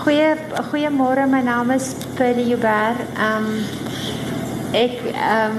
Goeie 0.00 0.32
goeiemôre, 0.70 1.26
my 1.28 1.42
naam 1.44 1.70
is 1.74 1.90
Pearlie 2.16 2.46
Joubert. 2.48 3.02
Um 3.20 3.48
ek 4.72 4.94
um 5.12 5.58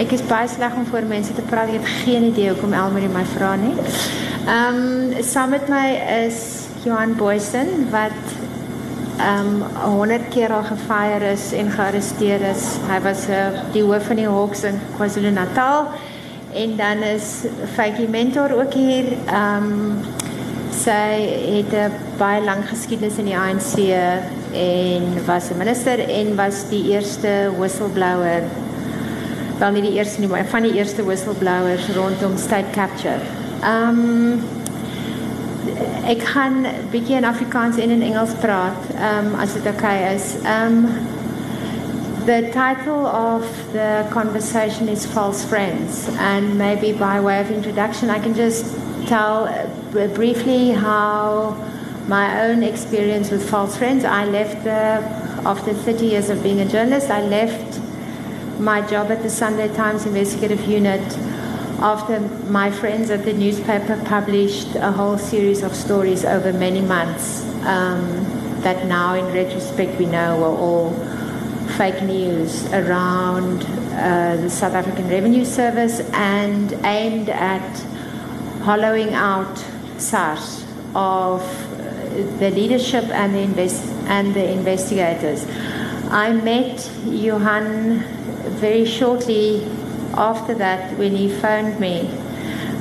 ek 0.00 0.14
is 0.16 0.22
baie 0.24 0.48
sleg 0.48 0.72
om 0.72 0.86
voor 0.88 1.04
mense 1.04 1.34
te 1.36 1.44
praat. 1.50 1.68
Ek 1.68 1.82
het 1.82 2.06
geen 2.06 2.30
idee 2.30 2.48
hoekom 2.54 2.72
Elmarie 2.72 3.12
my 3.12 3.26
vra 3.34 3.52
nie. 3.60 3.74
Um 4.48 5.12
saam 5.20 5.52
met 5.52 5.68
my 5.68 5.84
is 6.22 6.40
Johan 6.86 7.12
Boysen 7.20 7.90
wat 7.92 8.16
um 9.20 9.66
100 9.82 10.32
keer 10.32 10.56
al 10.56 10.64
gefire 10.70 11.34
is 11.34 11.50
en 11.52 11.68
gearresteer 11.76 12.48
is. 12.54 12.70
Hy 12.88 13.02
was 13.04 13.28
uh, 13.28 13.50
die 13.76 13.84
hoof 13.84 14.08
van 14.08 14.22
die 14.22 14.30
Hawks 14.30 14.64
in 14.64 14.80
KwaZulu-Natal. 14.96 15.90
En 16.56 16.78
dan 16.80 17.04
is 17.12 17.42
Fakie 17.76 18.08
Mentor 18.08 18.56
ook 18.62 18.72
hier. 18.80 19.12
Um 19.28 20.00
sy 20.72 21.10
het 21.60 21.76
'n 21.76 22.08
baie 22.20 22.44
lang 22.44 22.62
geskiedenis 22.68 23.18
in 23.18 23.30
die 23.32 23.38
ANC 23.38 23.80
en 24.52 25.12
was 25.26 25.50
'n 25.50 25.56
minister 25.58 25.98
en 25.98 26.36
was 26.36 26.68
die 26.68 26.84
eerste 26.92 27.50
whistleblower 27.58 28.44
wel 29.60 29.76
nie 29.76 29.82
die 29.84 29.96
eerste 29.98 30.20
nie 30.20 30.28
maar 30.28 30.46
van 30.48 30.64
die 30.64 30.72
eerste 30.78 31.04
whistleblowers 31.04 31.88
rondom 31.96 32.36
state 32.40 32.72
capture. 32.72 33.20
Um 33.64 34.40
ek 36.08 36.22
gaan 36.32 36.64
bietjie 36.90 37.18
in 37.20 37.28
Afrikaans 37.28 37.78
en 37.78 37.92
in 37.92 38.02
Engels 38.02 38.32
praat 38.40 38.88
um 38.96 39.34
as 39.40 39.52
dit 39.58 39.66
oukei 39.68 39.96
okay 40.00 40.14
is. 40.14 40.34
Um 40.48 40.88
the 42.24 42.48
title 42.52 43.04
of 43.06 43.44
the 43.72 44.04
conversation 44.10 44.88
is 44.88 45.04
false 45.06 45.44
friends 45.44 46.08
and 46.18 46.56
maybe 46.56 46.92
by 46.92 47.20
way 47.20 47.40
of 47.40 47.50
introduction 47.50 48.10
I 48.10 48.20
can 48.20 48.34
just 48.34 48.64
tell 49.06 49.48
uh, 49.48 50.06
briefly 50.14 50.72
how 50.72 51.56
my 52.10 52.42
own 52.42 52.64
experience 52.64 53.30
with 53.30 53.48
false 53.48 53.76
friends. 53.76 54.04
I 54.04 54.24
left 54.24 54.64
the, 54.64 55.00
after 55.48 55.72
30 55.72 56.06
years 56.06 56.28
of 56.28 56.42
being 56.42 56.60
a 56.60 56.68
journalist, 56.68 57.08
I 57.08 57.22
left 57.22 57.78
my 58.58 58.84
job 58.88 59.12
at 59.12 59.22
the 59.22 59.30
Sunday 59.30 59.72
Times 59.74 60.06
investigative 60.06 60.64
unit 60.66 61.00
after 61.78 62.18
my 62.50 62.68
friends 62.68 63.10
at 63.10 63.24
the 63.24 63.32
newspaper 63.32 64.02
published 64.06 64.74
a 64.74 64.90
whole 64.90 65.18
series 65.18 65.62
of 65.62 65.72
stories 65.72 66.24
over 66.24 66.52
many 66.52 66.80
months 66.80 67.44
um, 67.64 68.02
that 68.62 68.86
now, 68.86 69.14
in 69.14 69.32
retrospect, 69.32 69.96
we 69.96 70.06
know 70.06 70.36
were 70.36 70.58
all 70.66 70.90
fake 71.78 72.02
news 72.02 72.66
around 72.72 73.62
uh, 73.92 74.36
the 74.36 74.50
South 74.50 74.74
African 74.74 75.08
Revenue 75.08 75.44
Service 75.44 76.00
and 76.12 76.72
aimed 76.84 77.28
at 77.28 77.78
hollowing 78.62 79.14
out 79.14 79.64
SARS 79.96 80.64
of 80.96 81.40
the 82.38 82.50
leadership 82.50 83.04
and 83.04 83.34
the, 83.34 83.40
invest- 83.40 83.90
and 84.06 84.34
the 84.34 84.50
investigators. 84.50 85.46
I 86.10 86.32
met 86.32 86.90
Johan 87.06 88.00
very 88.58 88.84
shortly 88.84 89.64
after 90.14 90.54
that 90.54 90.98
when 90.98 91.14
he 91.14 91.28
phoned 91.28 91.78
me. 91.78 92.08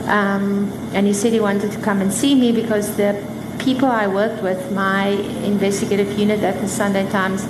Um, 0.07 0.71
and 0.93 1.05
he 1.05 1.13
said 1.13 1.33
he 1.33 1.39
wanted 1.39 1.71
to 1.71 1.79
come 1.79 2.01
and 2.01 2.11
see 2.11 2.33
me 2.33 2.51
because 2.51 2.95
the 2.97 3.23
people 3.59 3.87
I 3.87 4.07
worked 4.07 4.41
with, 4.41 4.71
my 4.71 5.09
investigative 5.43 6.17
unit 6.17 6.41
at 6.41 6.59
the 6.59 6.67
Sunday 6.67 7.07
Times, 7.11 7.45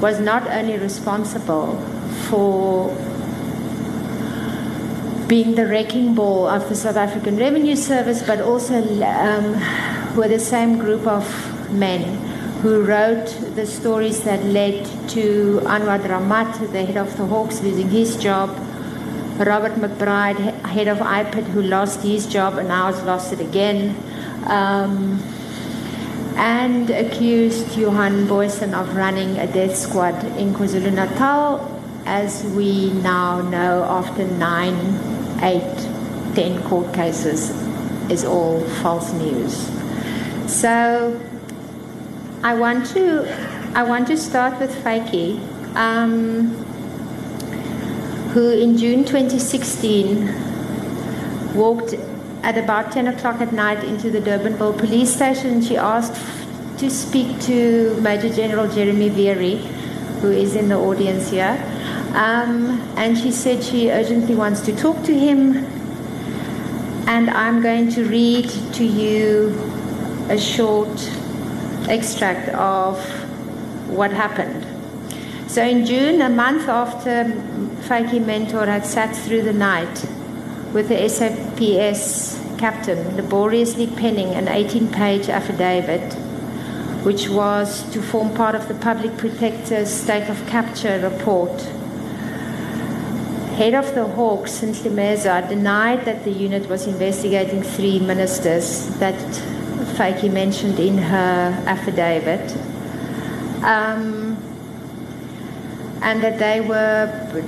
was 0.00 0.20
not 0.20 0.46
only 0.46 0.78
responsible 0.78 1.76
for 2.28 2.94
being 5.26 5.56
the 5.56 5.66
wrecking 5.66 6.14
ball 6.14 6.46
of 6.46 6.68
the 6.68 6.74
South 6.74 6.96
African 6.96 7.36
Revenue 7.36 7.76
Service, 7.76 8.22
but 8.22 8.40
also 8.40 8.74
um, 9.02 9.54
were 10.18 10.26
the 10.26 10.38
same 10.40 10.78
group 10.78 11.06
of 11.06 11.24
men 11.70 12.02
who 12.62 12.82
wrote 12.82 13.28
the 13.54 13.64
stories 13.64 14.24
that 14.24 14.44
led 14.44 14.84
to 15.08 15.60
Anwar 15.62 16.00
Dramat, 16.00 16.72
the 16.72 16.84
head 16.84 16.96
of 16.96 17.16
the 17.16 17.24
Hawks, 17.24 17.62
losing 17.62 17.88
his 17.88 18.16
job. 18.16 18.50
Robert 19.38 19.74
McBride, 19.74 20.40
head 20.66 20.88
of 20.88 20.98
IPID, 20.98 21.44
who 21.54 21.62
lost 21.62 22.02
his 22.02 22.26
job 22.26 22.58
and 22.58 22.66
now 22.66 22.86
has 22.86 23.00
lost 23.04 23.32
it 23.32 23.38
again. 23.38 23.94
Um, 24.46 25.22
and 26.34 26.90
accused 26.90 27.78
Johan 27.78 28.26
Booysen 28.26 28.74
of 28.74 28.96
running 28.96 29.38
a 29.38 29.46
death 29.46 29.76
squad 29.76 30.16
in 30.36 30.52
KwaZulu 30.52 30.92
Natal, 30.92 31.80
as 32.06 32.42
we 32.56 32.90
now 32.90 33.40
know 33.40 33.84
after 33.84 34.26
nine 34.26 34.78
eight, 35.42 35.76
ten 36.34 36.60
court 36.64 36.92
cases 36.92 37.50
is 38.10 38.24
all 38.24 38.60
false 38.82 39.12
news. 39.12 39.77
So 40.48 41.20
I 42.42 42.54
want 42.54 42.86
to 42.94 43.28
I 43.76 43.82
want 43.82 44.06
to 44.08 44.16
start 44.16 44.58
with 44.58 44.74
Vytjie, 44.82 45.38
um, 45.76 46.46
who 48.32 48.52
in 48.52 48.78
June 48.78 49.04
2016 49.04 51.54
walked 51.54 51.92
at 52.42 52.56
about 52.56 52.92
10 52.92 53.08
o'clock 53.08 53.42
at 53.42 53.52
night 53.52 53.84
into 53.84 54.10
the 54.10 54.20
Durbanville 54.20 54.78
police 54.78 55.14
station. 55.14 55.60
She 55.60 55.76
asked 55.76 56.16
to 56.78 56.88
speak 56.88 57.38
to 57.42 58.00
Major 58.00 58.30
General 58.34 58.72
Jeremy 58.72 59.10
Vearey, 59.10 59.58
who 60.22 60.32
is 60.32 60.56
in 60.56 60.70
the 60.70 60.76
audience 60.76 61.28
here. 61.30 61.62
Um, 62.14 62.80
and 62.96 63.18
she 63.18 63.32
said 63.32 63.62
she 63.62 63.90
urgently 63.90 64.34
wants 64.34 64.62
to 64.62 64.74
talk 64.74 65.04
to 65.04 65.12
him. 65.12 65.66
And 67.06 67.28
I'm 67.28 67.60
going 67.62 67.90
to 67.90 68.04
read 68.04 68.48
to 68.72 68.84
you 68.84 69.77
a 70.28 70.38
short 70.38 70.88
extract 71.88 72.48
of 72.50 72.98
what 73.88 74.10
happened. 74.10 74.66
So 75.50 75.62
in 75.62 75.86
June, 75.86 76.20
a 76.20 76.28
month 76.28 76.68
after 76.68 77.24
Vytjie 77.88 78.24
Mentor 78.24 78.66
had 78.66 78.84
sat 78.84 79.16
through 79.16 79.42
the 79.42 79.52
night 79.52 80.04
with 80.72 80.88
the 80.88 81.08
SAPS 81.08 82.38
captain, 82.58 83.16
laboriously 83.16 83.86
penning 83.86 84.34
an 84.34 84.48
18 84.48 84.88
page 84.88 85.28
affidavit, 85.28 86.12
which 87.04 87.28
was 87.28 87.90
to 87.92 88.02
form 88.02 88.34
part 88.34 88.54
of 88.54 88.68
the 88.68 88.74
Public 88.74 89.16
Protector's 89.16 89.88
State 89.88 90.28
of 90.28 90.46
Capture 90.46 91.00
report 91.00 91.58
head 93.58 93.74
of 93.74 93.92
the 93.96 94.06
Hawks, 94.06 94.60
Ntlemeza, 94.60 95.48
denied 95.48 96.04
that 96.04 96.22
the 96.22 96.30
unit 96.30 96.68
was 96.68 96.86
investigating 96.86 97.60
three 97.60 97.98
ministers 97.98 98.86
that 99.00 99.18
Vytjie 99.98 100.32
mentioned 100.32 100.78
in 100.78 100.96
her 100.98 101.62
affidavit. 101.66 102.56
Um, 103.64 104.36
and 106.00 106.22
that 106.22 106.38
they 106.38 106.60
were 106.60 107.06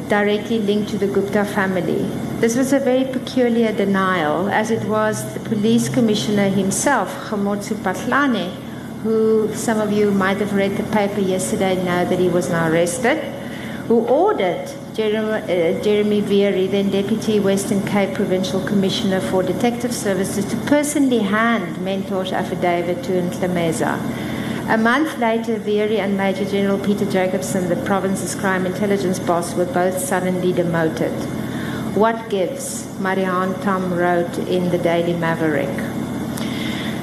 directly 0.08 0.58
linked 0.58 0.90
to 0.90 0.98
the 0.98 1.06
Gupta 1.06 1.44
family. 1.44 2.02
This 2.40 2.56
was 2.56 2.72
a 2.72 2.80
very 2.80 3.04
peculiar 3.04 3.72
denial, 3.72 4.48
as 4.48 4.70
it 4.70 4.84
was 4.88 5.34
the 5.34 5.40
police 5.40 5.88
commissioner 5.88 6.48
himself, 6.48 7.14
Khomotso 7.28 7.76
Phahlane, 7.76 8.50
who 9.02 9.54
some 9.54 9.80
of 9.80 9.92
you 9.92 10.10
might 10.10 10.38
have 10.38 10.52
read 10.52 10.76
the 10.76 10.82
paper 10.84 11.20
yesterday, 11.20 11.76
know 11.76 12.04
that 12.04 12.18
he 12.18 12.28
was 12.28 12.50
now 12.50 12.68
arrested, 12.68 13.18
who 13.86 14.00
ordered 14.06 14.68
Jeremy, 15.00 15.30
uh, 15.30 15.82
Jeremy 15.82 16.20
Vearey, 16.20 16.70
then 16.70 16.90
Deputy 16.90 17.40
Western 17.40 17.82
Cape 17.86 18.14
Provincial 18.14 18.62
Commissioner 18.66 19.18
for 19.18 19.42
Detective 19.42 19.94
Services, 19.94 20.44
to 20.44 20.56
personally 20.66 21.20
hand 21.20 21.76
Mentor's 21.76 22.32
affidavit 22.32 23.02
to 23.04 23.12
Ntlemeza. 23.12 23.96
A 24.68 24.76
month 24.76 25.16
later, 25.16 25.58
Vearey 25.58 25.98
and 26.00 26.18
Major 26.18 26.44
General 26.44 26.78
Peter 26.78 27.10
Jacobson, 27.10 27.70
the 27.70 27.82
province's 27.86 28.34
crime 28.34 28.66
intelligence 28.66 29.18
boss, 29.18 29.54
were 29.54 29.64
both 29.64 29.98
suddenly 29.98 30.52
demoted. 30.52 31.12
What 31.96 32.28
gives? 32.28 32.86
Marianne 33.00 33.54
Thamm 33.54 33.94
wrote 33.94 34.36
in 34.36 34.70
the 34.70 34.76
Daily 34.76 35.14
Maverick. 35.14 35.78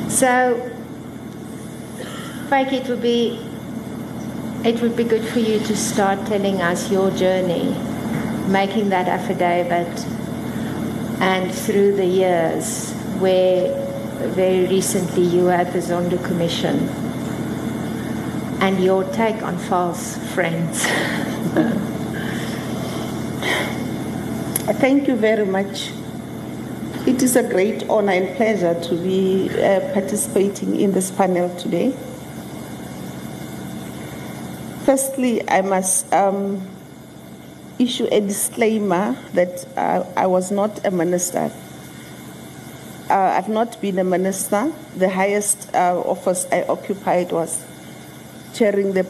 So, 0.08 0.72
Vytjie, 2.50 2.74
it 2.74 2.88
would 2.90 3.02
be 3.02 3.44
it 4.64 4.82
would 4.82 4.96
be 4.96 5.04
good 5.04 5.24
for 5.24 5.40
you 5.40 5.60
to 5.60 5.76
start 5.76 6.26
telling 6.28 6.62
us 6.62 6.92
your 6.92 7.12
journey, 7.12 7.76
making 8.48 8.90
that 8.90 9.08
affidavit, 9.08 10.06
and 11.22 11.54
through 11.54 11.96
the 11.96 12.06
years 12.06 12.94
where 13.20 13.74
very 14.30 14.68
recently 14.68 15.24
you 15.24 15.44
were 15.44 15.54
at 15.54 15.74
the 15.74 15.80
Zondo 15.80 16.24
Commission, 16.26 16.80
and 18.62 18.84
your 18.84 19.04
take 19.14 19.42
on 19.44 19.58
false 19.58 20.18
friends. 20.34 20.86
Thank 24.80 25.08
you 25.08 25.16
very 25.16 25.46
much. 25.46 25.92
It 27.08 27.24
is 27.24 27.36
a 27.38 27.44
great 27.44 27.88
honor 27.90 28.12
and 28.12 28.36
pleasure 28.36 28.74
to 28.80 28.96
be 28.96 29.50
uh, 29.50 29.80
participating 29.94 30.80
in 30.80 30.92
this 30.92 31.10
panel 31.10 31.50
today. 31.58 31.96
Firstly, 34.88 35.44
I 35.50 35.62
must 35.64 36.14
um, 36.14 36.66
issue 37.78 38.08
a 38.10 38.22
disclaimer 38.22 39.18
that 39.34 39.68
uh, 39.76 40.06
I 40.16 40.28
was 40.28 40.50
not 40.50 40.86
a 40.86 40.92
minister. 40.92 41.52
uh, 43.10 43.14
I've 43.14 43.50
not 43.50 43.82
been 43.82 44.00
a 44.00 44.06
minister. 44.06 44.72
The 44.96 45.10
highest 45.10 45.70
uh, 45.76 46.00
office 46.00 46.48
I 46.54 46.62
occupied 46.64 47.34
was 47.34 47.66
chairing 48.54 48.94
the 48.94 49.06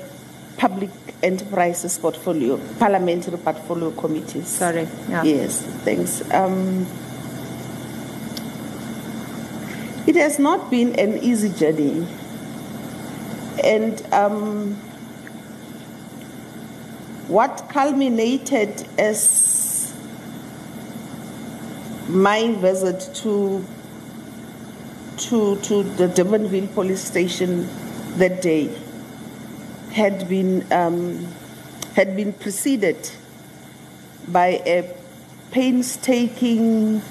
public 0.58 0.90
enterprises 1.22 2.00
portfolio, 2.00 2.58
parliamentary 2.80 3.38
portfolio 3.38 3.92
committees. 3.92 4.48
Sorry. 4.48 4.88
Yeah. 5.08 5.22
Yes, 5.22 5.62
thanks. 5.86 6.24
Um, 6.34 6.88
it 10.08 10.16
has 10.16 10.40
not 10.40 10.72
been 10.72 10.98
an 11.00 11.20
easy 11.20 11.50
journey. 11.50 12.08
And 13.64 14.02
um, 14.12 14.80
what 17.28 17.68
culminated 17.70 18.88
as 18.98 19.94
my 22.08 22.54
visit 22.54 23.14
to 23.16 23.66
to 25.18 25.56
to 25.62 25.84
the 25.84 26.08
Durbanville 26.08 26.74
police 26.74 27.02
station 27.04 27.68
that 28.18 28.42
day 28.42 28.74
had 29.92 30.30
been 30.30 30.66
um, 30.72 31.28
had 31.96 32.16
been 32.16 32.32
preceded 32.32 33.12
by 34.30 34.62
a 34.66 34.94
painstaking 35.52 37.02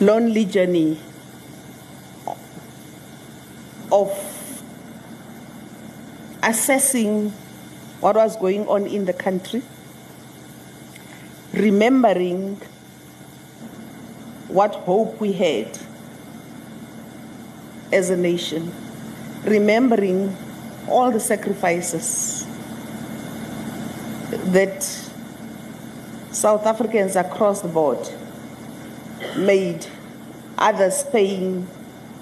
lonely 0.00 0.44
journey 0.44 0.98
of 3.92 4.10
assessing 6.42 7.30
what 8.00 8.16
was 8.16 8.36
going 8.36 8.66
on 8.68 8.86
in 8.86 9.04
the 9.04 9.12
country, 9.12 9.62
remembering 11.52 12.56
what 14.48 14.74
hope 14.74 15.20
we 15.20 15.32
had 15.32 15.78
as 17.92 18.10
a 18.10 18.16
nation, 18.16 18.72
remembering 19.44 20.36
all 20.88 21.10
the 21.10 21.20
sacrifices 21.20 22.46
that 24.30 24.82
South 26.32 26.66
Africans 26.66 27.16
across 27.16 27.60
the 27.62 27.68
board 27.68 27.98
made, 29.36 29.86
others 30.56 31.04
paying 31.10 31.66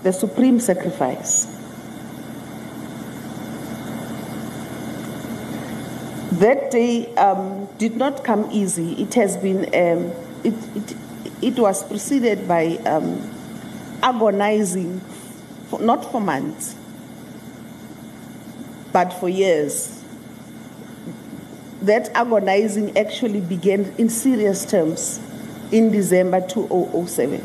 the 0.03 0.13
supreme 0.13 0.61
sacrifice. 0.61 1.58
That 6.39 6.71
day 6.71 7.13
um, 7.17 7.67
did 7.79 7.97
not 7.97 8.23
come 8.23 8.49
easy. 8.53 8.93
It 9.03 9.15
has 9.15 9.37
been, 9.37 9.65
um, 9.75 10.13
it, 10.45 10.55
it, 10.77 10.97
it 11.43 11.59
was 11.59 11.83
preceded 11.83 12.47
by 12.47 12.77
um, 12.87 13.29
agonizing, 14.05 15.01
for, 15.69 15.81
not 15.81 16.11
for 16.13 16.21
months, 16.21 16.77
but 18.93 19.13
for 19.15 19.29
years. 19.29 20.05
That 21.83 22.09
agonizing 22.15 22.97
actually 22.97 23.41
began 23.41 23.93
in 23.99 24.09
serious 24.09 24.65
terms 24.65 25.21
in 25.73 25.91
December 25.91 26.41
2007. 26.47 27.41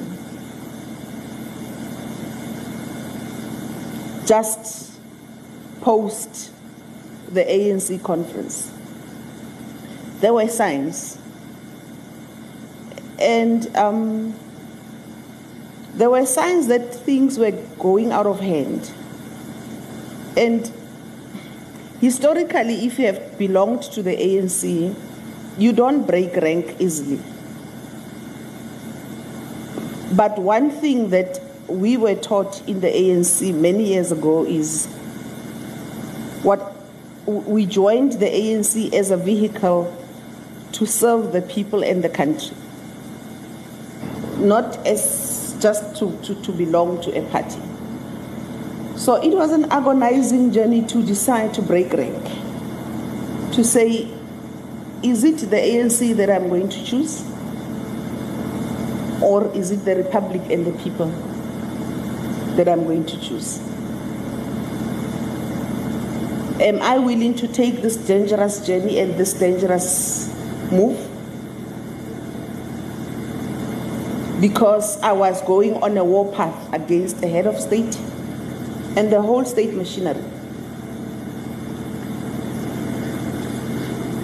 Just 4.27 4.99
post 5.81 6.51
the 7.31 7.43
ANC 7.43 8.01
conference, 8.03 8.71
there 10.23 10.33
were 10.33 10.47
signs. 10.47 11.17
And 13.19 13.75
um, 13.75 14.33
there 15.95 16.09
were 16.09 16.25
signs 16.25 16.67
that 16.67 16.95
things 16.95 17.37
were 17.37 17.51
going 17.77 18.13
out 18.13 18.25
of 18.25 18.39
hand. 18.39 18.89
And 20.37 20.71
historically, 21.99 22.85
if 22.85 22.99
you 22.99 23.07
have 23.07 23.37
belonged 23.37 23.83
to 23.83 24.01
the 24.01 24.15
ANC, 24.15 24.95
you 25.57 25.73
don't 25.73 26.07
break 26.07 26.37
rank 26.37 26.77
easily. 26.79 27.21
But 30.15 30.39
one 30.39 30.69
thing 30.69 31.09
that 31.09 31.41
we 31.67 31.97
were 31.97 32.15
taught 32.15 32.65
in 32.65 32.79
the 32.79 32.87
ANC 32.87 33.53
many 33.53 33.87
years 33.89 34.13
ago 34.13 34.45
is 34.45 34.85
what 36.43 36.77
we 37.25 37.65
joined 37.65 38.13
the 38.13 38.27
ANC 38.27 38.93
as 38.93 39.11
a 39.11 39.17
vehicle 39.17 39.99
to 40.73 40.85
serve 40.85 41.31
the 41.31 41.41
people 41.41 41.83
and 41.83 42.03
the 42.03 42.09
country, 42.09 42.55
not 44.37 44.85
as 44.85 45.55
just 45.59 45.95
to, 45.95 46.17
to, 46.23 46.35
to 46.41 46.51
belong 46.51 47.01
to 47.01 47.17
a 47.17 47.21
party. 47.29 47.59
So 48.97 49.15
it 49.15 49.29
was 49.29 49.51
an 49.51 49.65
agonizing 49.71 50.51
journey 50.51 50.85
to 50.87 51.03
decide 51.03 51.53
to 51.55 51.61
break 51.61 51.93
rank, 51.93 52.23
to 53.53 53.63
say, 53.63 54.11
is 55.01 55.23
it 55.23 55.37
the 55.49 55.57
ANC 55.57 56.15
that 56.15 56.29
I'm 56.29 56.49
going 56.49 56.69
to 56.69 56.85
choose? 56.85 57.23
Or 59.21 59.49
is 59.55 59.71
it 59.71 59.85
the 59.85 59.95
Republic 59.95 60.41
and 60.49 60.65
the 60.65 60.71
people 60.83 61.07
that 62.55 62.67
I'm 62.67 62.83
going 62.83 63.05
to 63.05 63.19
choose? 63.19 63.59
Am 66.59 66.81
I 66.81 66.97
willing 66.97 67.35
to 67.35 67.47
take 67.47 67.81
this 67.81 67.95
dangerous 67.95 68.65
journey 68.65 68.99
and 68.99 69.15
this 69.15 69.33
dangerous 69.33 70.32
move? 70.71 70.97
Because 74.41 75.01
I 75.01 75.11
was 75.13 75.41
going 75.43 75.75
on 75.81 75.97
a 75.97 76.03
war 76.03 76.31
path 76.33 76.73
against 76.73 77.21
the 77.21 77.27
head 77.27 77.47
of 77.47 77.59
state 77.59 77.95
and 78.95 79.11
the 79.11 79.21
whole 79.21 79.45
state 79.45 79.73
machinery. 79.73 80.21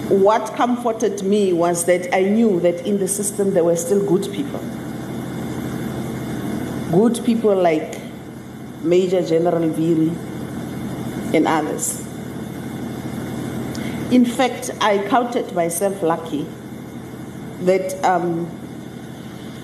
What 0.08 0.54
comforted 0.56 1.22
me 1.22 1.52
was 1.52 1.84
that 1.86 2.14
I 2.14 2.22
knew 2.22 2.60
that 2.60 2.86
in 2.86 2.98
the 2.98 3.08
system 3.08 3.54
there 3.54 3.64
were 3.64 3.76
still 3.76 4.04
good 4.04 4.32
people 4.32 4.60
good 6.90 7.24
people 7.24 7.54
like 7.54 8.00
Major 8.82 9.22
General 9.22 9.70
Vearey 9.70 10.10
and 11.34 11.46
others. 11.46 12.04
In 14.10 14.24
fact, 14.24 14.70
I 14.80 15.06
counted 15.06 15.52
myself 15.52 16.02
lucky 16.02 16.44
that 17.60 18.04
um, 18.04 18.46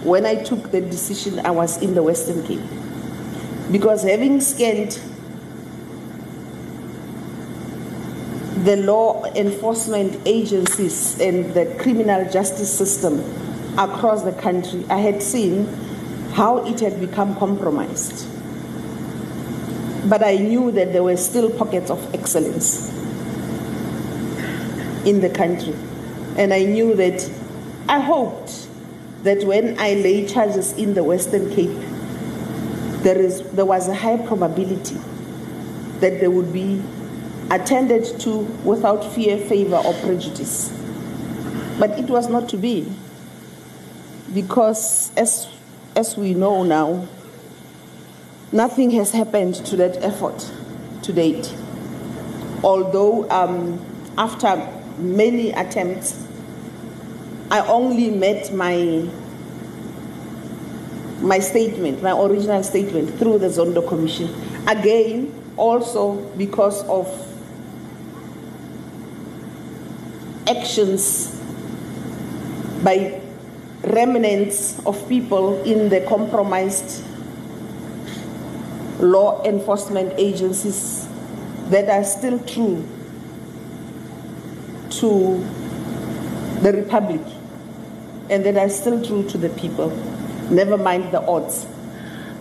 when 0.05 0.25
I 0.25 0.37
took 0.37 0.71
the 0.71 0.81
decision, 0.81 1.41
I 1.41 1.51
was 1.51 1.83
in 1.83 1.97
the 1.97 2.03
Western 2.05 2.47
Cape. 2.47 2.61
Because 3.73 4.05
having 4.05 4.41
scanned 4.41 5.01
the 8.65 8.77
law 8.77 9.25
enforcement 9.35 10.21
agencies 10.25 11.19
and 11.19 11.53
the 11.53 11.67
criminal 11.81 12.31
justice 12.31 12.73
system 12.73 13.19
across 13.77 14.23
the 14.23 14.33
country, 14.33 14.85
I 14.89 14.99
had 14.99 15.25
seen 15.25 15.65
how 16.35 16.65
it 16.65 16.79
had 16.79 17.01
become 17.01 17.35
compromised. 17.35 18.29
But 20.09 20.23
I 20.23 20.37
knew 20.37 20.71
that 20.71 20.93
there 20.93 21.03
were 21.03 21.17
still 21.17 21.51
pockets 21.51 21.91
of 21.91 22.15
excellence 22.15 22.93
in 25.07 25.21
the 25.23 25.31
country. 25.31 25.75
And 26.37 26.53
I 26.53 26.65
knew 26.65 26.95
that, 26.97 27.31
I 27.89 28.01
hoped 28.01 28.69
that 29.23 29.45
when 29.45 29.79
I 29.79 29.95
lay 29.95 30.27
charges 30.27 30.75
in 30.75 30.93
the 30.93 31.03
Western 31.03 31.49
Cape, 31.55 31.77
there, 33.03 33.19
is, 33.19 33.41
there 33.53 33.65
was 33.65 33.89
a 33.89 33.95
high 33.95 34.19
probability 34.19 34.97
that 36.01 36.21
they 36.21 36.29
would 36.29 36.53
be 36.53 36.83
attended 37.51 38.21
to 38.21 38.41
without 38.65 39.03
fear, 39.15 39.39
favor, 39.39 39.77
or 39.77 39.95
prejudice. 39.95 40.69
But 41.79 41.99
it 41.99 42.11
was 42.11 42.29
not 42.29 42.49
to 42.51 42.59
be. 42.59 42.93
Because, 44.35 45.13
as 45.17 45.49
as 45.97 46.15
we 46.15 46.35
know 46.35 46.63
now, 46.63 47.09
nothing 48.53 48.91
has 48.91 49.13
happened 49.13 49.55
to 49.55 49.77
that 49.77 49.97
effort 50.05 50.51
to 51.03 51.13
date. 51.13 51.55
Although, 52.63 53.29
um, 53.31 53.81
after 54.19 54.76
many 54.99 55.53
attempts, 55.53 56.27
I 57.51 57.61
only 57.67 58.11
met 58.11 58.53
my 58.53 59.09
my 61.21 61.39
statement, 61.39 62.03
my 62.03 62.13
original 62.13 62.63
statement, 62.63 63.19
through 63.19 63.39
the 63.39 63.47
Zondo 63.47 63.87
Commission. 63.87 64.29
Again, 64.69 65.33
also 65.57 66.17
because 66.37 66.83
of 66.89 67.07
actions 70.47 71.41
by 72.83 73.21
remnants 73.83 74.79
of 74.85 75.09
people 75.09 75.63
in 75.63 75.89
the 75.89 76.01
compromised 76.03 77.05
law 79.01 79.43
enforcement 79.45 80.13
agencies 80.19 81.09
that 81.71 81.89
are 81.89 82.05
still 82.05 82.39
true 82.41 82.87
to 85.01 85.39
the 86.63 86.73
Republic 86.73 87.21
and 88.31 88.45
that 88.45 88.57
I'm 88.57 88.71
still 88.71 89.05
true 89.05 89.29
to 89.29 89.39
the 89.39 89.51
people. 89.51 89.91
Never 90.51 90.77
mind 90.77 91.13
the 91.13 91.23
odds. 91.27 91.67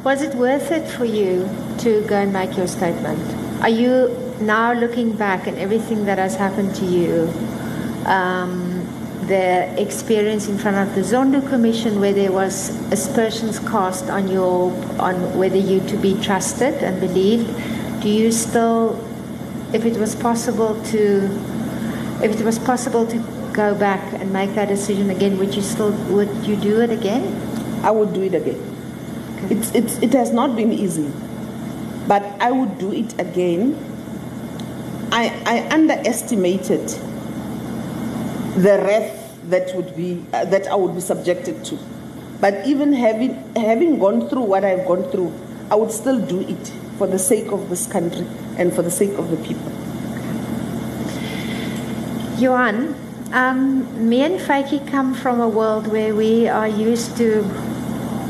Was 0.03 0.21
it 0.21 0.35
worth 0.35 0.71
it 0.71 0.87
for 0.87 1.05
you 1.05 1.49
to 1.79 2.05
go 2.07 2.15
and 2.15 2.31
make 2.31 2.55
your 2.55 2.67
statement? 2.67 3.19
Are 3.61 3.69
you 3.69 4.15
now 4.39 4.73
looking 4.73 5.15
back 5.15 5.47
and 5.47 5.57
everything 5.57 6.05
that 6.05 6.17
has 6.17 6.35
happened 6.35 6.75
to 6.75 6.85
you, 6.85 7.31
um, 8.05 8.85
the 9.27 9.81
experience 9.81 10.47
in 10.47 10.57
front 10.57 10.77
of 10.77 10.93
the 10.93 11.01
Zondo 11.01 11.47
Commission 11.49 11.99
where 11.99 12.13
there 12.13 12.31
was 12.31 12.69
aspersions 12.91 13.57
cast 13.59 14.09
on 14.09 14.27
your 14.27 14.71
on 14.99 15.15
whether 15.37 15.57
you 15.57 15.79
to 15.87 15.97
be 15.97 16.19
trusted 16.21 16.75
and 16.83 16.99
believed, 16.99 17.47
do 18.01 18.09
you 18.09 18.31
still 18.31 19.03
if 19.73 19.85
it 19.85 19.97
was 19.97 20.15
possible 20.15 20.79
to 20.83 21.27
if 22.25 22.39
it 22.39 22.43
was 22.43 22.57
possible 22.57 23.05
to 23.05 23.17
go 23.53 23.75
back 23.75 24.01
and 24.19 24.33
make 24.33 24.55
that 24.55 24.67
decision 24.67 25.11
again, 25.11 25.37
would 25.37 25.53
you 25.53 25.61
still 25.61 25.91
would 26.09 26.33
you 26.45 26.55
do 26.55 26.81
it 26.81 26.89
again? 26.89 27.23
I 27.83 27.91
would 27.91 28.13
do 28.13 28.23
it 28.23 28.33
again. 28.33 28.57
Okay. 29.35 29.55
It's, 29.55 29.75
it's, 29.75 29.97
it 30.01 30.13
has 30.13 30.31
not 30.31 30.55
been 30.55 30.73
easy, 30.73 31.11
but 32.07 32.23
I 32.41 32.51
would 32.51 32.79
do 32.79 32.91
it 32.91 33.13
again. 33.19 33.77
I, 35.11 35.29
I 35.45 35.67
underestimated 35.71 36.89
the 38.57 38.81
wrath 38.81 39.21
that 39.51 39.75
would 39.75 39.95
be 39.95 40.25
uh, 40.33 40.45
that 40.45 40.65
I 40.67 40.75
would 40.75 40.95
be 40.95 41.01
subjected 41.01 41.63
to. 41.65 41.77
But 42.41 42.65
even 42.65 42.91
having 42.91 43.35
having 43.55 43.99
gone 43.99 44.27
through 44.29 44.49
what 44.49 44.65
I've 44.65 44.87
gone 44.87 45.03
through, 45.11 45.31
I 45.69 45.75
would 45.75 45.91
still 45.91 46.19
do 46.19 46.41
it 46.41 46.73
for 46.97 47.05
the 47.05 47.19
sake 47.19 47.51
of 47.51 47.69
this 47.69 47.85
country 47.85 48.25
and 48.57 48.73
for 48.73 48.81
the 48.81 48.91
sake 48.91 49.13
of 49.19 49.29
the 49.29 49.37
people. 49.37 49.84
Johan, 52.37 52.93
um, 53.31 54.09
me 54.09 54.21
and 54.23 54.39
Vytjie 54.39 54.85
come 54.91 55.13
from 55.13 55.39
a 55.39 55.47
world 55.47 55.87
where 55.87 56.13
we 56.13 56.49
are 56.49 56.67
used 56.67 57.15
to 57.15 57.43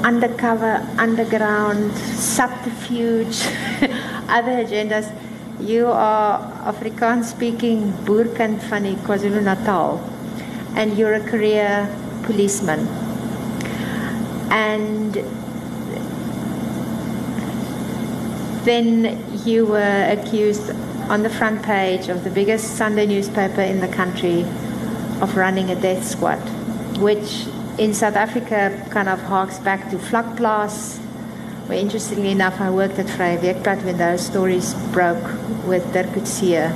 undercover, 0.03 0.87
underground, 0.99 1.91
subterfuge, 1.93 3.41
other 4.29 4.63
agendas. 4.63 5.11
You 5.59 5.87
are 5.87 6.39
Afrikaans 6.71 7.25
speaking 7.25 7.93
boerkind 8.05 8.61
van 8.69 8.83
die 8.83 8.95
KwaZulu-Natal 9.07 9.99
and 10.75 10.97
you're 10.97 11.15
a 11.15 11.25
career 11.25 11.89
policeman. 12.23 12.87
And 14.51 15.17
then 18.65 19.23
you 19.45 19.65
were 19.65 20.09
accused 20.09 20.71
on 21.09 21.21
the 21.21 21.29
front 21.29 21.61
page 21.61 22.09
of 22.09 22.23
the 22.23 22.31
biggest 22.31 22.77
Sunday 22.77 23.05
newspaper 23.05 23.61
in 23.61 23.79
the 23.79 23.87
country 23.87 24.41
of 25.21 25.37
running 25.37 25.69
a 25.69 25.79
death 25.79 26.03
squad, 26.03 26.39
which 26.99 27.45
in 27.77 27.93
South 27.93 28.15
Africa 28.15 28.85
kind 28.89 29.07
of 29.07 29.21
harks 29.21 29.59
back 29.59 29.89
to 29.91 29.97
Vlakplaas, 29.97 30.97
where 31.67 31.77
interestingly 31.77 32.31
enough 32.31 32.59
I 32.59 32.71
worked 32.71 32.97
at 32.97 33.05
Vrye 33.05 33.37
Weekblad 33.37 33.83
when 33.85 33.97
those 33.97 34.25
stories 34.25 34.73
broke 34.91 35.23
with 35.65 35.93
Dirk 35.93 36.07
Coetzee. 36.07 36.73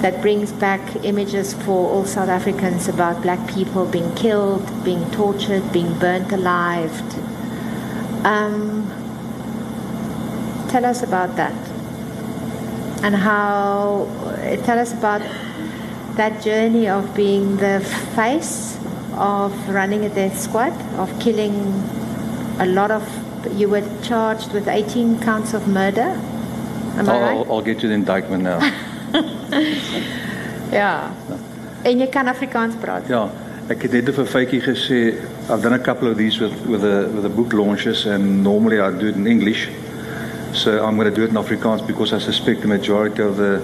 That 0.00 0.22
brings 0.22 0.52
back 0.52 1.04
images 1.04 1.54
for 1.54 1.90
all 1.90 2.04
South 2.04 2.28
Africans 2.28 2.86
about 2.86 3.20
black 3.20 3.52
people 3.52 3.84
being 3.84 4.14
killed, 4.14 4.84
being 4.84 5.10
tortured, 5.10 5.72
being 5.72 5.98
burnt 5.98 6.30
alive. 6.30 6.92
Um, 8.24 8.97
tell 10.68 10.84
us 10.84 11.02
about 11.02 11.36
that 11.36 11.52
and 13.02 13.14
how 13.14 14.06
uh, 14.24 14.56
tell 14.64 14.78
us 14.78 14.92
about 14.92 15.22
that 16.16 16.42
journey 16.42 16.88
of 16.88 17.14
being 17.14 17.56
the 17.56 17.80
face 18.14 18.76
of 19.14 19.52
running 19.68 20.04
a 20.04 20.08
death 20.08 20.38
squad, 20.38 20.72
of 20.98 21.08
killing 21.20 21.54
a 22.58 22.66
lot 22.66 22.90
of. 22.90 23.02
You 23.56 23.68
were 23.68 23.84
charged 24.02 24.52
with 24.52 24.66
18 24.66 25.20
counts 25.20 25.54
of 25.54 25.68
murder. 25.68 26.10
Am 26.96 27.08
I 27.08 27.12
I'll, 27.12 27.20
right? 27.20 27.36
I'll, 27.36 27.52
I'll 27.52 27.62
get 27.62 27.82
you 27.82 27.88
the 27.88 27.94
indictment 27.94 28.42
now. 28.42 28.58
Ja. 30.70 31.10
En 31.82 31.98
jy 31.98 32.06
kan 32.12 32.26
Afrikaans 32.28 32.74
praat. 32.80 33.06
ja, 33.08 33.22
ek 33.72 33.86
het 33.86 33.92
net 33.92 34.10
vir 34.12 34.26
Vytjie 34.28 34.60
gesê 34.60 34.98
I've 35.48 35.62
done 35.62 35.72
a 35.72 35.78
couple 35.78 36.10
of 36.10 36.18
these 36.18 36.36
with 36.42 36.52
with 36.66 36.82
the 36.82 37.08
with 37.14 37.22
the 37.22 37.32
book 37.32 37.54
launches 37.56 38.04
and 38.06 38.42
normally 38.44 38.80
I 38.80 38.90
do 38.90 39.08
it 39.08 39.16
in 39.16 39.26
English. 39.26 39.70
So 40.58 40.84
I'm 40.84 40.96
going 40.96 41.08
to 41.08 41.14
do 41.14 41.22
it 41.22 41.30
in 41.30 41.36
Afrikaans 41.36 41.86
because 41.86 42.12
I 42.12 42.18
suspect 42.18 42.62
the 42.62 42.66
majority 42.66 43.22
of 43.22 43.36
the 43.36 43.62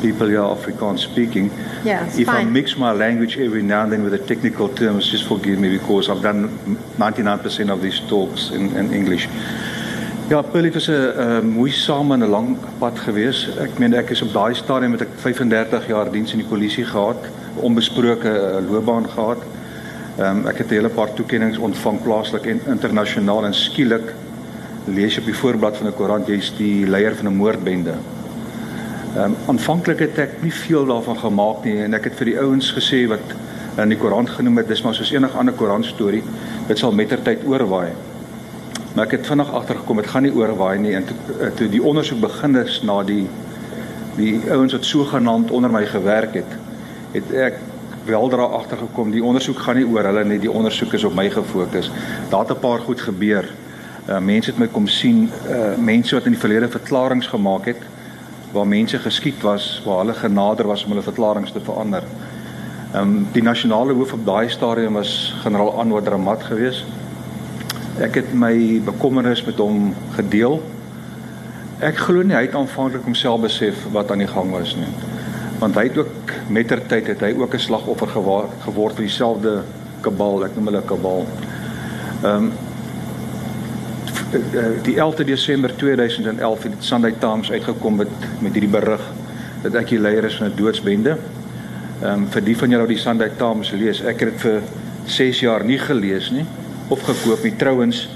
people 0.00 0.28
here 0.28 0.40
are 0.40 0.56
Afrikaans 0.56 1.00
speaking. 1.00 1.50
Yeah, 1.84 2.06
if 2.06 2.28
I 2.28 2.44
fine. 2.44 2.52
mix 2.52 2.76
my 2.76 2.92
language 2.92 3.38
every 3.38 3.62
now 3.62 3.82
and 3.82 3.90
then 3.90 4.04
with 4.04 4.12
the 4.12 4.24
technical 4.24 4.68
terms, 4.68 5.10
just 5.10 5.26
forgive 5.26 5.58
me 5.58 5.68
because 5.68 6.08
I've 6.08 6.22
done 6.22 6.48
99% 6.96 7.72
of 7.72 7.82
these 7.82 7.98
talks 8.08 8.50
in, 8.50 8.76
in 8.76 8.94
English. 8.94 9.28
Ja, 10.28 10.42
Pearlie 10.42 10.70
was 10.70 10.88
'n 10.88 10.92
uh, 10.92 11.40
moeisame 11.42 12.14
en 12.14 12.22
'n 12.22 12.30
lang 12.30 12.56
pad 12.78 12.98
gewees. 12.98 13.48
Ek 13.58 13.78
meen 13.78 13.94
ek 13.94 14.10
is 14.10 14.22
op 14.22 14.32
daai 14.32 14.54
stadium 14.54 14.90
met 14.90 15.00
ek 15.00 15.08
35 15.16 15.86
jaar 15.86 16.10
diens 16.10 16.32
in 16.32 16.38
die 16.38 16.48
polisie 16.48 16.84
gehad, 16.84 17.26
onbesproke 17.54 18.30
uh, 18.30 18.70
loopbaan 18.70 19.08
gehad. 19.08 19.42
Ehm 20.18 20.36
um, 20.36 20.46
ek 20.46 20.58
het 20.58 20.70
'n 20.70 20.74
hele 20.74 20.88
paar 20.88 21.14
toekenninge 21.14 21.60
ontvang 21.60 22.02
plaaslik 22.02 22.46
en 22.46 22.60
internasionaal 22.66 23.44
en 23.44 23.54
skielik 23.54 24.14
lees 24.86 25.18
op 25.18 25.24
die 25.24 25.34
voorblad 25.34 25.76
van 25.76 25.86
'n 25.86 25.94
koerant 25.94 26.26
jy's 26.26 26.52
die 26.56 26.86
leier 26.86 27.16
van 27.16 27.26
'n 27.26 27.36
moordbende. 27.36 27.94
Ehm 29.16 29.24
um, 29.24 29.36
aanvanklik 29.46 29.98
het 29.98 30.18
ek 30.18 30.42
nie 30.42 30.52
veel 30.52 30.86
daarvan 30.86 31.18
gemaak 31.18 31.64
nie 31.64 31.82
en 31.82 31.94
ek 31.94 32.04
het 32.04 32.14
vir 32.14 32.24
die 32.24 32.38
ouens 32.38 32.72
gesê 32.72 33.06
wat 33.08 33.34
in 33.82 33.88
die 33.88 33.98
koerant 33.98 34.30
genoem 34.30 34.56
het 34.56 34.68
dis 34.68 34.82
maar 34.82 34.94
soos 34.94 35.12
enige 35.12 35.38
ander 35.38 35.54
koerant 35.54 35.84
storie, 35.84 36.22
dit 36.66 36.78
sal 36.78 36.92
mettertyd 36.92 37.44
oorwaai. 37.44 37.90
Maar 38.94 39.04
ek 39.04 39.10
het 39.10 39.26
vinnig 39.26 39.52
agtergekom 39.52 39.96
dit 39.96 40.06
gaan 40.06 40.22
nie 40.22 40.34
oorwaai 40.34 40.78
nie 40.78 40.94
en 40.94 41.04
toe, 41.04 41.16
eh, 41.40 41.50
toe 41.54 41.68
die 41.68 41.82
ondersoek 41.82 42.20
begin 42.20 42.56
is 42.56 42.82
na 42.82 43.02
die 43.02 43.26
die 44.16 44.40
ouens 44.50 44.72
wat 44.72 44.84
sogenaamd 44.84 45.50
onder 45.50 45.70
my 45.70 45.84
gewerk 45.86 46.34
het, 46.34 46.52
het 47.12 47.32
ek 47.32 47.58
weldra 48.06 48.42
agtergekom 48.42 49.10
die 49.10 49.24
ondersoek 49.24 49.58
gaan 49.58 49.76
nie 49.76 49.86
oor 49.86 50.04
hulle 50.08 50.24
nie, 50.24 50.38
die 50.38 50.50
ondersoek 50.50 50.94
is 50.96 51.04
op 51.04 51.14
my 51.14 51.28
gefokus. 51.30 51.90
Daar 52.30 52.46
het 52.46 52.56
'n 52.56 52.60
paar 52.60 52.78
goed 52.78 53.00
gebeur. 53.00 53.44
Uh, 54.06 54.18
mense 54.18 54.50
het 54.50 54.58
my 54.58 54.68
kom 54.70 54.86
sien, 54.86 55.30
uh, 55.50 55.74
mense 55.82 56.14
wat 56.14 56.24
in 56.24 56.36
die 56.36 56.40
verlede 56.40 56.68
verklaringe 56.70 57.26
gemaak 57.26 57.64
het 57.66 57.82
waar 58.52 58.66
mense 58.66 58.98
geskiet 58.98 59.42
was, 59.42 59.82
waar 59.84 59.98
hulle 59.98 60.14
genader 60.14 60.66
was 60.66 60.84
om 60.84 60.94
hulle 60.94 61.02
verklaringe 61.02 61.52
te 61.52 61.60
verander. 61.60 62.04
Ehm 62.94 63.02
um, 63.02 63.26
die 63.32 63.42
nasionale 63.42 63.92
hoof 63.92 64.12
op 64.12 64.22
daai 64.24 64.48
stadium 64.48 64.94
was 64.94 65.34
generaal 65.42 65.72
Anwar 65.80 66.02
Dramat 66.02 66.42
geweest. 66.42 66.84
Ek 68.00 68.14
het 68.14 68.30
my 68.32 68.80
bekommernis 68.84 69.42
met 69.44 69.58
hom 69.58 69.90
gedeel. 70.14 70.60
Ek 71.82 71.98
glo 72.06 72.22
nie 72.22 72.36
hy 72.36 72.44
het 72.46 72.54
aanvanklik 72.54 73.04
homself 73.04 73.42
besef 73.42 73.82
wat 73.92 74.10
aan 74.10 74.22
die 74.22 74.30
gang 74.30 74.54
was 74.54 74.76
nie. 74.78 74.92
Want 75.58 75.74
hy 75.74 75.88
het 75.88 75.98
ook 75.98 76.32
mettertyd 76.48 77.10
het 77.10 77.26
hy 77.26 77.32
ook 77.34 77.54
'n 77.54 77.66
slagoffer 77.66 78.08
gewa- 78.14 78.48
geword 78.64 78.94
vir 78.94 79.04
dieselfde 79.04 79.62
kabal, 80.00 80.44
ek 80.44 80.54
noem 80.56 80.66
hulle 80.70 80.82
kabal. 80.82 81.26
Ehm 82.22 82.34
um, 82.34 82.52
die 84.82 84.96
11de 84.96 85.24
Desember 85.24 85.76
2011 85.76 86.62
het 86.62 86.72
Sunday 86.78 87.14
Times 87.18 87.50
uitgekom 87.50 87.96
met 87.96 88.08
met 88.40 88.52
hierdie 88.52 88.70
berig 88.70 89.02
dat 89.62 89.74
ek 89.74 89.92
die 89.94 90.00
leier 90.00 90.24
is 90.24 90.36
van 90.36 90.50
'n 90.50 90.56
doodsbende. 90.56 91.16
Ehm 92.02 92.12
um, 92.12 92.26
vir 92.30 92.44
die 92.44 92.56
van 92.56 92.70
julle 92.70 92.82
wat 92.82 92.94
die 92.94 92.98
Sunday 92.98 93.30
Times 93.38 93.70
lees, 93.70 94.00
ek 94.02 94.20
het 94.20 94.30
dit 94.30 94.40
vir 94.40 94.62
6 95.04 95.40
jaar 95.40 95.64
nie 95.64 95.78
gelees 95.78 96.30
nie 96.30 96.44
of 96.88 97.02
gekoop 97.02 97.42
nie. 97.42 97.56
Trouwens, 97.56 98.08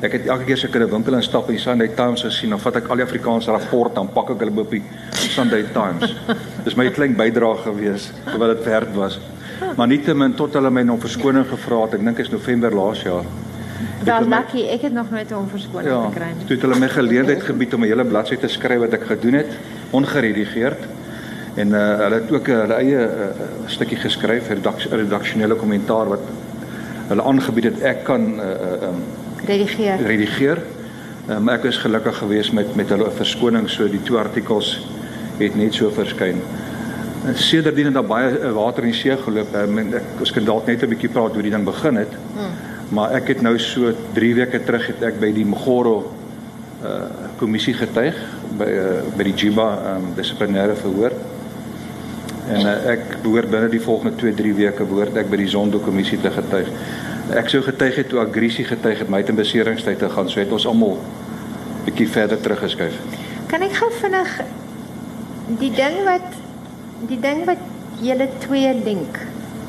ek 0.00 0.12
het 0.12 0.26
elke 0.26 0.44
keer 0.44 0.54
as 0.54 0.64
ek 0.64 0.74
in 0.74 0.82
'n 0.82 0.90
winkel 0.90 1.14
instap 1.14 1.48
en 1.48 1.54
die 1.54 1.62
Sunday 1.62 1.88
Times 1.88 2.22
gesien, 2.22 2.50
dan 2.50 2.60
vat 2.60 2.76
ek 2.76 2.88
al 2.88 2.96
die 2.96 3.04
Afrikaanse 3.04 3.50
rapport 3.50 3.94
dan 3.94 4.08
pak 4.08 4.30
ek 4.30 4.38
hulle 4.38 4.60
op 4.60 4.70
die 4.70 4.82
Sunday 5.10 5.64
Times. 5.72 6.14
Dis 6.64 6.76
my 6.76 6.90
klein 6.90 7.16
bydrae 7.16 7.56
gewees 7.56 8.12
terwyl 8.24 8.54
dit 8.54 8.64
werd 8.64 8.94
was. 8.94 9.20
Maar 9.76 9.86
nietemin 9.86 10.34
tot 10.34 10.54
hulle 10.54 10.70
my 10.70 10.88
om 10.88 11.00
verskoning 11.00 11.46
gevra 11.46 11.82
het. 11.82 11.94
Ek 11.94 12.04
dink 12.04 12.18
is 12.18 12.30
November 12.30 12.74
laas 12.74 13.02
jaar. 13.02 13.24
My- 14.04 14.36
lucky, 14.36 14.66
ek 14.68 14.82
het 14.82 14.92
nog 14.92 15.10
nooit 15.10 15.30
'n 15.30 15.34
onverskoning 15.34 15.88
Ja, 15.90 16.04
gekry 16.10 16.26
nie. 16.36 16.44
toe 16.46 16.56
het 16.56 16.62
hulle 16.62 16.78
my 16.78 16.88
geleentheid 16.88 17.42
gebied 17.42 17.74
om 17.74 17.80
'n 17.80 17.86
hele 17.86 18.04
bladsy 18.04 18.36
te 18.36 18.48
skryf 18.48 18.78
wat 18.78 18.92
ek 18.92 19.04
gedoen 19.04 19.32
het, 19.32 19.52
ongeredigeerd. 19.90 20.78
En 21.54 21.68
uh, 21.68 21.96
hulle 21.98 22.14
het 22.14 22.32
ook 22.32 22.48
'n 22.48 22.50
hulle 22.60 22.74
eie 22.74 22.98
uh, 22.98 23.10
stukkie 23.66 23.96
geskryf, 23.96 24.48
'n 24.48 24.52
redak 24.54 24.78
redaksionele 24.90 25.54
kommentaar 25.54 26.08
wat 26.08 26.20
hulle 27.08 27.22
aangebied 27.22 27.64
het 27.64 27.80
ek 27.80 28.04
kan 28.04 28.34
uh, 28.40 28.42
um, 28.88 29.02
Redigeer. 29.46 29.96
redigeer. 30.06 30.58
Maar 31.40 31.54
ek 31.54 31.64
is 31.64 31.76
gelukkig 31.76 32.16
geweest 32.16 32.52
met 32.52 32.74
met 32.76 32.88
hulle 32.88 33.10
verskoning 33.10 33.68
so 33.70 33.88
die 33.88 34.02
twee 34.02 34.18
artikels 34.18 34.86
het 35.38 35.54
net 35.56 35.74
so 35.74 35.90
verskyn. 35.90 36.42
En 37.26 37.36
Sedertdien 37.36 37.84
het 37.84 37.94
daar 37.94 38.04
baie 38.04 38.52
water 38.52 38.82
in 38.82 38.90
die 38.90 38.98
see 38.98 39.16
geloop. 39.16 39.54
Ek 39.54 40.02
ons 40.20 40.32
kan 40.32 40.44
dalk 40.44 40.66
net 40.66 40.82
'n 40.82 40.88
bietjie 40.88 41.08
praat 41.08 41.32
hoe 41.32 41.42
die 41.42 41.50
ding 41.50 41.64
begin 41.64 41.96
het. 41.96 42.12
Hmm. 42.36 42.73
Maar 42.94 43.16
ek 43.18 43.32
het 43.32 43.40
nou 43.42 43.56
so 43.58 43.90
3 44.14 44.34
weke 44.38 44.60
terug 44.62 44.86
het 44.92 45.02
ek 45.10 45.20
by 45.22 45.32
die 45.34 45.46
Mgoro 45.48 45.96
uh 46.84 47.02
kommissie 47.34 47.74
getuig 47.74 48.14
by 48.54 48.66
uh, 48.70 48.98
by 49.18 49.24
die 49.26 49.32
Jiba 49.34 49.64
um, 49.90 50.12
dissiplinêre 50.14 50.76
verhoor. 50.78 51.16
En 52.54 52.60
uh, 52.60 52.74
ek 52.92 53.16
behoort 53.24 53.50
binne 53.50 53.70
die 53.72 53.82
volgende 53.82 54.14
2-3 54.20 54.52
weke 54.60 54.86
behoort 54.86 55.18
ek 55.18 55.32
by 55.32 55.40
die 55.40 55.48
Zondo-kommissie 55.50 56.20
te 56.22 56.30
getuig. 56.30 56.70
Ek 57.34 57.50
sou 57.50 57.62
getuig 57.66 57.98
het 57.98 58.10
toe 58.12 58.20
aggressie 58.22 58.66
getuig 58.68 59.02
het 59.02 59.10
my 59.10 59.22
te 59.26 59.34
beseringstyd 59.34 59.98
te 59.98 60.10
gaan, 60.12 60.30
so 60.30 60.38
het 60.38 60.52
ons 60.54 60.68
almal 60.70 60.98
bietjie 61.88 62.06
verder 62.14 62.38
teruggeskuif. 62.40 63.00
Kan 63.50 63.66
ek 63.66 63.74
gou 63.80 63.90
vinnig 63.98 64.38
die 65.60 65.72
ding 65.74 65.98
wat 66.06 66.38
die 67.10 67.20
ding 67.20 67.42
wat 67.48 67.60
julle 68.04 68.28
twee 68.46 68.70
link 68.84 69.18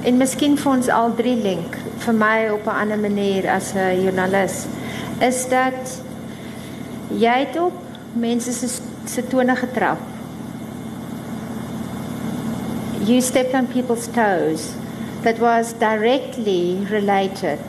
en 0.06 0.18
miskien 0.22 0.58
vir 0.58 0.72
ons 0.72 0.90
al 0.90 1.16
drie 1.18 1.36
link 1.36 1.78
vir 2.06 2.14
my 2.14 2.50
op 2.54 2.68
'n 2.68 2.80
ander 2.82 3.00
manier 3.00 3.50
as 3.50 3.74
'n 3.74 4.02
joernalis 4.04 4.66
is 5.20 5.48
dat 5.50 6.02
jy 7.10 7.38
het 7.46 7.58
op 7.60 7.74
mense 8.14 8.52
se 8.54 8.68
se 9.06 9.28
tone 9.28 9.56
getrap 9.56 10.00
you 13.06 13.22
stepped 13.22 13.54
on 13.54 13.68
people's 13.68 14.08
toes 14.08 14.76
that 15.24 15.40
was 15.40 15.74
directly 15.74 16.86
related 16.90 17.60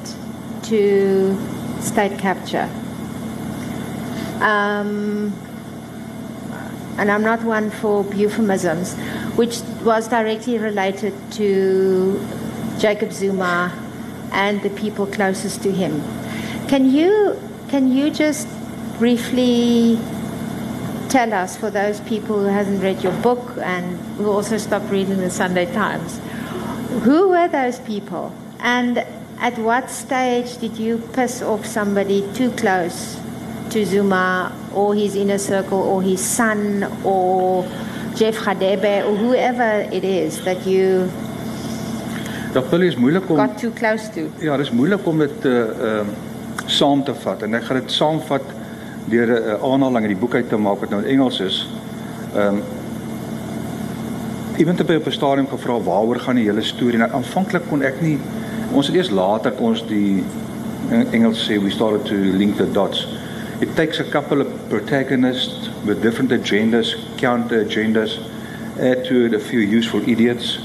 to 0.62 1.36
state 1.80 2.18
capture. 2.18 2.68
Um, 4.42 5.32
and 6.98 7.10
I'm 7.10 7.22
not 7.22 7.42
one 7.42 7.70
for 7.70 8.04
euphemisms, 8.14 8.94
which 9.36 9.60
was 9.84 10.08
directly 10.08 10.58
related 10.58 11.14
to 11.32 12.26
Jacob 12.78 13.12
Zuma 13.12 13.72
and 14.32 14.62
the 14.62 14.70
people 14.70 15.06
closest 15.06 15.62
to 15.62 15.72
him. 15.72 16.02
Can 16.68 16.90
you 16.90 17.38
can 17.68 17.90
you 17.92 18.10
just 18.10 18.48
briefly 18.98 19.98
tell 21.08 21.32
us 21.32 21.56
for 21.56 21.70
those 21.70 22.00
people 22.00 22.40
who 22.40 22.46
hasn't 22.46 22.82
read 22.82 23.02
your 23.02 23.12
book 23.22 23.56
and 23.58 23.98
who 24.16 24.30
also 24.30 24.56
stopped 24.56 24.90
reading 24.90 25.18
the 25.18 25.30
Sunday 25.30 25.70
Times, 25.72 26.20
who 27.04 27.28
were 27.28 27.48
those 27.48 27.78
people? 27.80 28.32
And 28.60 28.98
at 29.38 29.58
what 29.58 29.90
stage 29.90 30.58
did 30.58 30.78
you 30.78 30.98
piss 31.12 31.42
off 31.42 31.66
somebody 31.66 32.26
too 32.34 32.50
close 32.52 33.20
to 33.76 33.84
Zuma 33.84 34.52
or 34.74 34.94
his 34.94 35.14
inner 35.14 35.36
circle 35.36 35.78
or 35.78 36.02
his 36.02 36.20
son 36.20 36.88
or 37.04 37.62
Jeff 38.14 38.36
Gadebe 38.36 39.04
or 39.06 39.14
whoever 39.14 39.84
it 39.92 40.02
is 40.02 40.40
that 40.44 40.66
you 40.66 41.10
Dat 42.52 42.72
is 42.72 42.96
moeilik 42.96 43.28
om 43.28 43.36
got 43.36 43.58
too 43.58 43.72
close 43.72 44.08
to? 44.14 44.20
Ja, 44.38 44.56
dit 44.56 44.66
is 44.66 44.72
moeilik 44.72 45.06
om 45.06 45.18
dit 45.18 45.44
uh 45.44 45.60
ehm 45.60 46.08
uh, 46.08 46.14
saam 46.66 47.02
te 47.04 47.14
vat 47.14 47.42
en 47.42 47.54
ek 47.54 47.66
gaan 47.68 47.80
dit 47.80 47.92
saamvat 47.92 48.46
deur 49.12 49.26
'n 49.26 49.42
uh, 49.42 49.72
aanhaling 49.72 50.08
in 50.08 50.12
die 50.14 50.22
boek 50.24 50.34
uit 50.34 50.48
te 50.48 50.56
maak 50.56 50.80
wat 50.80 50.90
nou 50.90 51.02
in 51.02 51.08
Engels 51.08 51.40
is. 51.40 51.68
Ehm 52.34 52.56
um, 52.56 52.62
Iemand 54.56 54.78
het 54.78 54.86
by 54.86 54.94
op 54.94 55.06
'n 55.06 55.12
stadium 55.12 55.48
gevra 55.48 55.80
waaroor 55.80 56.20
gaan 56.20 56.34
die 56.40 56.48
hele 56.48 56.62
storie? 56.62 56.98
Nou 56.98 57.10
aanvanklik 57.12 57.68
kon 57.68 57.82
ek 57.82 58.00
nie 58.00 58.18
ons 58.72 58.86
het 58.86 58.96
eers 58.96 59.10
later 59.10 59.52
kon 59.52 59.66
ons 59.66 59.86
die 59.86 60.24
Engels 61.10 61.44
sê 61.44 61.60
we 61.62 61.70
started 61.70 62.04
to 62.04 62.14
link 62.14 62.56
the 62.56 62.70
dots. 62.72 63.06
It 63.58 63.74
takes 63.74 64.00
a 64.00 64.04
couple 64.04 64.42
of 64.42 64.68
protagonists 64.68 65.70
with 65.86 66.02
different 66.02 66.30
agendas, 66.30 66.92
counter 67.16 67.64
agendas, 67.64 68.18
add 68.78 69.06
to 69.06 69.24
it 69.24 69.32
a 69.32 69.40
few 69.40 69.60
useful 69.60 70.06
idiots, 70.06 70.58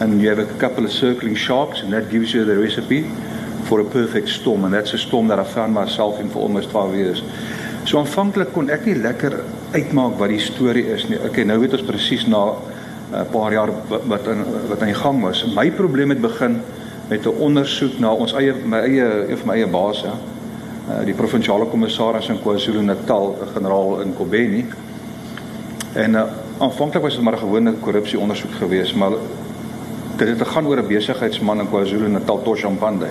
and 0.00 0.22
you 0.22 0.30
have 0.30 0.38
a 0.38 0.58
couple 0.58 0.86
of 0.86 0.90
circling 0.90 1.34
sharks, 1.34 1.80
and 1.80 1.92
that 1.92 2.08
gives 2.08 2.32
you 2.32 2.46
the 2.46 2.56
recipe 2.56 3.02
for 3.64 3.80
a 3.80 3.84
perfect 3.84 4.30
storm. 4.30 4.64
And 4.64 4.72
that's 4.72 4.94
a 4.94 4.98
storm 4.98 5.28
that 5.28 5.38
I 5.38 5.44
found 5.44 5.74
myself 5.74 6.18
in 6.18 6.30
for 6.30 6.38
almost 6.38 6.70
12 6.70 6.94
years. 6.94 7.22
So 7.84 8.00
aanvanklik 8.00 8.54
kon 8.54 8.72
ek 8.72 8.88
nie 8.88 8.96
lekker 8.96 9.36
uitmaak 9.76 10.16
wat 10.16 10.32
die 10.32 10.40
storie 10.40 10.86
is 10.96 11.04
nie. 11.12 11.20
Okay, 11.20 11.44
nou 11.44 11.58
weet 11.60 11.76
ons 11.76 11.84
presies 11.84 12.24
na 12.24 12.56
'n 12.56 13.20
uh, 13.20 13.24
paar 13.32 13.52
jaar 13.52 13.68
wat 13.86 14.26
in 14.32 14.44
wat 14.68 14.80
aan 14.80 14.92
die 14.94 15.02
gang 15.04 15.20
was. 15.20 15.44
My 15.44 15.70
probleem 15.70 16.16
het 16.16 16.20
begin 16.24 16.62
met 17.08 17.26
'n 17.26 17.36
ondersoek 17.36 17.98
na 17.98 18.12
ons 18.12 18.32
eie 18.32 18.54
my 18.64 18.80
eie 18.80 19.28
een 19.28 19.36
van 19.36 19.46
my 19.46 19.54
eie 19.60 19.66
baas, 19.66 20.00
ja. 20.00 20.16
Uh, 20.90 21.04
die 21.06 21.14
provinsiale 21.14 21.68
kommissaris 21.70 22.28
in 22.32 22.40
KwaZulu-Natal, 22.42 23.36
generaal 23.54 24.00
in 24.00 24.14
Kobeni. 24.16 24.64
En 25.92 26.16
uh, 26.18 26.22
aanvanklik 26.58 27.02
was 27.02 27.14
dit 27.14 27.22
maar 27.22 27.36
'n 27.36 27.38
gewone 27.38 27.72
korrupsie 27.72 28.18
ondersoek 28.18 28.54
geweest, 28.58 28.94
maar 28.94 29.10
dit 30.16 30.28
het 30.28 30.42
gegaan 30.42 30.66
oor 30.66 30.82
'n 30.82 30.86
besigheidsman 30.86 31.60
in 31.60 31.68
KwaZulu-Natal, 31.68 32.42
Toshampande. 32.42 33.06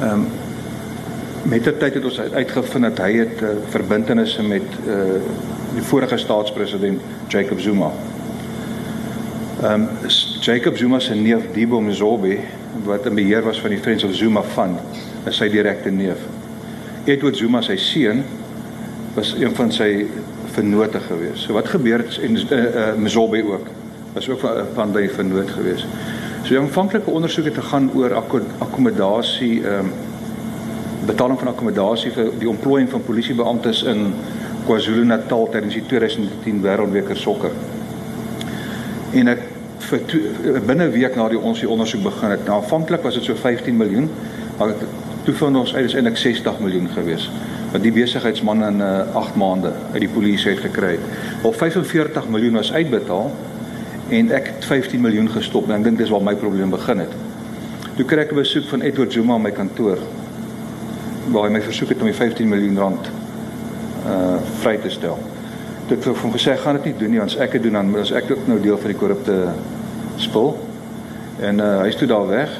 Ehm 0.00 0.10
um, 0.10 0.26
met 1.42 1.64
die 1.64 1.76
tyd 1.76 1.94
het 1.94 2.04
ons 2.04 2.20
uitgevind 2.20 2.84
dat 2.84 2.98
hy 2.98 3.12
het 3.12 3.40
uh, 3.42 3.48
verbintenisse 3.68 4.42
met 4.42 4.62
uh, 4.86 4.94
die 5.74 5.82
vorige 5.82 6.16
staatspresident 6.16 7.00
Jacob 7.28 7.60
Zuma. 7.60 7.90
Ehm 9.62 9.72
um, 9.72 9.88
Jacob 10.40 10.76
Zuma 10.76 10.98
se 10.98 11.14
neef 11.14 11.52
Dibo 11.52 11.80
Mzobe 11.80 12.38
wat 12.84 13.06
in 13.06 13.14
beheer 13.14 13.42
was 13.42 13.60
van 13.60 13.70
die 13.70 13.78
Friends 13.78 14.04
of 14.04 14.14
Zuma 14.14 14.42
Fund, 14.42 14.78
is 15.26 15.36
sy 15.36 15.48
direkte 15.48 15.90
neef. 15.90 16.20
Edward 17.04 17.36
Zuma 17.36 17.62
sy 17.62 17.76
seun 17.76 18.22
was 19.14 19.34
een 19.38 19.54
van 19.54 19.72
sy 19.72 20.06
vennote 20.54 21.00
gewees. 21.00 21.44
So 21.46 21.56
wat 21.56 21.68
gebeur 21.68 22.04
het 22.04 22.18
en 22.22 22.36
uh, 22.36 22.58
uh, 22.58 22.86
Mzobe 22.98 23.42
ook 23.44 23.66
was 24.14 24.28
ook 24.28 24.40
van 24.74 24.92
die 24.94 25.10
vennoot 25.10 25.50
gewees. 25.50 25.86
So 26.44 26.48
die 26.48 26.58
aanvanklike 26.58 27.10
ondersoek 27.10 27.44
het 27.50 27.60
gegaan 27.60 27.90
oor 27.94 28.14
akkommodasie 28.14 29.54
ehm 29.64 29.86
um, 29.86 29.94
betaling 31.04 31.36
van 31.38 31.48
akkommodasie 31.50 32.10
vir 32.16 32.30
die 32.40 32.48
ontplooiing 32.48 32.88
van 32.88 33.02
polisiebeamptes 33.04 33.82
in 33.90 34.06
KwaZulu-Natal 34.64 35.50
tydens 35.52 35.74
die 35.76 35.82
2010 35.86 36.62
Wêreldbeker 36.64 37.18
sokker. 37.20 37.52
En 39.12 39.28
ek 39.34 39.42
vir 39.90 40.62
binne 40.66 40.86
'n 40.86 40.94
week 40.94 41.16
na 41.16 41.28
die 41.28 41.38
ons 41.38 41.60
die 41.60 41.68
ondersoek 41.68 42.02
begin 42.02 42.30
het, 42.30 42.46
nou 42.46 42.56
aanvanklik 42.62 43.02
was 43.02 43.14
dit 43.14 43.24
so 43.24 43.34
15 43.34 43.76
miljoen, 43.76 44.08
maar 44.58 44.72
toe 45.24 45.34
vind 45.34 45.56
ons 45.56 45.74
uit 45.74 45.84
is 45.84 45.94
eintlik 45.96 46.16
60 46.20 46.58
miljoen 46.60 46.88
gewees 46.92 47.30
wat 47.72 47.82
die 47.82 47.92
besigheidsman 47.92 48.62
in 48.62 48.80
uh, 48.80 48.88
eh, 49.00 49.16
8 49.18 49.34
maande 49.40 49.72
uit 49.92 50.00
die 50.04 50.08
polisie 50.08 50.52
het 50.52 50.60
gekry. 50.62 50.98
Al 51.42 51.52
45 51.52 52.28
miljoen 52.30 52.60
was 52.60 52.70
uitbetaal 52.72 53.32
en 54.14 54.30
ek 54.36 54.50
het 54.52 54.68
15 54.68 55.00
miljoen 55.00 55.30
gestop 55.32 55.66
en 55.66 55.80
ek 55.80 55.88
dink 55.88 55.98
dis 55.98 56.12
waar 56.12 56.22
my 56.22 56.36
probleem 56.38 56.70
begin 56.70 57.02
het. 57.02 57.16
Toe 57.96 58.06
kry 58.06 58.22
ek 58.22 58.32
'n 58.32 58.38
besoek 58.42 58.68
van 58.70 58.82
Edward 58.82 59.12
Zuma 59.12 59.36
in 59.36 59.42
my 59.42 59.50
kantoor 59.50 59.98
waar 61.32 61.48
hy 61.48 61.52
my 61.56 61.62
versoek 61.62 61.88
het 61.88 62.00
om 62.00 62.06
die 62.06 62.14
15 62.14 62.48
miljoen 62.48 62.78
rand 62.78 63.10
uh 64.06 64.36
vry 64.60 64.76
te 64.76 64.90
stel. 64.90 65.18
Dit 65.88 66.04
het 66.04 66.16
hom 66.16 66.32
gesê 66.32 66.56
gaan 66.56 66.76
dit 66.76 66.84
nie 66.84 66.94
doen 66.98 67.10
nie 67.10 67.18
want 67.18 67.30
as 67.30 67.40
ek 67.40 67.52
dit 67.52 67.62
doen 67.62 67.72
dan 67.72 67.96
is 67.98 68.12
ek 68.12 68.30
ook 68.30 68.46
nou 68.46 68.60
deel 68.60 68.78
van 68.78 68.90
die 68.92 68.98
korrupte 68.98 69.48
spul. 70.16 70.58
En 71.40 71.58
uh 71.58 71.80
hy's 71.80 71.96
toe 71.96 72.06
daar 72.06 72.28
weg. 72.28 72.50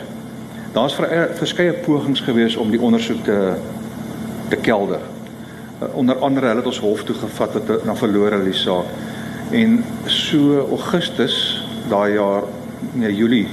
Daar's 0.75 0.95
verskeie 1.39 1.73
pogings 1.73 2.21
gewees 2.21 2.57
om 2.57 2.71
die 2.71 2.81
ondersoek 2.81 3.25
te 3.25 3.39
te 4.49 4.57
kelder. 4.57 5.01
Uh, 5.81 5.95
onder 5.95 6.19
andere 6.19 6.47
hulle 6.47 6.61
het 6.61 6.67
ons 6.67 6.81
hof 6.83 7.05
toe 7.05 7.15
gevat 7.17 7.53
wat 7.53 7.85
dan 7.85 7.97
verloor 7.97 8.35
hulle 8.35 8.51
die 8.51 8.59
saak. 8.59 8.91
En 9.55 9.79
so 10.11 10.59
Augustus 10.59 11.37
daai 11.89 12.17
jaar 12.17 12.43
nee 12.93 13.15
Julie 13.15 13.47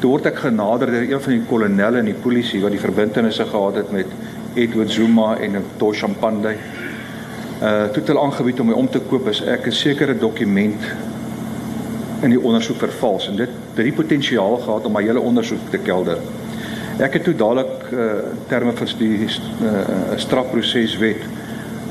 toe 0.00 0.10
word 0.12 0.28
ek 0.28 0.42
genader 0.44 0.90
deur 0.92 1.06
een 1.08 1.22
van 1.24 1.32
die 1.32 1.48
kolonelle 1.48 2.02
in 2.04 2.10
die 2.10 2.20
polisie 2.22 2.60
wat 2.60 2.74
die 2.74 2.82
verbintenisse 2.82 3.46
gehad 3.48 3.80
het 3.80 3.92
met 3.94 4.12
Edward 4.54 4.92
Zuma 4.92 5.30
en 5.40 5.56
Tosha 5.80 6.10
Mpande. 6.12 6.52
Uh 7.56 7.86
toe 7.88 8.02
het 8.02 8.12
hulle 8.12 8.20
aangebied 8.20 8.60
om 8.60 8.68
my 8.70 8.76
om 8.76 8.90
te 8.92 9.00
koop 9.00 9.28
as 9.32 9.40
ek 9.40 9.66
'n 9.66 9.72
sekere 9.72 10.18
dokument 10.18 10.90
in 12.22 12.30
die 12.30 12.40
ondersoek 12.40 12.76
vervals 12.84 13.28
en 13.28 13.36
dit 13.36 13.48
het 13.48 13.84
die 13.84 13.92
potensiaal 13.92 14.56
gehad 14.56 14.84
om 14.84 14.92
my 14.92 15.02
hele 15.02 15.20
ondersoek 15.20 15.70
te 15.70 15.78
kelder. 15.78 16.20
Ek 16.96 17.12
het 17.12 17.26
toe 17.26 17.34
dadelik 17.36 17.90
uh 17.92 18.12
terme 18.48 18.72
vir 18.72 18.92
die 18.98 19.26
uh 19.26 20.16
strafproseswet 20.16 21.24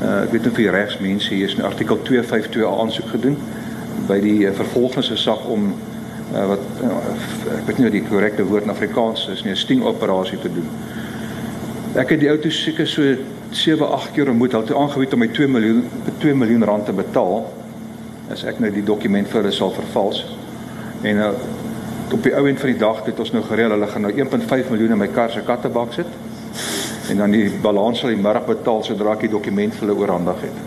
uh 0.01 0.23
ek 0.23 0.31
weet 0.33 0.47
nie 0.49 0.65
jy 0.65 0.71
regsmense 0.73 1.33
hier 1.33 1.45
is 1.45 1.53
in 1.55 1.65
artikel 1.67 1.99
252 2.07 2.65
aansoek 2.65 3.11
gedoen 3.13 3.37
by 4.07 4.17
die 4.21 4.39
uh, 4.47 4.53
vervolgingse 4.57 5.17
saak 5.17 5.45
om 5.49 5.67
uh, 6.33 6.45
wat 6.49 6.65
uh, 6.81 6.89
ek 7.59 7.67
weet 7.67 7.77
nie 7.77 7.87
wat 7.87 7.97
die 7.99 8.03
korrekte 8.07 8.45
woord 8.49 8.65
in 8.65 8.73
Afrikaans 8.73 9.27
is 9.33 9.43
nie 9.45 9.53
'n 9.53 9.61
sting 9.61 9.83
operasie 9.85 10.39
te 10.41 10.49
doen. 10.49 10.69
Ek 11.95 12.09
het 12.09 12.19
die 12.19 12.29
ou 12.29 12.37
toe 12.41 12.51
seker 12.51 12.87
so 12.87 13.15
7, 13.51 13.87
8 13.87 14.11
keer 14.11 14.29
ontmoet. 14.29 14.51
Hulle 14.51 14.65
het 14.65 14.75
aangebied 14.75 15.13
om 15.13 15.19
my 15.19 15.27
2 15.27 15.47
miljoen 15.47 15.83
2 16.19 16.33
miljoen 16.35 16.63
rand 16.63 16.85
te 16.85 16.93
betaal 16.93 17.53
as 18.33 18.43
ek 18.43 18.59
nou 18.59 18.71
die 18.71 18.83
dokument 18.83 19.29
vir 19.29 19.41
hulle 19.41 19.53
sal 19.53 19.71
vervals. 19.71 20.25
En 21.03 21.15
nou 21.15 21.31
op 22.13 22.23
die 22.23 22.35
ou 22.35 22.47
end 22.47 22.59
van 22.59 22.69
die 22.69 22.79
dag 22.79 23.01
het 23.05 23.19
ons 23.19 23.31
nou 23.31 23.43
gereël 23.43 23.73
hulle 23.73 23.87
gaan 23.87 24.05
nou 24.05 24.13
1.5 24.13 24.69
miljoen 24.69 24.95
in 24.95 24.97
my 24.97 25.07
kar 25.07 25.31
se 25.31 25.41
kattebak 25.45 25.93
sit. 25.93 26.07
En 27.09 27.17
dan 27.17 27.31
die 27.31 27.49
balans 27.61 27.99
sal 27.99 28.13
die 28.13 28.21
middag 28.21 28.45
betaal 28.45 28.83
sodra 28.83 29.13
ek 29.13 29.27
die 29.27 29.33
dokument 29.33 29.75
vir 29.75 29.87
hulle 29.87 29.97
oorhandig 29.99 30.45
het. 30.47 30.63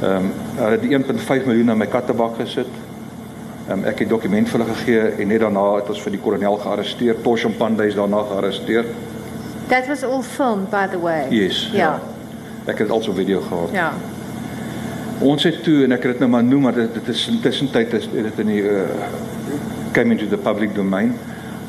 Ehm 0.00 0.16
um, 0.16 0.30
hulle 0.60 0.76
het 0.76 0.84
die 0.84 0.94
1.5 0.96 1.48
miljoen 1.48 1.74
in 1.74 1.78
my 1.78 1.88
kattebak 1.90 2.36
gesit. 2.40 2.70
Ehm 3.68 3.78
um, 3.78 3.84
ek 3.84 4.02
het 4.02 4.06
die 4.08 4.12
dokument 4.12 4.48
vir 4.48 4.60
hulle 4.60 4.74
gegee 4.74 5.08
en 5.22 5.28
net 5.28 5.44
daarna 5.44 5.64
het 5.78 5.90
ons 5.92 6.04
vir 6.04 6.16
die 6.16 6.22
kolonel 6.26 6.56
gearresteer. 6.62 7.20
Tosham 7.24 7.56
Pandey 7.58 7.92
is 7.92 7.98
daarna 7.98 8.22
gearresteer. 8.30 8.88
That 9.68 9.86
was 9.88 10.02
all 10.04 10.22
filmed, 10.22 10.70
by 10.70 10.86
the 10.90 10.98
way. 10.98 11.26
Yes. 11.30 11.68
Ja. 11.72 12.00
Ek 12.66 12.78
het 12.78 12.90
also 12.90 13.12
video 13.12 13.40
gehad. 13.40 13.68
Ja. 13.72 13.92
Ons 15.20 15.44
het 15.44 15.62
toe 15.62 15.84
en 15.84 15.92
ek 15.92 16.02
het 16.02 16.12
dit 16.16 16.24
nou 16.24 16.30
maar 16.30 16.44
noem 16.44 16.62
maar 16.62 16.74
dit, 16.74 16.94
dit 16.94 17.08
is 17.08 17.28
intussen 17.28 17.70
tyd 17.70 17.92
is 17.92 18.08
dit 18.10 18.38
in 18.40 18.46
die 18.46 18.62
uh, 18.62 18.88
came 19.92 20.12
into 20.12 20.26
the 20.26 20.38
public 20.38 20.74
domain 20.74 21.14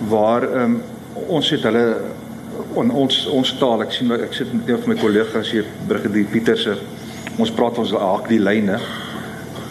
waar 0.10 0.44
um, 0.64 0.82
ons 1.28 1.50
het 1.50 1.64
hulle 1.68 1.86
on, 2.74 2.90
ons 2.92 3.28
ons 3.28 3.54
taal 3.60 3.84
ek 3.86 3.94
sien 3.96 4.12
ek 4.16 4.34
sit 4.34 4.52
met 4.54 4.70
een 4.70 4.82
van 4.82 4.94
my 4.94 4.98
kollegas 5.02 5.52
hier 5.54 5.70
Brigadier 5.88 6.30
Pieterse 6.32 6.78
ons 7.40 7.52
praat 7.56 7.78
ons 7.82 7.94
haak 7.96 8.28
die 8.30 8.40
lyne. 8.42 8.78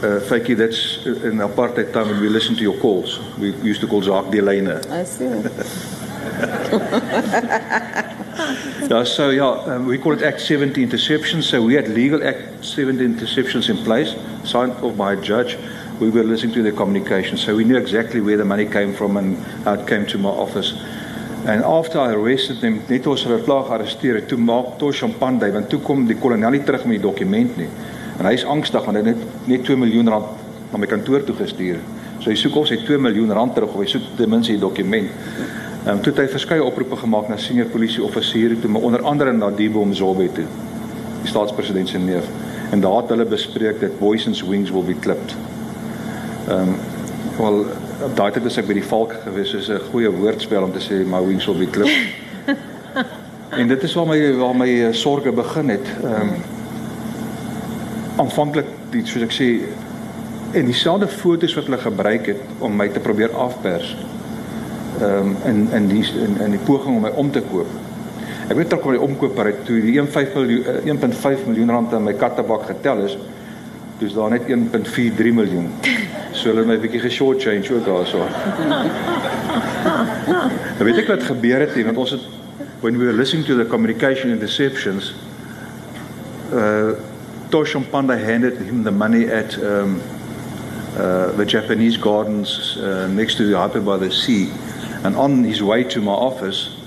Uh 0.00 0.16
fakie 0.30 0.56
that's 0.56 1.04
in 1.28 1.42
apartheid 1.44 1.92
time 1.92 2.08
when 2.08 2.20
we 2.22 2.28
listen 2.28 2.56
to 2.56 2.62
your 2.64 2.78
calls. 2.80 3.18
We 3.38 3.52
used 3.62 3.82
to 3.82 3.88
call 3.88 4.02
haak 4.02 4.30
die 4.32 4.40
lyne. 4.40 4.80
I 4.90 5.04
see. 5.04 5.28
yeah, 8.90 9.04
so 9.04 9.30
yeah 9.30 9.74
um, 9.74 9.86
we 9.86 9.98
call 9.98 10.12
it 10.12 10.22
act 10.22 10.40
70 10.40 10.82
interception 10.82 11.42
so 11.42 11.62
we 11.62 11.74
had 11.74 11.88
legal 11.88 12.22
act 12.22 12.64
70 12.64 13.04
interceptions 13.04 13.68
in 13.70 13.76
place 13.84 14.14
signed 14.44 14.72
off 14.82 14.96
by 14.96 15.12
a 15.14 15.16
judge 15.16 15.56
we 16.00 16.10
were 16.10 16.24
listening 16.24 16.54
to 16.54 16.62
their 16.62 16.72
communication 16.72 17.36
so 17.36 17.54
we 17.54 17.64
knew 17.64 17.76
exactly 17.76 18.20
where 18.20 18.36
the 18.36 18.44
money 18.44 18.66
came 18.66 18.92
from 18.92 19.16
and 19.16 19.36
how 19.64 19.74
it 19.74 19.86
came 19.86 20.06
to 20.06 20.18
my 20.18 20.30
office 20.30 20.74
And 21.46 21.64
after 21.64 21.98
I 21.98 22.12
arrested 22.12 22.60
them, 22.60 22.82
net 22.84 23.06
ons 23.08 23.22
hulle 23.24 23.38
klaar 23.46 23.62
gearresteer 23.64 24.18
het, 24.18 24.26
toe 24.28 24.36
maak 24.36 24.74
toe 24.78 24.90
champagne, 24.92 25.48
want 25.54 25.70
toe 25.72 25.78
kom 25.80 26.02
die 26.04 26.18
kolonel 26.20 26.52
nie 26.52 26.60
terug 26.68 26.84
met 26.84 26.98
die 26.98 27.06
dokument 27.06 27.56
nie. 27.56 27.68
En 28.18 28.28
hy 28.28 28.34
is 28.36 28.44
angstig 28.44 28.84
want 28.84 28.98
hy 28.98 29.04
het 29.06 29.14
net 29.14 29.48
net 29.48 29.64
2 29.64 29.80
miljoen 29.80 30.12
rand 30.12 30.44
na 30.68 30.80
my 30.82 30.88
kantoor 30.90 31.24
toe 31.24 31.38
gestuur. 31.38 31.80
So 32.20 32.28
hy 32.28 32.36
soek 32.36 32.58
ons 32.60 32.72
hy 32.74 32.82
2 32.84 33.00
miljoen 33.00 33.32
rand 33.32 33.56
terug 33.56 33.72
of 33.72 33.80
hy 33.80 33.88
soek 33.88 34.10
ten 34.18 34.28
minste 34.28 34.52
die 34.52 34.60
dokument. 34.60 35.08
Ehm 35.08 35.94
um, 35.94 36.02
toe 36.04 36.12
het 36.12 36.26
hy 36.26 36.28
verskeie 36.34 36.64
oproepe 36.64 37.00
gemaak 37.00 37.32
na 37.32 37.38
senior 37.40 37.72
polisie 37.72 38.04
offisiere 38.04 38.60
toe, 38.60 38.68
maar 38.68 38.84
onder 38.90 39.06
andere 39.08 39.32
na 39.32 39.48
Dibo 39.48 39.86
Mzobe 39.88 40.28
toe. 40.36 40.44
Die 41.22 41.30
staatspresident 41.32 41.88
se 41.88 41.98
neef. 41.98 42.28
En 42.70 42.84
daar 42.84 43.00
het 43.00 43.16
hulle 43.16 43.24
bespreek 43.24 43.80
dat 43.80 43.96
Boyson's 43.98 44.44
wings 44.44 44.70
will 44.70 44.84
be 44.84 44.98
clipped. 45.00 45.32
Ehm 46.50 46.68
um, 46.68 46.74
wel 47.36 47.66
op 48.02 48.16
daai 48.16 48.32
tyd 48.32 48.42
was 48.42 48.56
ek 48.58 48.66
by 48.66 48.74
die 48.74 48.86
valk 48.86 49.12
gewees 49.24 49.52
is 49.54 49.68
'n 49.70 49.84
goeie 49.90 50.10
woordspel 50.10 50.64
om 50.66 50.72
te 50.72 50.80
sê 50.82 50.96
my 51.06 51.20
wings 51.26 51.46
will 51.46 51.58
be 51.58 51.70
clipped. 51.70 52.56
en 53.60 53.68
dit 53.68 53.82
is 53.82 53.94
waar 53.94 54.06
my 54.06 54.18
waar 54.34 54.56
my 54.56 54.68
uh, 54.68 54.92
sorge 54.92 55.32
begin 55.32 55.68
het. 55.68 55.86
Ehm 56.02 56.20
um, 56.20 56.32
aanvanklik 58.16 58.66
die 58.90 59.04
soos 59.06 59.22
ek 59.22 59.36
sê 59.36 59.48
en 60.58 60.66
dieselfde 60.66 61.08
fotos 61.08 61.54
wat 61.54 61.64
hulle 61.70 61.78
gebruik 61.78 62.26
het 62.26 62.42
om 62.58 62.76
my 62.76 62.88
te 62.88 63.00
probeer 63.00 63.30
afpers. 63.30 63.96
Ehm 65.00 65.30
um, 65.30 65.36
in 65.44 65.68
in 65.72 65.88
die 65.88 66.04
in, 66.26 66.40
in 66.40 66.50
die 66.58 66.64
poging 66.66 66.96
om 66.96 67.02
my 67.06 67.12
om 67.14 67.30
te 67.30 67.42
koop. 67.52 67.70
Ek 68.48 68.56
weet 68.56 68.74
ook 68.74 68.86
oor 68.86 68.98
die 68.98 69.06
omkoper 69.06 69.46
het 69.46 69.64
toe 69.64 69.78
die 69.80 70.00
1.5 70.00 70.34
miljoen 70.34 70.98
1.5 70.98 71.46
miljoen 71.46 71.70
rand 71.70 71.92
in 71.92 72.02
my 72.04 72.12
kattebak 72.12 72.66
getel 72.72 73.04
is. 73.06 73.18
Dis 74.00 74.14
daar 74.16 74.30
net 74.30 74.42
1.43 74.48 75.32
miljoen. 75.36 75.68
So 76.32 76.48
hulle 76.48 76.64
my 76.64 76.74
'n 76.74 76.80
bietjie 76.80 77.00
geshort 77.00 77.42
change 77.42 77.68
ook 77.74 77.84
daarso. 77.84 78.24
Nou 80.78 80.84
weet 80.84 80.98
ek 81.02 81.06
wat 81.06 81.22
gebeur 81.22 81.60
het, 81.60 81.84
want 81.84 81.96
ons 81.96 82.10
het 82.10 82.20
when 82.80 82.96
we 82.98 83.04
were 83.04 83.16
listening 83.16 83.46
to 83.46 83.56
the 83.56 83.66
communication 83.66 84.30
and 84.30 84.40
deceptions 84.40 85.14
uh 86.52 86.92
Toshon 87.50 87.84
Panda 87.90 88.16
handed 88.16 88.56
him 88.58 88.84
the 88.84 88.90
money 88.90 89.28
at 89.28 89.58
um 89.62 90.00
uh 90.96 91.36
the 91.36 91.44
Japanese 91.44 91.98
gardens 91.98 92.78
uh, 92.78 93.06
next 93.08 93.36
to 93.36 93.44
the 93.44 93.56
Hyper 93.58 93.80
by 93.80 93.98
the 93.98 94.10
Sea 94.10 94.48
and 95.04 95.16
on 95.16 95.44
his 95.44 95.62
way 95.62 95.84
to 95.84 96.00
my 96.00 96.12
office 96.12 96.79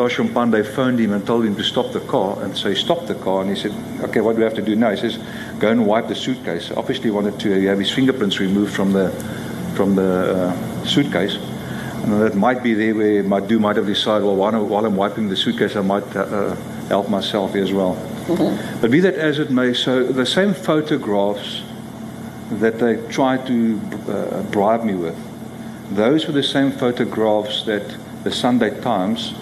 Thoshan 0.00 0.28
Panday 0.28 0.64
phoned 0.64 0.98
him 0.98 1.12
and 1.12 1.26
told 1.26 1.44
him 1.44 1.54
to 1.56 1.62
stop 1.62 1.92
the 1.92 2.00
car 2.00 2.42
and 2.42 2.56
so 2.56 2.70
he 2.70 2.74
stopped 2.74 3.06
the 3.06 3.14
car 3.16 3.42
and 3.42 3.50
he 3.50 3.56
said 3.56 3.72
okay 4.00 4.22
what 4.22 4.32
do 4.32 4.38
we 4.38 4.44
have 4.44 4.54
to 4.54 4.62
do 4.62 4.74
now? 4.74 4.92
He 4.92 4.96
says 4.96 5.18
go 5.58 5.70
and 5.70 5.86
wipe 5.86 6.08
the 6.08 6.14
suitcase. 6.14 6.70
Obviously 6.70 7.10
wanted 7.10 7.38
to 7.40 7.66
have 7.66 7.78
his 7.78 7.90
fingerprints 7.90 8.40
removed 8.40 8.72
from 8.72 8.94
the 8.94 9.10
from 9.76 9.96
the 9.96 10.12
uh, 10.48 10.84
suitcase. 10.86 11.36
And 11.36 12.18
that 12.22 12.34
might 12.34 12.62
be 12.62 12.72
there 12.72 12.94
where 12.94 13.22
Madhoe 13.22 13.60
might 13.60 13.76
have 13.76 13.84
decided 13.84 14.24
well 14.24 14.36
while, 14.36 14.64
while 14.64 14.86
I'm 14.86 14.96
wiping 14.96 15.28
the 15.28 15.36
suitcase 15.36 15.76
I 15.76 15.82
might 15.82 16.16
uh, 16.16 16.20
uh, 16.20 16.54
help 16.88 17.10
myself 17.10 17.54
as 17.54 17.70
well. 17.70 17.94
Mm-hmm. 17.94 18.80
but 18.80 18.90
be 18.90 19.00
that 19.00 19.16
as 19.16 19.38
it 19.38 19.50
may 19.50 19.74
so 19.74 20.04
the 20.04 20.24
same 20.24 20.54
photographs 20.54 21.62
that 22.52 22.78
they 22.78 22.96
tried 23.08 23.46
to 23.48 23.80
uh, 24.08 24.42
bribe 24.44 24.82
me 24.84 24.94
with 24.94 25.18
those 25.90 26.26
were 26.26 26.32
the 26.32 26.42
same 26.42 26.70
photographs 26.70 27.64
that 27.64 27.84
the 28.22 28.30
Sunday 28.30 28.80
Times 28.80 29.34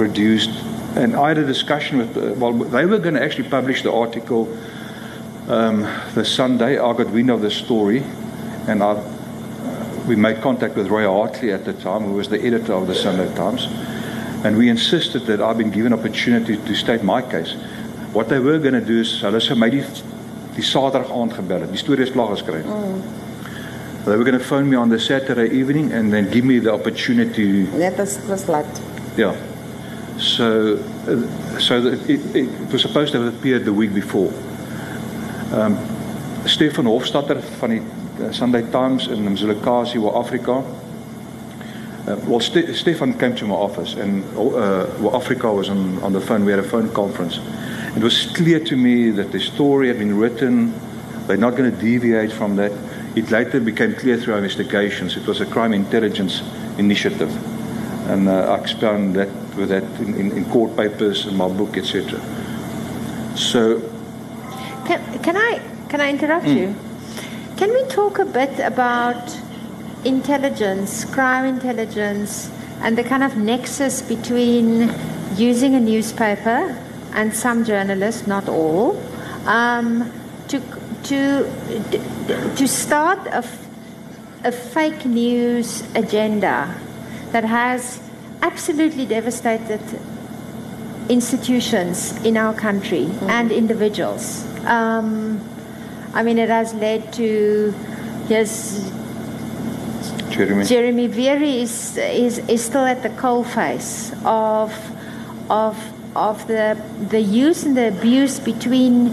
produced 0.00 0.50
and 0.96 1.14
I 1.14 1.28
had 1.28 1.38
a 1.38 1.44
discussion 1.44 1.98
with 1.98 2.16
uh, 2.16 2.32
well 2.40 2.54
they 2.76 2.86
were 2.86 2.98
going 3.06 3.16
to 3.16 3.22
actually 3.22 3.50
publish 3.50 3.82
the 3.82 3.92
article 3.92 4.48
um, 5.56 5.82
the 6.14 6.24
Sunday 6.24 6.78
I 6.78 6.92
got 7.00 7.10
wind 7.10 7.28
of 7.28 7.42
the 7.42 7.50
story 7.50 8.02
and 8.66 8.82
I 8.82 8.92
uh, 8.92 10.04
we 10.08 10.16
made 10.16 10.40
contact 10.40 10.74
with 10.76 10.88
Roy 10.88 11.06
Hartley 11.06 11.52
at 11.52 11.66
the 11.66 11.74
time 11.74 12.04
who 12.04 12.14
was 12.14 12.30
the 12.30 12.40
editor 12.40 12.72
of 12.72 12.86
the 12.86 12.94
Sunday 12.94 13.28
Times 13.34 13.68
and 14.44 14.56
we 14.56 14.70
insisted 14.70 15.26
that 15.26 15.42
I've 15.42 15.58
been 15.58 15.74
given 15.78 15.92
opportunity 15.92 16.56
to 16.56 16.74
state 16.74 17.02
my 17.02 17.20
case 17.20 17.52
what 18.16 18.30
they 18.30 18.38
were 18.38 18.58
going 18.58 18.78
to 18.80 18.86
do 18.94 19.00
is 19.00 19.12
hulle 19.26 19.42
sou 19.48 19.58
my 19.64 19.70
die 19.76 19.84
die 20.56 20.66
Saterdag 20.72 21.12
aand 21.20 21.36
gebel 21.42 21.66
het 21.66 21.76
die 21.76 21.84
storie 21.84 22.08
is 22.08 22.14
klaar 22.16 22.32
geskryf 22.32 22.64
mm. 22.64 23.02
They 24.06 24.16
were 24.16 24.24
going 24.24 24.38
to 24.38 24.44
phone 24.50 24.66
me 24.72 24.76
on 24.76 24.88
the 24.88 24.98
Saturday 24.98 25.54
evening 25.54 25.92
and 25.92 26.10
then 26.10 26.30
give 26.30 26.42
me 26.42 26.58
the 26.58 26.72
opportunity. 26.72 27.48
Net 27.84 28.00
as 28.00 28.14
was 28.30 28.46
laat. 28.48 28.80
Yeah. 29.14 29.36
So, 30.20 30.76
uh, 31.08 31.58
so 31.58 31.80
that 31.80 32.08
it, 32.08 32.36
it 32.36 32.72
was 32.72 32.82
supposed 32.82 33.12
to 33.12 33.22
have 33.22 33.34
appeared 33.34 33.64
the 33.64 33.72
week 33.72 33.94
before. 33.94 34.30
Um, 35.52 35.78
Stefan 36.46 36.84
Hofstadter 36.84 37.40
van 37.58 37.70
die 37.70 37.82
uh, 38.20 38.32
Sunday 38.32 38.62
Times 38.70 39.08
in 39.08 39.24
Mzilikazi, 39.24 39.98
South 39.98 40.14
Africa. 40.14 40.62
Uh, 42.06 42.16
well, 42.26 42.40
Ste 42.40 42.74
Stefan 42.74 43.18
came 43.18 43.34
to 43.34 43.46
my 43.46 43.54
office, 43.54 43.94
and 43.94 44.22
uh, 44.36 45.16
Africa 45.16 45.52
was 45.52 45.68
on, 45.68 45.98
on 46.02 46.12
the 46.12 46.20
phone. 46.20 46.44
We 46.44 46.52
had 46.52 46.60
a 46.60 46.68
phone 46.68 46.90
conference. 46.92 47.40
It 47.96 48.02
was 48.02 48.26
clear 48.34 48.60
to 48.60 48.76
me 48.76 49.10
that 49.10 49.32
the 49.32 49.40
story 49.40 49.88
had 49.88 49.98
been 49.98 50.16
written. 50.18 50.72
They're 51.26 51.36
not 51.36 51.56
going 51.56 51.70
to 51.70 51.76
deviate 51.76 52.32
from 52.32 52.56
that. 52.56 52.72
It 53.16 53.30
later 53.30 53.60
became 53.60 53.94
clear 53.94 54.16
through 54.16 54.34
our 54.34 54.38
investigations. 54.38 55.16
It 55.16 55.26
was 55.26 55.40
a 55.40 55.46
crime 55.46 55.72
intelligence 55.72 56.42
initiative, 56.78 57.30
and 58.10 58.28
uh, 58.28 58.52
I 58.52 58.58
explained 58.58 59.14
that 59.14 59.28
with 59.56 59.68
that 59.68 59.84
in, 60.00 60.14
in, 60.14 60.32
in 60.32 60.44
court 60.46 60.76
papers 60.76 61.26
and 61.26 61.36
my 61.36 61.48
book, 61.48 61.76
etc. 61.76 62.20
So, 63.36 63.80
can, 64.86 65.22
can 65.22 65.36
I 65.36 65.60
can 65.88 66.00
I 66.00 66.10
interrupt 66.10 66.46
mm. 66.46 66.56
you? 66.56 66.74
Can 67.56 67.72
we 67.72 67.84
talk 67.84 68.18
a 68.18 68.24
bit 68.24 68.58
about 68.58 69.36
intelligence, 70.04 71.04
crime 71.04 71.44
intelligence, 71.44 72.50
and 72.80 72.98
the 72.98 73.04
kind 73.04 73.22
of 73.22 73.36
nexus 73.36 74.02
between 74.02 74.92
using 75.36 75.74
a 75.74 75.80
newspaper 75.80 76.76
and 77.14 77.34
some 77.34 77.64
journalists, 77.64 78.26
not 78.26 78.48
all, 78.48 79.00
um, 79.46 80.10
to 80.48 80.60
to 81.04 81.46
to 82.56 82.66
start 82.66 83.18
a, 83.28 83.44
a 84.44 84.50
fake 84.50 85.04
news 85.06 85.84
agenda 85.94 86.74
that 87.32 87.44
has 87.44 88.00
absolutely 88.42 89.06
devastated 89.06 89.80
institutions 91.08 92.16
in 92.24 92.36
our 92.36 92.54
country 92.54 93.04
mm. 93.06 93.28
and 93.28 93.50
individuals. 93.52 94.44
Um, 94.64 95.40
I 96.14 96.22
mean, 96.22 96.38
it 96.38 96.48
has 96.48 96.74
led 96.74 97.12
to 97.14 97.74
yes. 98.28 98.90
Jeremy. 100.30 100.64
Jeremy 100.64 101.08
Vearey 101.08 101.62
is, 101.62 101.96
is, 101.96 102.38
is 102.48 102.64
still 102.64 102.84
at 102.84 103.02
the 103.02 103.10
coalface 103.10 104.12
of, 104.24 104.72
of, 105.50 105.76
of 106.16 106.46
the, 106.46 106.80
the 107.10 107.20
use 107.20 107.64
and 107.64 107.76
the 107.76 107.88
abuse 107.88 108.38
between 108.38 109.12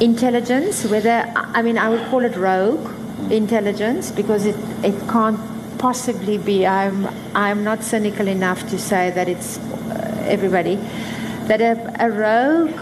intelligence, 0.00 0.84
whether, 0.84 1.32
I 1.34 1.62
mean, 1.62 1.78
I 1.78 1.88
would 1.88 2.04
call 2.10 2.24
it 2.24 2.36
rogue 2.36 2.90
intelligence 3.30 4.10
because 4.10 4.44
it, 4.44 4.56
it 4.84 4.98
can't 5.08 5.38
possibly 5.82 6.38
be. 6.38 6.64
I'm, 6.64 7.08
I'm 7.34 7.64
not 7.64 7.82
cynical 7.82 8.28
enough 8.28 8.70
to 8.70 8.78
say 8.78 9.10
that 9.10 9.28
it's 9.28 9.58
uh, 9.58 10.24
everybody. 10.28 10.76
That 11.48 11.60
a, 11.60 11.74
a 11.98 12.08
rogue 12.08 12.80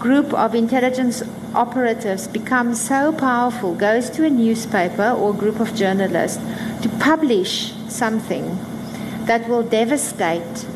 group 0.00 0.34
of 0.34 0.56
intelligence 0.56 1.22
operatives 1.54 2.26
becomes 2.26 2.80
so 2.80 3.12
powerful, 3.12 3.72
goes 3.74 4.10
to 4.10 4.24
a 4.24 4.30
newspaper 4.30 5.10
or 5.10 5.32
group 5.32 5.60
of 5.60 5.76
journalists 5.76 6.42
to 6.82 6.88
publish 6.98 7.72
something 7.88 8.58
that 9.26 9.48
will 9.48 9.62
devastate 9.62 10.66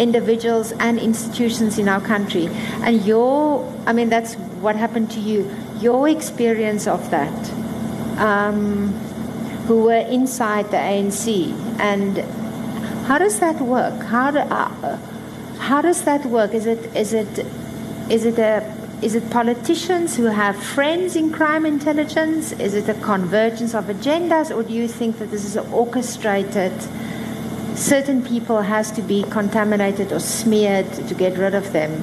individuals 0.00 0.72
and 0.72 0.98
institutions 0.98 1.78
in 1.78 1.88
our 1.88 2.00
country. 2.00 2.48
And 2.82 3.04
your, 3.04 3.72
I 3.86 3.92
mean, 3.92 4.08
that's 4.08 4.34
what 4.60 4.74
happened 4.74 5.12
to 5.12 5.20
you. 5.20 5.48
Your 5.80 6.08
experience 6.08 6.88
of 6.88 7.10
that, 7.12 7.50
um, 8.18 9.07
who 9.68 9.84
were 9.84 10.04
inside 10.18 10.70
the 10.70 10.78
ANC, 10.78 11.52
and 11.78 12.16
how 13.06 13.18
does 13.18 13.38
that 13.40 13.60
work? 13.60 14.02
How 14.02 14.30
do, 14.30 14.38
uh, 14.38 14.96
how 15.58 15.82
does 15.82 16.04
that 16.04 16.24
work? 16.24 16.54
Is 16.54 16.64
it 16.64 16.96
is 16.96 17.12
it 17.12 17.44
is 18.08 18.24
it 18.24 18.38
a 18.38 18.64
is 19.02 19.14
it 19.14 19.30
politicians 19.30 20.16
who 20.16 20.24
have 20.24 20.56
friends 20.56 21.16
in 21.16 21.30
crime 21.30 21.66
intelligence? 21.66 22.52
Is 22.52 22.72
it 22.72 22.88
a 22.88 22.94
convergence 22.94 23.74
of 23.74 23.84
agendas, 23.84 24.50
or 24.56 24.62
do 24.62 24.72
you 24.72 24.88
think 24.88 25.18
that 25.18 25.30
this 25.30 25.44
is 25.44 25.58
orchestrated? 25.58 26.72
Certain 27.76 28.24
people 28.24 28.62
has 28.62 28.90
to 28.92 29.02
be 29.02 29.22
contaminated 29.24 30.12
or 30.12 30.18
smeared 30.18 30.90
to 30.94 31.14
get 31.14 31.36
rid 31.36 31.54
of 31.54 31.72
them. 31.74 32.02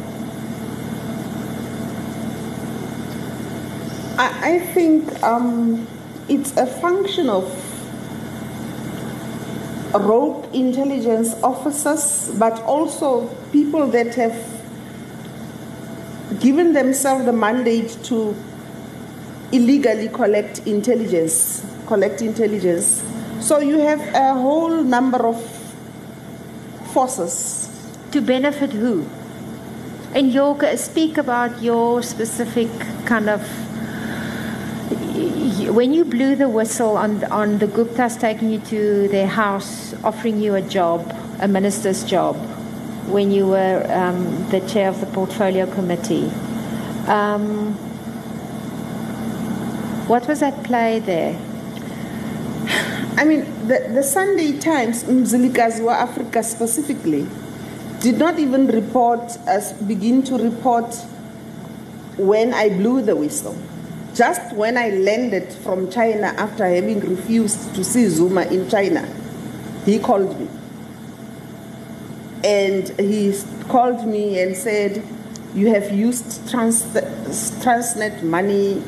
I, 4.20 4.54
I 4.54 4.60
think 4.60 5.22
um, 5.24 5.88
it's 6.28 6.56
a 6.58 6.66
function 6.66 7.30
of 7.30 7.44
rogue 9.94 10.54
intelligence 10.54 11.34
officers, 11.44 12.32
but 12.38 12.62
also 12.64 13.28
people 13.52 13.88
that 13.88 14.14
have 14.16 14.36
given 16.40 16.74
themselves 16.74 17.26
the 17.26 17.34
mandate 17.34 17.98
to 18.04 18.36
illegally 19.52 20.10
collect 20.10 20.60
intelligence, 20.68 21.66
collect 21.88 22.22
intelligence. 22.22 23.04
So 23.40 23.60
you 23.60 23.80
have 23.80 24.02
a 24.14 24.34
whole 24.34 24.84
number 24.84 25.26
of 25.26 25.42
forces. 26.92 27.62
To 28.12 28.22
benefit 28.22 28.72
who? 28.72 29.08
And 30.14 30.34
your 30.34 30.78
speak 30.78 31.18
about 31.18 31.62
your 31.62 32.02
specific 32.02 32.70
kind 33.06 33.30
of 33.30 33.65
when 35.56 35.94
you 35.94 36.04
blew 36.04 36.36
the 36.36 36.50
whistle 36.50 36.98
on 36.98 37.24
on 37.26 37.60
the 37.60 37.68
Guptas 37.68 38.20
taking 38.20 38.50
you 38.50 38.60
to 38.60 39.08
their 39.08 39.28
house, 39.28 39.94
offering 40.04 40.42
you 40.42 40.56
a 40.56 40.62
job, 40.62 41.16
a 41.40 41.48
minister's 41.48 42.04
job, 42.04 42.36
when 43.08 43.32
you 43.32 43.48
were 43.48 43.86
um, 43.90 44.50
the 44.50 44.60
chair 44.62 44.90
of 44.90 45.00
the 45.00 45.06
portfolio 45.08 45.66
committee. 45.74 46.30
Um, 47.08 47.74
what 50.08 50.28
was 50.28 50.42
at 50.42 50.64
play 50.64 51.00
there? 51.00 51.38
I 53.18 53.24
mean, 53.24 53.46
the, 53.68 53.90
the 53.94 54.04
Sunday 54.04 54.60
Times, 54.60 55.04
Mzilikazi 55.06 55.84
wa 55.84 56.06
Afrika 56.06 56.44
specifically, 56.44 57.26
did 58.02 58.18
not 58.18 58.40
even 58.40 58.68
report, 58.68 59.38
as 59.48 59.72
begin 59.74 60.22
to 60.24 60.38
report 60.38 60.94
when 62.18 62.54
I 62.54 62.70
blew 62.70 63.02
the 63.02 63.16
whistle. 63.16 63.56
Just 64.16 64.56
when 64.56 64.78
I 64.78 64.92
landed 64.92 65.52
from 65.52 65.92
China 65.92 66.28
after 66.38 66.66
having 66.66 67.02
refused 67.02 67.76
to 67.76 67.84
see 67.84 68.06
Zuma 68.08 68.44
in 68.44 68.70
China, 68.70 69.06
he 69.84 70.00
called 70.00 70.40
me. 70.40 70.48
And 72.42 72.88
he 72.98 73.38
called 73.68 74.08
me 74.08 74.40
and 74.40 74.56
said, 74.56 75.04
You 75.54 75.68
have 75.68 75.92
used 75.92 76.50
trans- 76.50 76.84
Transnet 77.62 78.24
money 78.24 78.82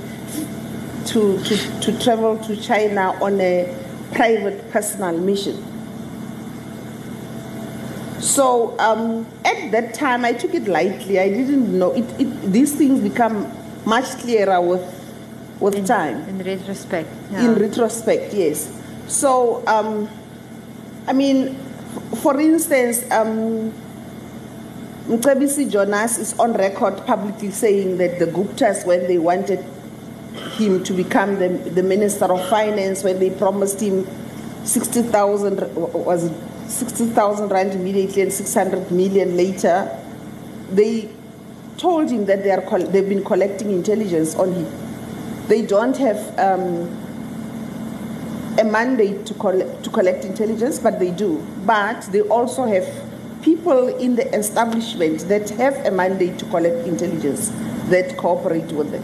to, 1.08 1.44
to, 1.44 1.80
to 1.82 2.00
travel 2.00 2.38
to 2.46 2.56
China 2.56 3.12
on 3.22 3.42
a 3.42 3.76
private 4.13 4.72
personal 4.72 5.18
mission. 5.18 5.62
So 8.22 8.80
um, 8.80 9.28
at 9.44 9.72
that 9.72 9.94
time, 9.94 10.24
I 10.24 10.32
took 10.32 10.54
it 10.54 10.70
lightly. 10.70 11.20
I 11.20 11.28
didn't 11.28 11.78
know 11.78 11.92
it, 11.92 12.06
it, 12.18 12.52
these 12.54 12.76
things 12.76 13.02
become 13.02 13.52
much 13.86 14.06
clearer 14.20 14.62
with 14.62 14.97
with 15.60 15.76
in, 15.76 15.86
time. 15.86 16.28
In 16.30 16.39
retrospect. 16.39 17.10
Yeah. 17.32 17.46
In 17.46 17.56
retrospect, 17.56 18.34
yes. 18.34 18.72
So, 19.08 19.65
um, 19.67 20.10
I 21.08 21.13
mean, 21.13 21.56
for 22.22 22.39
instance, 22.39 23.10
um, 23.12 23.74
Mcebisi 25.08 25.72
Jonas 25.72 26.17
is 26.17 26.38
on 26.38 26.54
record 26.54 26.98
publicly 27.06 27.50
saying 27.52 27.98
that 27.98 28.20
the 28.20 28.26
Guptas, 28.26 28.86
when 28.86 29.08
they 29.08 29.17
wanted 29.17 29.63
him 30.58 30.84
to 30.84 30.93
become 30.93 31.39
the, 31.39 31.48
the 31.48 31.84
Minister 31.84 32.26
of 32.26 32.46
Finance, 32.50 33.04
when 33.04 33.20
they 33.20 33.30
promised 33.30 33.80
him 33.80 34.06
60,000, 34.65 35.76
was 35.76 36.30
60,000 36.67 37.50
rand 37.50 37.72
immediately 37.72 38.22
and 38.22 38.34
600 38.34 38.91
million 38.91 39.38
later, 39.38 39.98
they 40.72 41.10
told 41.78 42.10
him 42.10 42.26
that 42.26 42.43
they 42.43 42.52
are 42.52 42.80
they've 42.80 43.08
been 43.08 43.24
collecting 43.24 43.72
intelligence 43.72 44.36
on 44.36 44.52
him. 44.54 44.87
They 45.48 45.66
don't 45.66 45.96
have 45.98 46.40
um, 46.40 46.88
a 48.60 48.64
mandate 48.64 49.26
to 49.28 49.34
collect, 49.36 49.84
to 49.84 49.90
collect 49.90 50.26
intelligence, 50.26 50.80
but 50.80 51.00
they 51.00 51.12
do. 51.12 51.46
But 51.66 52.02
they 52.12 52.22
also 52.22 52.66
have 52.66 52.88
people 53.42 53.88
in 53.88 54.16
the 54.16 54.28
establishment 54.36 55.22
that 55.30 55.50
have 55.52 55.86
a 55.86 55.92
mandate 55.92 56.38
to 56.40 56.46
collect 56.46 56.88
intelligence 56.88 57.50
that 57.90 58.18
cooperate 58.18 58.72
with 58.74 58.92
them. 58.92 59.04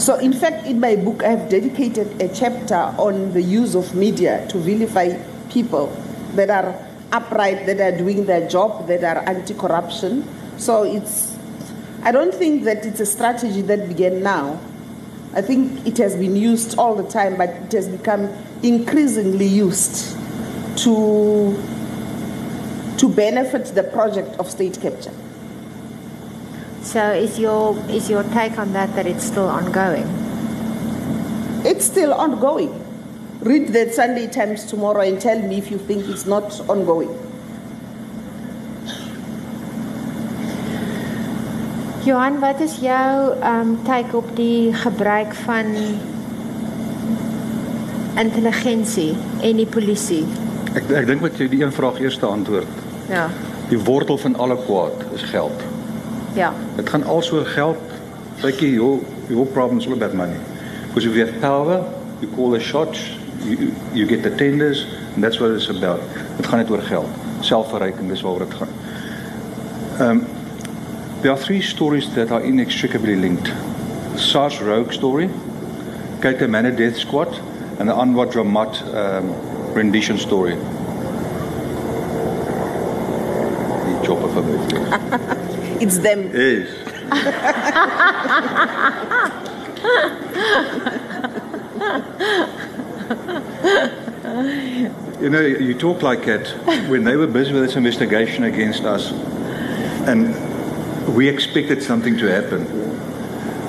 So, 0.00 0.18
in 0.18 0.32
fact, 0.32 0.66
in 0.66 0.80
my 0.80 0.96
book, 0.96 1.22
I 1.22 1.28
have 1.28 1.48
dedicated 1.48 2.20
a 2.20 2.26
chapter 2.34 2.74
on 2.98 3.32
the 3.34 3.42
use 3.42 3.76
of 3.76 3.94
media 3.94 4.44
to 4.48 4.58
vilify 4.58 5.16
people 5.48 5.94
that 6.34 6.50
are 6.50 6.74
upright, 7.12 7.66
that 7.66 7.78
are 7.78 7.96
doing 7.96 8.26
their 8.26 8.48
job, 8.48 8.88
that 8.88 9.04
are 9.04 9.18
anti 9.28 9.54
corruption. 9.54 10.26
So, 10.58 10.82
it's, 10.82 11.31
I 12.04 12.10
don't 12.10 12.34
think 12.34 12.64
that 12.64 12.84
it's 12.84 12.98
a 13.00 13.06
strategy 13.06 13.62
that 13.62 13.88
began 13.88 14.22
now. 14.22 14.60
I 15.34 15.40
think 15.40 15.86
it 15.86 15.98
has 15.98 16.16
been 16.16 16.34
used 16.34 16.76
all 16.78 16.94
the 16.94 17.08
time, 17.08 17.36
but 17.36 17.48
it 17.50 17.72
has 17.72 17.88
become 17.88 18.28
increasingly 18.62 19.46
used 19.46 20.16
to, 20.78 21.56
to 22.98 23.08
benefit 23.08 23.66
the 23.66 23.84
project 23.84 24.38
of 24.40 24.50
state 24.50 24.80
capture. 24.80 25.12
So 26.82 27.12
is 27.12 27.38
your 27.38 27.78
is 27.88 28.10
your 28.10 28.24
take 28.24 28.58
on 28.58 28.72
that 28.72 28.94
that 28.96 29.06
it's 29.06 29.24
still 29.24 29.48
ongoing? 29.48 30.04
It's 31.64 31.84
still 31.84 32.12
ongoing. 32.12 32.78
Read 33.40 33.68
the 33.68 33.90
Sunday 33.92 34.26
Times 34.26 34.64
tomorrow 34.66 35.02
and 35.02 35.20
tell 35.20 35.40
me 35.40 35.58
if 35.58 35.70
you 35.70 35.78
think 35.78 36.08
it's 36.08 36.26
not 36.26 36.58
ongoing. 36.68 37.31
Johan, 42.02 42.40
wat 42.42 42.60
is 42.60 42.80
jou 42.82 43.34
um 43.46 43.76
take 43.86 44.16
op 44.16 44.30
die 44.34 44.74
gebruik 44.74 45.34
van 45.44 45.68
intelligensie 48.18 49.12
en 49.40 49.60
die 49.60 49.66
polisie? 49.70 50.24
Ek 50.74 50.90
ek 50.98 51.06
dink 51.06 51.22
wat 51.22 51.38
jy 51.38 51.46
die 51.52 51.60
een 51.62 51.70
vraag 51.70 52.00
eers 52.02 52.18
antwoord. 52.26 52.80
Ja. 53.06 53.28
Die 53.70 53.78
wortel 53.78 54.18
van 54.18 54.34
alle 54.34 54.58
kwaad 54.64 55.06
is 55.14 55.22
geld. 55.30 55.62
Ja. 56.34 56.50
Dit 56.74 56.90
gaan 56.90 57.06
also 57.06 57.44
geld. 57.54 57.78
Like 58.42 58.66
your 58.66 58.98
your 59.28 59.46
problems 59.46 59.86
all 59.86 59.94
about 59.94 60.18
money. 60.18 60.42
Because 60.88 61.06
if 61.06 61.14
you 61.14 61.22
have 61.26 61.38
power, 61.38 61.84
you 62.18 62.26
call 62.34 62.50
the 62.50 62.60
shots, 62.60 63.14
you 63.46 63.70
you 63.92 64.08
get 64.08 64.26
the 64.26 64.34
tenders, 64.34 64.86
and 65.14 65.22
that's 65.22 65.38
what 65.38 65.54
it's 65.54 65.70
about. 65.70 66.02
Dit 66.36 66.46
gaan 66.46 66.58
net 66.58 66.70
oor 66.70 66.82
geld. 66.82 67.08
Selfverryking 67.40 68.10
dis 68.10 68.26
waaroor 68.26 68.48
dit 68.48 68.58
gaan. 68.58 68.78
Um 70.02 70.31
there 71.22 71.30
are 71.30 71.38
three 71.38 71.62
stories 71.62 72.12
that 72.16 72.32
are 72.32 72.40
inextricably 72.40 73.14
linked. 73.14 73.46
SARS 74.18 74.60
rogue 74.60 74.92
story, 74.92 75.30
Cato 76.20 76.48
Manor 76.48 76.72
death 76.72 76.96
squad, 76.96 77.28
and 77.78 77.88
the 77.88 77.94
Anwar 77.94 78.26
Dramat 78.30 78.82
um, 78.92 79.32
rendition 79.72 80.18
story. 80.18 80.56
Die 83.84 84.04
chopper 84.04 84.28
verby. 84.28 85.38
It's 85.82 85.98
them. 85.98 86.30
Yes. 86.32 86.68
you 95.20 95.30
know, 95.30 95.40
you 95.40 95.74
talk 95.74 96.02
like 96.02 96.24
that 96.26 96.46
when 96.88 97.04
they 97.04 97.16
were 97.16 97.26
busy 97.26 97.52
with 97.52 97.62
this 97.62 97.74
investigation 97.76 98.44
against 98.44 98.84
us, 98.84 99.10
and 100.06 100.51
we 101.08 101.28
expected 101.28 101.82
something 101.82 102.16
to 102.18 102.26
happen. 102.26 102.66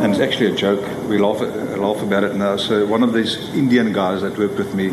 And 0.02 0.12
it's 0.12 0.22
actually 0.22 0.48
a 0.48 0.56
joke. 0.56 0.82
We 1.08 1.17
laugh, 1.17 1.39
laugh 1.78 2.02
about 2.02 2.24
it 2.24 2.36
now. 2.36 2.58
So, 2.58 2.86
one 2.86 3.04
of 3.04 3.13
these 3.13 3.38
Indian 3.54 3.93
guys 3.93 4.22
that 4.22 4.38
worked 4.38 4.58
with 4.58 4.74
me, 4.74 4.89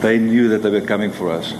they 0.00 0.18
knew 0.18 0.48
that 0.48 0.62
they 0.62 0.70
were 0.70 0.86
coming 0.86 1.10
for 1.10 1.30
us. 1.30 1.52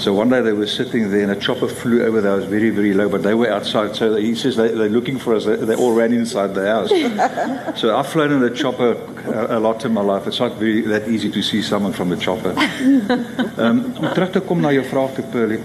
So 0.00 0.14
one 0.14 0.30
day 0.30 0.40
they 0.40 0.54
were 0.54 0.66
sitting 0.66 1.10
there 1.10 1.20
and 1.20 1.30
a 1.30 1.36
chopper 1.36 1.68
flew 1.68 2.02
over. 2.02 2.26
It 2.26 2.34
was 2.34 2.46
very, 2.46 2.70
very 2.70 2.94
low, 2.94 3.10
but 3.10 3.22
they 3.22 3.34
were 3.34 3.50
outside. 3.50 3.94
So 3.94 4.16
he 4.16 4.34
says 4.34 4.56
they, 4.56 4.68
they're 4.68 4.88
looking 4.88 5.18
for 5.18 5.34
us. 5.34 5.44
They, 5.44 5.56
they 5.56 5.74
all 5.74 5.92
ran 5.92 6.14
inside 6.14 6.54
the 6.54 6.66
house. 6.66 6.88
so 7.78 7.94
I've 7.94 8.06
flown 8.06 8.32
in 8.32 8.40
the 8.40 8.48
chopper 8.48 8.92
a, 9.26 9.58
a, 9.58 9.60
lot 9.60 9.84
in 9.84 9.92
my 9.92 10.00
life. 10.00 10.26
It's 10.26 10.40
not 10.40 10.54
very 10.54 10.80
that 10.82 11.06
easy 11.06 11.30
to 11.30 11.42
see 11.42 11.60
someone 11.60 11.92
from 11.92 12.08
the 12.08 12.16
chopper. 12.16 12.54
um, 13.58 13.92
om 13.98 14.08
terug 14.14 14.32
te 14.32 14.40
kom 14.40 14.60
na 14.60 14.72
jou 14.72 14.84
vraag 14.84 15.14
te 15.14 15.22
Pearlie. 15.22 15.60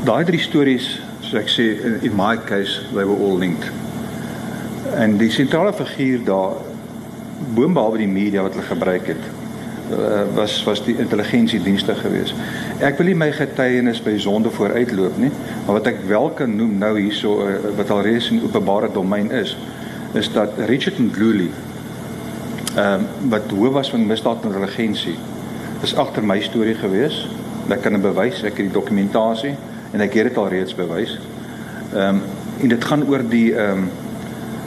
Daai 0.00 0.24
drie 0.24 0.40
stories, 0.40 0.94
soos 1.20 1.34
ek 1.42 1.50
sê 1.52 1.64
in, 1.76 1.98
in 2.08 2.14
my 2.16 2.38
case, 2.48 2.78
they 2.94 3.04
were 3.04 3.18
all 3.20 3.36
linked. 3.36 3.66
En 4.96 5.18
die 5.20 5.28
sentrale 5.28 5.74
figuur 5.76 6.22
daar 6.24 6.54
boonbehalwe 7.52 8.00
die 8.00 8.08
media 8.08 8.40
wat 8.46 8.56
hulle 8.56 8.64
gebruik 8.64 9.10
het 9.12 9.20
uh, 9.92 10.22
was 10.38 10.56
was 10.64 10.80
die 10.86 10.96
intelligensiedienste 10.96 11.98
geweest. 12.00 12.32
Ek 12.80 12.96
wil 12.96 13.10
nie 13.10 13.18
my 13.26 13.28
getuienis 13.36 14.00
by 14.00 14.16
sonde 14.24 14.48
vooruitloop 14.56 15.20
nie, 15.20 15.30
maar 15.66 15.82
wat 15.82 15.92
ek 15.92 16.00
wel 16.08 16.32
kan 16.38 16.56
noem 16.56 16.78
nou 16.80 16.94
hierso 16.96 17.36
uh, 17.44 17.60
wat 17.76 17.92
alreeds 17.92 18.32
in 18.32 18.40
openbare 18.48 18.88
domein 18.96 19.28
is, 19.36 19.52
is 20.16 20.32
dat 20.32 20.56
Richard 20.70 20.96
Ndluli 20.96 21.50
ehm 22.70 23.04
um, 23.04 23.08
wat 23.36 23.52
hoof 23.52 23.76
was 23.76 23.92
van 23.92 24.08
misdaad 24.08 24.46
en 24.46 24.54
intelligensie 24.54 25.18
is 25.84 25.92
agter 25.92 26.24
my 26.24 26.40
storie 26.40 26.78
geweest. 26.78 27.28
Ek 27.68 27.82
kan 27.84 27.92
dit 27.92 28.02
bewys, 28.02 28.40
ek 28.40 28.56
het 28.56 28.70
die 28.70 28.78
dokumentasie 28.80 29.58
en 29.92 30.00
ek 30.00 30.14
het 30.14 30.30
dit 30.30 30.36
al 30.36 30.48
reeds 30.48 30.74
bewys. 30.74 31.18
Ehm 31.94 32.20
um, 32.20 32.22
en 32.60 32.68
dit 32.68 32.84
gaan 32.84 33.06
oor 33.08 33.22
die 33.28 33.54
ehm 33.54 33.78
um, 33.78 33.90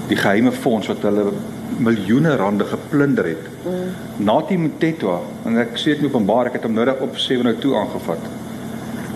die 0.07 0.17
geheime 0.17 0.51
fonds 0.51 0.87
wat 0.87 1.03
hulle 1.05 1.31
miljoene 1.77 2.35
rande 2.35 2.65
geplunder 2.65 3.25
het. 3.25 3.45
Mm. 3.63 4.25
Natie 4.25 4.57
Mtetwa 4.57 5.19
en 5.45 5.57
ek 5.57 5.77
sê 5.79 5.95
dit 5.95 6.05
openbaar, 6.05 6.49
ek 6.51 6.59
het 6.59 6.67
hom 6.67 6.75
nodig 6.77 6.99
op 7.01 7.17
702 7.17 7.75
aangevat. 7.77 8.25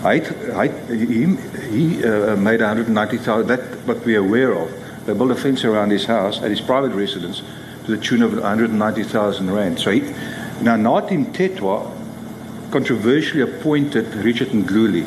Hy 0.02 0.14
het, 0.14 0.30
hy 0.54 0.66
he 0.90 1.24
he 1.68 1.84
uh, 2.06 2.36
made 2.38 2.62
190,000 2.64 3.48
that 3.50 3.60
what 3.84 4.04
we 4.06 4.16
are 4.16 4.24
aware 4.24 4.54
of. 4.54 4.70
They 5.06 5.14
built 5.14 5.30
a 5.30 5.36
fence 5.36 5.64
around 5.64 5.90
his 5.90 6.06
house 6.06 6.42
at 6.42 6.50
his 6.50 6.60
private 6.60 6.94
residence 6.94 7.42
to 7.86 7.96
the 7.96 8.00
tune 8.00 8.22
of 8.22 8.32
190,000 8.32 9.50
rand. 9.50 9.80
So 9.80 9.90
he, 9.90 10.00
now 10.62 10.76
Natie 10.76 11.16
Mtetwa 11.16 11.90
controversially 12.70 13.42
appointed 13.42 14.14
Richard 14.14 14.48
Ndluli, 14.48 15.06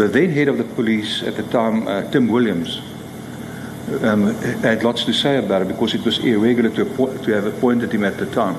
the 0.00 0.08
then 0.08 0.30
head 0.30 0.48
of 0.48 0.56
the 0.56 0.64
police 0.64 1.22
at 1.22 1.36
the 1.36 1.42
time, 1.44 1.86
uh, 1.86 2.10
Tim 2.10 2.28
Williams, 2.28 2.80
um, 4.02 4.34
had 4.62 4.82
lots 4.82 5.04
to 5.04 5.12
say 5.12 5.36
about 5.36 5.62
it 5.62 5.68
because 5.68 5.94
it 5.94 6.04
was 6.04 6.18
irregular 6.18 6.70
to, 6.70 6.84
to 7.24 7.32
have 7.32 7.44
appointed 7.44 7.92
him 7.92 8.04
at 8.04 8.16
the 8.16 8.26
time. 8.26 8.56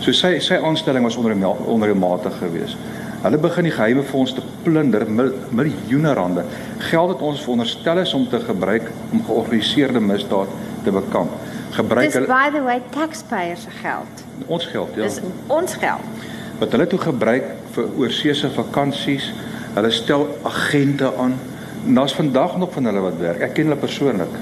So 0.00 0.12
sy 0.12 0.36
sy 0.44 0.58
aanstelling 0.60 1.06
was 1.06 1.16
onder 1.16 1.34
ondermatig 1.64 2.36
geweest. 2.42 2.76
Hulle 3.22 3.38
begin 3.40 3.64
die 3.64 3.72
geheime 3.72 4.04
fonds 4.04 4.34
te 4.36 4.42
plunder 4.62 5.06
mil, 5.08 5.32
miljoene 5.56 6.12
rande. 6.14 6.44
Geld 6.90 7.14
wat 7.14 7.24
ons 7.24 7.40
veronderstel 7.46 8.02
is 8.04 8.12
om 8.14 8.28
te 8.28 8.40
gebruik 8.44 8.90
om 9.10 9.24
georganiseerde 9.24 10.02
misdaad 10.04 10.52
te 10.84 10.92
bekamp. 10.92 11.32
Gebruik 11.78 12.12
hulle 12.12 12.28
by 12.28 12.50
the 12.52 12.62
way 12.62 12.82
taxpayers 12.92 13.64
se 13.64 13.72
geld. 13.80 14.24
Ons 14.46 14.68
geld, 14.68 14.92
ja. 14.94 15.08
Dis 15.08 15.20
ons 15.46 15.80
geld. 15.80 16.28
Wat 16.60 16.76
hulle 16.76 16.86
toe 16.92 17.00
gebruik 17.00 17.48
vir 17.72 17.92
oorseese 18.04 18.52
vakansies. 18.52 19.32
Hulle 19.76 19.90
stel 19.92 20.26
agente 20.42 21.10
aan. 21.20 21.36
Daar's 21.84 22.14
vandag 22.16 22.56
nog 22.56 22.72
van 22.72 22.84
hulle 22.88 23.00
wat 23.04 23.18
werk. 23.20 23.42
Ek 23.44 23.54
ken 23.54 23.68
hulle 23.68 23.80
persoonlik 23.80 24.38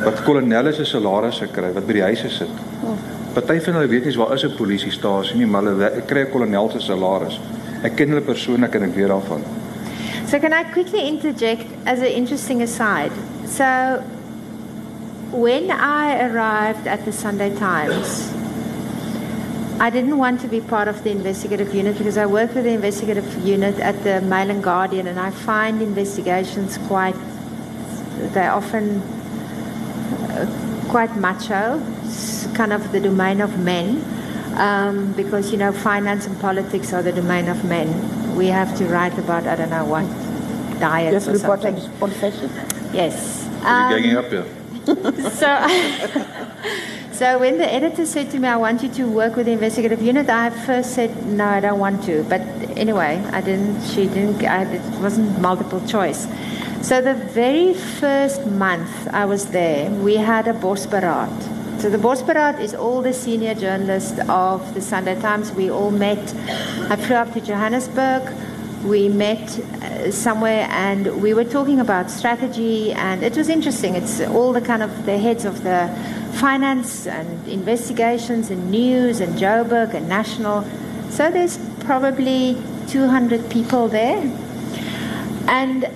wat 0.00 0.22
kolonelle 0.24 0.72
se 0.72 0.84
salarisse 0.88 1.46
kry 1.52 1.70
wat 1.76 1.86
by 1.86 1.98
die 1.98 2.02
huise 2.02 2.30
sit. 2.32 2.52
Party 3.34 3.58
van 3.62 3.76
hulle 3.78 3.90
weet 3.92 4.08
nie 4.08 4.16
waar 4.16 4.32
is 4.34 4.44
'n 4.44 4.56
polisiestasie 4.56 5.36
nie, 5.36 5.46
maar 5.46 5.62
hulle 5.62 6.02
kry 6.06 6.22
'n 6.24 6.30
kolonel 6.32 6.70
se 6.70 6.80
salaris. 6.80 7.40
Ek 7.82 7.96
ken 7.96 8.08
hulle 8.08 8.20
persoonlik 8.20 8.74
en 8.74 8.82
ek 8.82 8.94
weet 8.94 9.08
daarvan. 9.08 9.42
So 10.26 10.38
can 10.38 10.52
I 10.52 10.64
quickly 10.72 11.06
interject 11.06 11.66
as 11.84 11.98
an 11.98 12.12
interesting 12.14 12.62
aside? 12.62 13.12
So 13.46 13.64
when 15.32 15.70
I 15.70 16.18
arrived 16.26 16.86
at 16.86 17.04
the 17.04 17.12
Sunday 17.12 17.50
Times, 17.50 18.30
I 19.80 19.90
didn't 19.90 20.18
want 20.18 20.40
to 20.42 20.48
be 20.48 20.60
part 20.60 20.88
of 20.88 21.02
the 21.04 21.10
investigative 21.10 21.74
unit 21.74 21.96
because 21.98 22.18
I 22.18 22.26
work 22.26 22.54
with 22.54 22.64
the 22.64 22.72
investigative 22.72 23.26
unit 23.44 23.80
at 23.80 24.04
the 24.04 24.20
Mail 24.20 24.50
and 24.50 24.62
Guardian 24.62 25.06
and 25.06 25.18
I 25.18 25.30
find 25.30 25.80
investigations 25.80 26.78
quite 26.86 27.16
they 28.34 28.42
are 28.42 28.56
often 28.56 29.00
quite 30.90 31.16
macho, 31.16 31.82
it's 32.04 32.46
kind 32.48 32.72
of 32.72 32.92
the 32.92 33.00
domain 33.00 33.40
of 33.40 33.58
men, 33.58 34.04
um, 34.58 35.12
because 35.12 35.52
you 35.52 35.58
know 35.58 35.72
finance 35.72 36.26
and 36.26 36.38
politics 36.40 36.92
are 36.92 37.02
the 37.02 37.12
domain 37.12 37.48
of 37.48 37.64
men. 37.64 37.88
We 38.36 38.48
have 38.48 38.76
to 38.78 38.84
write 38.86 39.16
about 39.18 39.46
I 39.46 39.56
don't 39.56 39.70
know 39.70 39.84
what 39.84 40.04
diets 40.80 41.26
yes, 41.26 41.28
or 41.28 41.38
something. 41.38 41.76
on 42.02 42.10
fashion. 42.10 42.50
Yes. 42.92 43.46
Um, 43.64 43.90
ganging 43.90 44.16
up 44.16 44.26
here. 44.26 44.46
so. 45.30 46.36
So 47.12 47.38
when 47.38 47.58
the 47.58 47.70
editor 47.70 48.06
said 48.06 48.30
to 48.30 48.38
me, 48.38 48.48
"I 48.48 48.56
want 48.56 48.82
you 48.82 48.88
to 48.88 49.04
work 49.04 49.36
with 49.36 49.44
the 49.44 49.52
investigative 49.52 50.00
unit," 50.00 50.30
I 50.30 50.48
first 50.48 50.94
said, 50.94 51.10
"No, 51.26 51.44
I 51.44 51.60
don't 51.60 51.78
want 51.78 52.02
to." 52.04 52.22
But 52.24 52.40
anyway, 52.78 53.22
I 53.30 53.42
didn't. 53.42 53.82
She 53.84 54.06
didn't. 54.06 54.42
I, 54.42 54.62
it 54.62 54.82
wasn't 55.02 55.38
multiple 55.38 55.86
choice. 55.86 56.26
So 56.80 57.02
the 57.02 57.12
very 57.12 57.74
first 57.74 58.46
month 58.46 59.06
I 59.12 59.26
was 59.26 59.48
there, 59.48 59.90
we 59.90 60.16
had 60.16 60.48
a 60.48 60.54
Bosberaad. 60.54 61.60
So 61.80 61.90
the 61.90 61.98
Bosberaad 61.98 62.58
is 62.58 62.74
all 62.74 63.02
the 63.02 63.12
senior 63.12 63.54
journalists 63.54 64.18
of 64.28 64.72
the 64.72 64.80
Sunday 64.80 65.20
Times. 65.20 65.52
We 65.52 65.70
all 65.70 65.90
met. 65.90 66.34
I 66.90 66.96
flew 66.96 67.16
up 67.16 67.34
to 67.34 67.40
Johannesburg. 67.40 68.22
We 68.84 69.10
met 69.10 69.58
uh, 69.58 70.10
somewhere 70.10 70.66
and 70.70 71.20
we 71.20 71.34
were 71.34 71.44
talking 71.44 71.80
about 71.80 72.10
strategy 72.10 72.92
and 72.92 73.22
it 73.22 73.36
was 73.36 73.50
interesting. 73.50 73.94
It's 73.94 74.22
all 74.22 74.54
the 74.54 74.62
kind 74.62 74.82
of 74.82 75.04
the 75.04 75.18
heads 75.18 75.44
of 75.44 75.62
the 75.64 75.88
finance 76.32 77.06
and 77.06 77.46
investigations 77.48 78.50
and 78.50 78.70
news 78.70 79.20
and 79.20 79.38
Joburg 79.38 79.94
and 79.94 80.08
national. 80.08 80.64
So 81.10 81.30
there's 81.30 81.58
probably 81.80 82.56
200 82.88 83.50
people 83.50 83.88
there. 83.88 84.22
And 85.48 85.88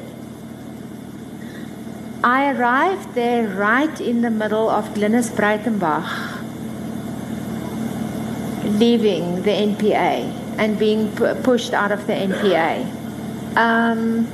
I 2.24 2.52
arrived 2.52 3.14
there 3.14 3.46
right 3.48 4.00
in 4.00 4.22
the 4.22 4.30
middle 4.30 4.70
of 4.70 4.88
Glynis 4.94 5.30
Breitenbach 5.30 6.40
leaving 8.78 9.42
the 9.42 9.50
NPA 9.50 10.58
and 10.58 10.78
being 10.78 11.14
pushed 11.42 11.74
out 11.74 11.92
of 11.92 12.06
the 12.06 12.14
NPA. 12.14 12.86
Um, 13.56 14.26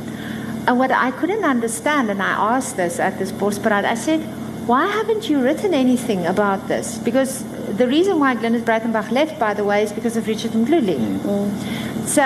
and 0.67 0.79
what 0.79 0.91
I 0.91 1.11
couldn't 1.11 1.45
understand, 1.45 2.11
and 2.11 2.23
I 2.23 2.57
asked 2.57 2.77
this 2.77 3.01
at 3.01 3.19
this 3.19 3.33
boss 3.33 3.59
I 3.59 3.95
said, 3.95 4.21
why 4.71 4.87
haven't 4.87 5.29
you 5.29 5.43
written 5.43 5.75
anything 5.75 6.27
about 6.27 6.69
this? 6.69 6.99
Because 6.99 7.43
the 7.77 7.89
reason 7.89 8.21
why 8.21 8.37
Glynis 8.37 8.63
Breitenbach 8.63 9.11
left, 9.11 9.39
by 9.39 9.53
the 9.53 9.65
way, 9.65 9.83
is 9.83 9.93
because 9.93 10.17
of 10.17 10.29
Richard 10.29 10.53
Mdluli. 10.53 10.99
Mm. 10.99 12.07
So 12.07 12.25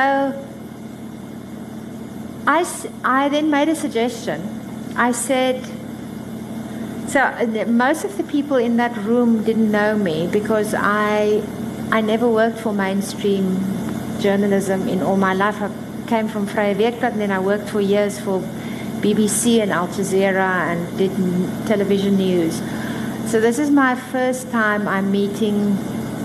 I, 2.46 2.60
I 3.02 3.28
then 3.30 3.50
made 3.50 3.70
a 3.70 3.74
suggestion 3.74 4.54
I 4.96 5.10
said, 5.10 5.64
so 7.08 7.20
uh, 7.20 7.64
most 7.66 8.04
of 8.04 8.16
the 8.16 8.22
people 8.22 8.56
in 8.56 8.76
that 8.76 8.96
room 8.98 9.42
didn't 9.42 9.72
know 9.72 9.96
me 9.98 10.28
because 10.28 10.72
I, 10.72 11.42
I 11.90 12.00
never 12.00 12.28
worked 12.28 12.58
for 12.58 12.72
mainstream 12.72 13.58
journalism 14.20 14.86
in 14.86 15.02
all 15.02 15.16
my 15.16 15.34
life. 15.34 15.60
I 15.60 15.70
came 16.06 16.28
from 16.28 16.46
Vrye 16.46 16.76
Weekblad 16.76 17.12
and 17.12 17.20
then 17.20 17.32
I 17.32 17.40
worked 17.40 17.68
for 17.68 17.80
years 17.80 18.20
for 18.20 18.40
BBC 19.04 19.60
and 19.60 19.70
Al 19.70 19.86
Jazeera 19.88 20.72
and 20.72 20.96
did 20.96 21.12
television 21.66 22.16
news. 22.16 22.56
So 23.30 23.38
this 23.38 23.58
is 23.58 23.70
my 23.70 23.94
first 23.94 24.50
time 24.50 24.88
I'm 24.88 25.12
meeting 25.12 25.76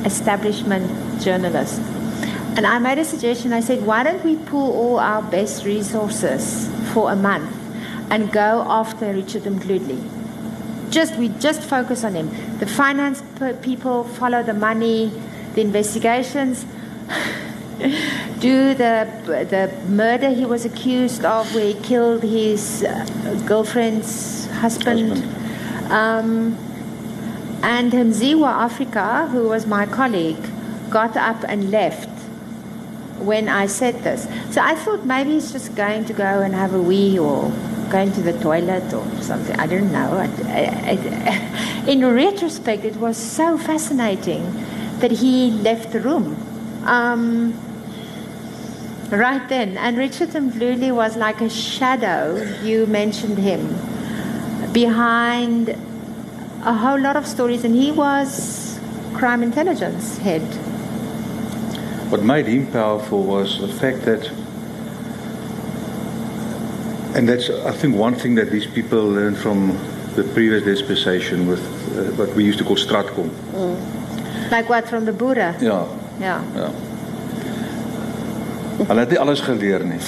establishment 0.05 1.21
journalists. 1.21 1.77
And 2.55 2.65
I 2.65 2.79
made 2.79 2.97
a 2.97 3.03
suggestion. 3.03 3.51
I 3.51 3.59
said, 3.59 3.85
why 3.85 4.03
don't 4.03 4.23
we 4.23 4.37
pull 4.37 4.71
all 4.71 4.97
our 4.99 5.21
best 5.21 5.65
resources 5.65 6.69
for 6.93 7.11
a 7.11 7.17
month 7.17 7.53
and 8.09 8.31
go 8.31 8.63
after 8.65 9.13
Richard 9.13 9.43
Mdluli. 9.43 9.99
Just 10.89 11.17
we 11.17 11.27
just 11.27 11.61
focus 11.61 12.05
on 12.05 12.15
him. 12.15 12.29
The 12.59 12.65
finance 12.65 13.21
people 13.61 14.05
follow 14.05 14.41
the 14.41 14.53
money, 14.53 15.11
the 15.53 15.61
investigations. 15.61 16.65
do 18.39 18.73
the 18.73 19.07
the 19.49 19.71
murder 19.87 20.29
he 20.29 20.45
was 20.45 20.65
accused 20.65 21.23
of, 21.23 21.53
where 21.55 21.73
he 21.73 21.73
killed 21.81 22.23
his 22.23 22.83
uh, 22.83 23.05
girlfriend's 23.45 24.47
husband. 24.47 25.09
husband. 25.09 25.91
Um, 25.91 26.57
and 27.61 27.91
Mzi 27.91 28.37
wa 28.37 28.67
Afrika, 28.67 29.29
who 29.29 29.49
was 29.49 29.65
my 29.65 29.85
colleague, 29.85 30.43
got 30.89 31.17
up 31.17 31.43
and 31.47 31.71
left 31.71 32.09
when 33.19 33.49
I 33.49 33.65
said 33.67 34.03
this. 34.03 34.27
So 34.53 34.61
I 34.61 34.75
thought 34.75 35.05
maybe 35.05 35.31
he's 35.31 35.51
just 35.51 35.75
going 35.75 36.05
to 36.05 36.13
go 36.13 36.41
and 36.41 36.53
have 36.53 36.73
a 36.73 36.81
wee 36.81 37.19
or 37.19 37.51
going 37.89 38.11
to 38.13 38.21
the 38.21 38.33
toilet 38.39 38.93
or 38.93 39.05
something. 39.21 39.59
I 39.59 39.67
don't 39.67 39.91
know. 39.91 40.17
I, 40.17 40.27
I, 40.91 41.83
in 41.87 42.05
retrospect, 42.05 42.85
it 42.85 42.95
was 42.95 43.17
so 43.17 43.57
fascinating 43.57 44.43
that 44.99 45.11
he 45.11 45.51
left 45.51 45.91
the 45.91 45.99
room. 45.99 46.37
Um, 46.85 47.53
right 49.11 49.47
then. 49.49 49.77
And 49.77 49.97
Richard 49.97 50.29
Mdluli 50.29 50.93
was 50.93 51.15
like 51.17 51.41
a 51.41 51.49
shadow, 51.49 52.35
you 52.63 52.85
mentioned 52.85 53.37
him, 53.37 53.67
behind 54.73 55.69
a 56.63 56.73
whole 56.73 56.99
lot 56.99 57.15
of 57.15 57.25
stories, 57.25 57.63
and 57.63 57.75
he 57.75 57.91
was 57.91 58.79
crime 59.13 59.43
intelligence 59.43 60.17
head. 60.19 60.41
What 62.11 62.23
made 62.23 62.47
him 62.47 62.67
powerful 62.71 63.23
was 63.23 63.59
the 63.59 63.67
fact 63.67 64.05
that 64.05 64.31
and 67.15 67.27
that's, 67.27 67.49
I 67.49 67.71
think, 67.71 67.95
one 67.95 68.13
thing 68.13 68.35
that 68.35 68.51
these 68.51 68.67
people 68.67 69.03
learned 69.03 69.37
from 69.37 69.77
the 70.15 70.23
previous 70.23 70.63
dispensation 70.63 71.47
with 71.47 71.59
uh, 71.97 72.11
what 72.15 72.35
we 72.35 72.43
used 72.43 72.59
to 72.59 72.63
call 72.63 72.75
Stratcom. 72.75 73.29
Mm. 73.51 74.51
Like 74.51 74.69
what, 74.69 74.87
from 74.87 75.05
the 75.05 75.13
Buddha? 75.13 75.55
Yeah. 75.59 75.87
Ja. 76.19 76.43
Ja. 76.55 76.88
Hulle 78.87 78.99
het 78.99 79.09
nie 79.09 79.19
alles 79.19 79.41
geleer 79.43 79.83
nie. 79.85 79.99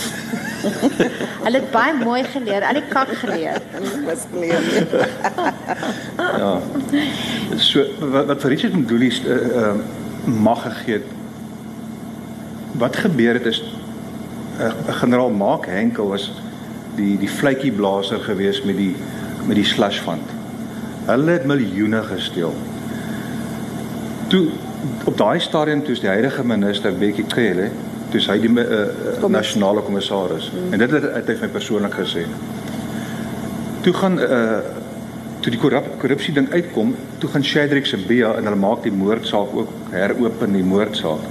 Hulle 1.46 1.58
het 1.58 1.72
baie 1.74 1.94
mooi 1.98 2.24
geleer, 2.24 2.64
al 2.68 2.80
die 2.80 2.88
kak 2.90 3.12
geleer. 3.24 3.62
Was 4.08 4.28
clear. 4.34 4.62
Ja. 6.42 6.60
So 7.58 7.84
wat, 8.00 8.26
wat 8.30 8.44
vir 8.44 8.54
Richard 8.54 8.76
Mduli 8.78 9.10
uh, 9.10 9.36
uh, 9.36 9.72
mag 10.42 10.62
gegee 10.64 11.00
het. 11.00 11.10
Wat 12.80 12.96
gebeur 12.96 13.34
het 13.40 13.46
is 13.50 13.60
'n 13.62 14.64
uh, 14.64 14.96
generaal 15.02 15.30
Mark 15.30 15.66
Henkel 15.66 16.08
was 16.08 16.32
die 16.96 17.18
die 17.18 17.30
vletjie 17.30 17.72
blaser 17.72 18.20
gewees 18.20 18.62
met 18.64 18.78
die 18.78 18.96
met 19.46 19.56
die 19.56 19.66
slush 19.66 20.00
fund. 20.00 20.34
Hulle 21.06 21.32
het 21.32 21.46
miljoene 21.46 22.04
gesteel. 22.04 22.56
Toe 24.28 24.48
op 25.04 25.18
daai 25.18 25.40
stadium 25.40 25.84
toe 25.84 25.94
is 25.94 26.00
die 26.00 26.10
huidige 26.10 26.44
minister 26.46 26.94
Bekkie 26.94 27.26
Cele, 27.28 27.70
toe 28.12 28.20
is 28.20 28.28
hy 28.28 28.38
die 28.44 28.52
uh, 28.52 28.64
uh, 29.24 29.28
nasionale 29.32 29.82
kommissaris. 29.88 30.52
Mm. 30.52 30.74
En 30.76 30.80
dit 30.84 30.92
het, 30.98 31.04
het 31.16 31.28
hy 31.32 31.36
vir 31.40 31.48
my 31.48 31.52
persoonlik 31.56 31.96
gesê. 32.04 32.26
Toe 33.82 33.94
gaan 34.04 34.20
uh 34.20 34.62
toe 35.42 35.50
die 35.50 35.58
korrup, 35.58 35.88
korrupsie 35.98 36.34
ding 36.38 36.52
uitkom, 36.54 36.92
toe 37.18 37.30
gaan 37.34 37.42
Shadrack 37.44 37.88
se 37.90 37.98
Bea 37.98 38.36
en 38.38 38.46
hulle 38.46 38.60
maak 38.62 38.84
die 38.86 38.92
moordsaak 38.94 39.56
ook 39.58 39.72
heropen 39.90 40.54
die 40.54 40.62
moordsaak. 40.64 41.24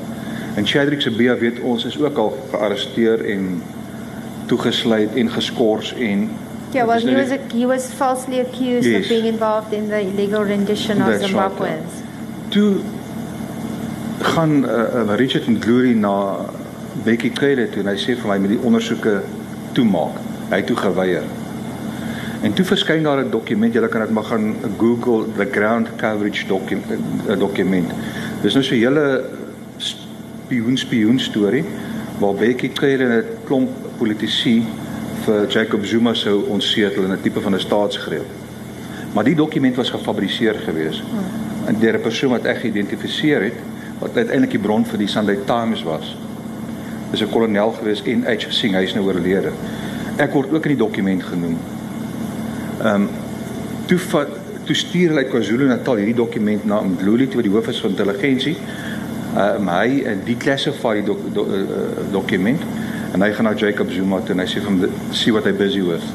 En 0.59 0.66
Shadrack 0.66 1.05
se 1.05 1.12
Bea 1.14 1.37
weet 1.39 1.61
ons 1.62 1.85
is 1.87 1.95
ook 2.01 2.18
al 2.18 2.33
gearresteer 2.51 3.22
en 3.31 3.62
toegesluit 4.51 5.14
en 5.14 5.31
geskort 5.31 5.95
en 5.99 6.31
Yeah, 6.72 6.87
well, 6.87 6.99
Dis 6.99 7.05
he 7.05 7.14
nou 7.14 7.22
was 7.22 7.31
a, 7.35 7.39
he 7.55 7.66
was 7.66 7.87
falsely 7.99 8.41
accused 8.41 8.91
Yes. 8.91 9.03
of 9.05 9.09
being 9.09 9.26
involved 9.26 9.72
in 9.72 9.89
the 9.89 10.01
illegal 10.01 10.43
rendition 10.45 11.01
of 11.03 11.07
That's 11.07 11.20
right, 11.22 11.31
Zimbabweans. 11.31 12.03
toe 12.49 12.76
gaan 14.18 14.64
uh, 14.64 14.70
uh, 14.70 15.14
Richard 15.16 15.47
en 15.47 15.62
Glory 15.62 15.95
na 15.95 16.37
Becky 17.05 17.31
Cele 17.35 17.69
toe 17.69 17.83
en 17.83 17.89
hy 17.89 17.97
sê 17.97 18.17
vir 18.17 18.29
my 18.29 18.39
met 18.39 18.51
die 18.51 18.63
ondersoeke 18.63 19.21
toemaak. 19.73 20.19
Hy 20.51 20.63
toe 20.63 20.77
geweier. 20.77 21.25
En 22.43 22.55
toe 22.57 22.65
verskyn 22.65 23.03
daar 23.03 23.25
'n 23.25 23.31
dokument, 23.31 23.75
jy 23.75 23.89
kan 23.89 24.01
dit 24.01 24.11
maar 24.11 24.25
gaan 24.25 24.55
Google 24.79 25.27
the 25.37 25.47
ground 25.51 25.89
coverage 25.97 26.47
document, 26.47 26.85
uh, 27.29 27.39
dokument. 27.39 27.91
Dis 28.43 28.55
nou 28.55 28.65
so 28.65 28.75
'n 28.75 28.79
hele 28.79 29.25
spioen 29.77 30.77
spioen 30.77 31.19
storie 31.19 31.65
waar 32.19 32.35
Becky 32.35 32.71
Cele 32.75 33.05
en 33.05 33.19
'n 33.19 33.25
klomp 33.45 33.71
politici 33.99 34.65
vir 35.25 35.47
Jacob 35.49 35.85
Zuma 35.85 36.15
sou 36.15 36.45
ontsetel 36.49 37.05
in 37.05 37.13
'n 37.13 37.21
tipe 37.23 37.41
van 37.41 37.55
'n 37.55 37.61
staatsgreep. 37.61 38.27
Maar 39.13 39.25
die 39.25 39.35
dokument 39.35 39.77
was 39.77 39.91
gefabriseer 39.91 40.55
gewees. 40.55 41.03
En 41.67 41.77
deur 41.79 41.95
'n 41.95 42.01
persoon 42.01 42.31
wat 42.31 42.45
ek 42.45 42.57
geïdentifiseer 42.57 43.43
het 43.43 43.59
wat 43.99 44.17
uiteindelik 44.17 44.51
die 44.51 44.59
bron 44.61 44.87
vir 44.87 44.99
die 44.99 45.09
Sunday 45.09 45.39
Times 45.47 45.83
was. 45.83 46.17
Dis 47.11 47.23
'n 47.23 47.31
kolonel 47.31 47.73
gewees 47.73 48.03
en 48.03 48.25
H 48.25 48.47
Singh, 48.49 48.75
hy 48.75 48.83
is 48.83 48.95
nou 48.95 49.05
oorlede. 49.05 49.53
Ek 50.17 50.33
word 50.33 50.53
ook 50.53 50.65
in 50.65 50.77
die 50.77 50.85
dokument 50.85 51.23
genoem. 51.23 51.59
Ehm 52.83 52.95
um, 52.95 53.09
toe 53.87 53.99
vat 53.99 54.29
toe 54.65 54.75
stuur 54.75 55.09
hulle 55.09 55.25
uit 55.25 55.31
KwaZulu-Natal 55.33 55.97
hierdie 55.99 56.15
dokument 56.15 56.65
na 56.65 56.81
Mdluli 56.81 57.27
toe 57.27 57.41
wat 57.41 57.49
die 57.49 57.53
hoof 57.53 57.69
is 57.69 57.81
van 57.81 57.91
intelligensie. 57.91 58.57
Ehm 59.37 59.57
um, 59.57 59.69
hy 59.69 60.03
uh, 60.05 60.17
declassify 60.25 60.95
die 61.01 61.05
dok, 61.05 61.25
do, 61.35 61.47
uh, 61.47 62.07
dokument 62.13 62.63
en 63.13 63.23
hy 63.23 63.33
gaan 63.35 63.49
na 63.49 63.55
Jacob 63.59 63.91
Zuma 63.91 64.21
toe 64.21 64.37
en 64.37 64.45
hy 64.45 64.47
sê 64.47 64.63
vir 64.63 64.71
hom 64.71 64.85
see 65.11 65.35
what 65.35 65.45
hy 65.45 65.53
busy 65.53 65.83
with. 65.83 66.07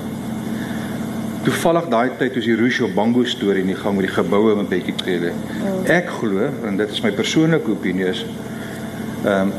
Toevallig 1.46 1.90
daai 1.92 2.16
tyd 2.18 2.38
was 2.40 2.48
die 2.48 2.56
Rusho 2.58 2.88
Bango 2.96 3.26
storie 3.30 3.62
in 3.62 3.70
die 3.70 3.78
gang 3.78 3.98
met 3.98 4.08
die 4.08 4.14
geboue 4.16 4.56
met 4.56 4.70
Bekkie 4.72 4.96
Cele. 5.04 5.34
Ek 5.92 6.10
glo 6.22 6.48
en 6.66 6.80
dit 6.80 6.92
is 6.92 7.04
my 7.04 7.12
persoonlike 7.12 7.70
opinie 7.72 8.08
is 8.14 8.26
ehm 9.26 9.52
um, 9.52 9.54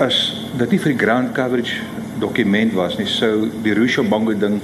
as 0.00 0.39
dit 0.58 0.70
nie 0.70 0.78
vir 0.82 0.92
die 0.92 1.00
ground 1.00 1.34
coverage 1.36 1.80
dokument 2.20 2.74
was 2.74 2.96
nie, 2.98 3.06
sou 3.06 3.48
die 3.64 3.74
Rusho 3.76 4.02
Bango 4.08 4.34
ding 4.34 4.60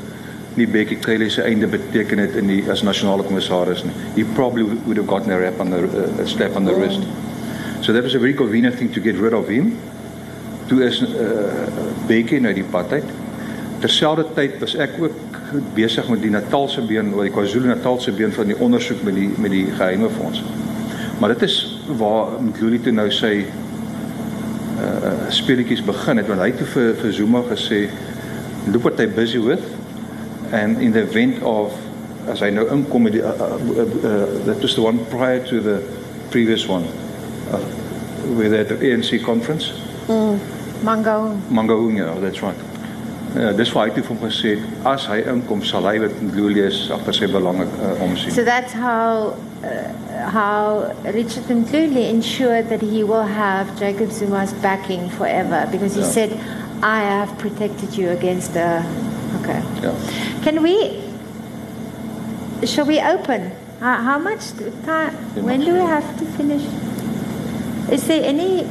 nie 0.56 0.66
Bekkie 0.66 0.98
Cele 1.04 1.28
se 1.30 1.42
einde 1.44 1.68
beteken 1.68 2.18
het 2.18 2.36
in 2.40 2.48
die 2.48 2.62
as 2.72 2.82
nasionale 2.82 3.24
kommissaris 3.26 3.84
nie. 3.84 3.92
He 4.16 4.24
probably 4.34 4.64
would 4.64 4.96
have 4.96 5.06
gotten 5.06 5.32
a 5.32 5.38
rap 5.38 5.60
on 5.60 5.70
the 5.70 5.82
uh, 5.84 6.22
a 6.22 6.26
slap 6.26 6.56
on 6.56 6.64
the 6.64 6.74
wrist. 6.74 7.04
So 7.82 7.92
that 7.92 8.02
was 8.02 8.14
a 8.14 8.18
very 8.18 8.34
convenient 8.34 8.76
thing 8.76 8.92
to 8.92 9.00
get 9.00 9.16
rid 9.16 9.34
of 9.34 9.48
him. 9.48 9.76
Toe 10.68 10.82
is 10.86 11.02
uh, 11.02 11.68
Bekkie 12.08 12.40
nou 12.40 12.54
die 12.56 12.64
pad 12.64 12.92
uit. 12.92 13.12
Terselfdertyd 13.84 14.56
was 14.64 14.74
ek 14.80 14.96
ook 15.00 15.52
besig 15.76 16.08
met 16.08 16.24
die 16.24 16.32
Natalse 16.32 16.82
been, 16.88 17.12
oor 17.14 17.28
die 17.28 17.34
KwaZulu-Natalse 17.34 18.16
been 18.16 18.32
van 18.32 18.48
die 18.50 18.56
ondersoek 18.56 19.04
met 19.06 19.14
die 19.14 19.28
met 19.36 19.52
die 19.52 19.66
geheime 19.76 20.08
fonds. 20.16 20.42
Maar 21.20 21.36
dit 21.36 21.46
is 21.46 21.60
waar 22.00 22.40
Mdluli 22.42 22.80
toe 22.80 22.92
nou 22.92 23.10
sy 23.12 23.44
uh 24.86 25.30
speletjies 25.30 25.82
begin 25.84 26.16
het 26.22 26.28
want 26.30 26.40
hy 26.40 26.50
het 26.52 26.60
toe 26.62 26.68
vir 26.74 26.94
vir 27.00 27.12
Zuma 27.12 27.42
gesê 27.50 27.86
look 28.72 28.82
what 28.82 28.96
they 28.96 29.06
busy 29.06 29.38
with 29.38 29.62
and 30.52 30.82
in 30.82 30.92
the 30.92 31.02
event 31.02 31.42
of 31.42 31.74
as 32.30 32.40
hy 32.42 32.50
nou 32.50 32.66
inkom 32.74 33.06
met 33.06 33.14
die 33.18 33.22
uh, 33.22 33.30
uh, 33.30 33.82
uh, 33.82 34.44
that 34.46 34.62
was 34.62 34.74
the 34.74 34.82
one 34.82 34.98
prior 35.10 35.42
to 35.46 35.60
the 35.60 35.80
previous 36.30 36.66
one 36.68 36.86
uh, 37.52 37.60
with 38.38 38.54
at 38.54 38.68
the 38.68 38.78
ANC 38.82 39.22
conference 39.24 39.72
Mango. 40.82 41.34
Mangahunya, 41.50 42.14
oh, 42.14 42.20
that's 42.20 42.42
right. 42.42 42.56
Ja, 43.34 43.52
dis 43.52 43.72
waar 43.72 43.86
hy 43.88 43.92
toe 43.92 44.02
vir 44.04 44.14
hom 44.14 44.22
gesê 44.28 44.52
het 44.56 44.86
as 44.88 45.06
hy 45.10 45.18
inkom 45.28 45.62
sal 45.66 45.84
hy 45.84 45.98
Mdluli 46.00 46.62
is 46.66 46.78
agter 46.94 47.14
sy 47.14 47.26
belange 47.28 47.66
uh, 47.82 48.02
omsien. 48.04 48.32
So 48.32 48.44
that's 48.44 48.72
how 48.72 49.34
uh, 49.64 50.30
how 50.32 50.92
Richard 51.04 51.44
Mdluli 51.50 52.06
ensured 52.08 52.68
that 52.70 52.80
he 52.80 53.02
will 53.04 53.26
have 53.26 53.68
Jacob 53.78 54.10
Zuma's 54.12 54.54
backing 54.62 55.10
forever 55.18 55.66
because 55.70 55.94
he 55.94 56.00
Yeah. 56.00 56.14
said, 56.16 56.30
"I 56.82 57.02
have 57.02 57.36
protected 57.38 57.96
you 57.98 58.10
against 58.10 58.54
the." 58.54 58.82
Okay. 59.42 59.60
Can 60.42 60.62
we? 60.62 61.02
Shall 62.64 62.86
we 62.86 63.00
open? 63.00 63.52
How, 63.80 64.00
how 64.00 64.18
much 64.18 64.52
time? 64.86 65.12
When 65.44 65.60
do 65.60 65.74
we 65.74 65.80
have 65.84 66.06
to 66.18 66.24
finish? 66.40 66.64
Is 67.92 68.06
there 68.06 68.24
any? 68.24 68.64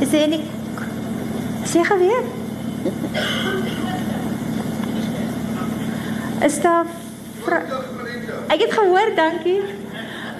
Is 0.00 0.10
there 0.10 0.24
any? 0.24 0.48
Gou 1.68 1.98
weer. 2.00 2.37
Is 6.44 6.60
daar 6.60 6.84
vra- 7.42 7.62
Ek 8.48 8.60
het 8.60 8.72
gehoor, 8.72 9.10
dankie. 9.16 9.60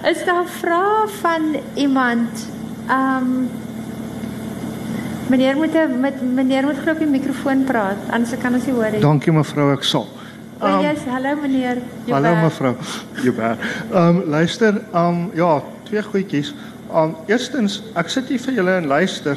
Is 0.04 0.24
daar 0.24 0.44
vrae 0.46 1.08
van 1.20 1.56
iemand? 1.74 2.46
Ehm 2.88 3.16
um, 3.22 3.48
Meneer 5.28 5.56
moet 5.56 5.72
met 6.00 6.22
meneer 6.34 6.62
moet 6.64 6.78
glo 6.82 6.92
op 6.92 6.98
die 6.98 7.06
mikrofoon 7.06 7.64
praat, 7.64 7.96
anders 8.10 8.30
kan 8.40 8.54
ons 8.54 8.64
nie 8.64 8.72
hoor 8.74 8.90
nie. 8.90 9.00
Dankie 9.00 9.32
mevrou, 9.32 9.72
ek 9.74 9.82
sal. 9.84 10.06
O, 10.60 10.66
Um, 10.66 10.80
yes, 10.80 10.98
hallo 11.10 11.34
meneer. 11.42 11.76
Hallo 12.08 12.28
Joubert. 12.28 12.42
mevrou. 12.42 12.74
Joubert. 13.22 13.58
Ehm 13.92 14.08
um, 14.08 14.22
luister, 14.26 14.80
ehm 14.92 15.04
um, 15.06 15.30
ja, 15.34 15.62
twee 15.82 16.02
goedjies. 16.02 16.54
Ehm 16.90 17.02
um, 17.02 17.14
eerstens, 17.26 17.82
ek 17.94 18.08
sit 18.08 18.28
hier 18.28 18.40
vir 18.40 18.54
julle 18.54 18.76
en 18.80 18.86
luister 18.86 19.36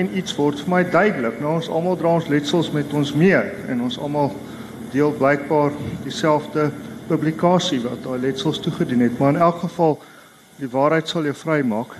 en 0.00 0.10
iets 0.16 0.34
word 0.36 0.60
vir 0.64 0.72
my 0.72 0.82
duidelik. 0.90 1.38
Nou 1.42 1.56
ons 1.58 1.68
almal 1.70 1.98
dra 2.00 2.16
ons 2.18 2.30
letsels 2.32 2.70
met 2.74 2.92
ons 2.96 3.12
mee 3.14 3.40
en 3.70 3.84
ons 3.86 3.98
almal 3.98 4.32
deel 4.94 5.14
blykbaar 5.18 5.74
dieselfde 6.04 6.70
publikasie 7.08 7.80
wat 7.84 8.02
daai 8.04 8.18
letsels 8.22 8.60
toegedien 8.64 9.04
het, 9.04 9.18
maar 9.18 9.34
in 9.34 9.42
elk 9.42 9.60
geval 9.66 9.98
die 10.60 10.70
waarheid 10.70 11.10
sal 11.10 11.26
jou 11.26 11.34
vrymaak. 11.36 11.94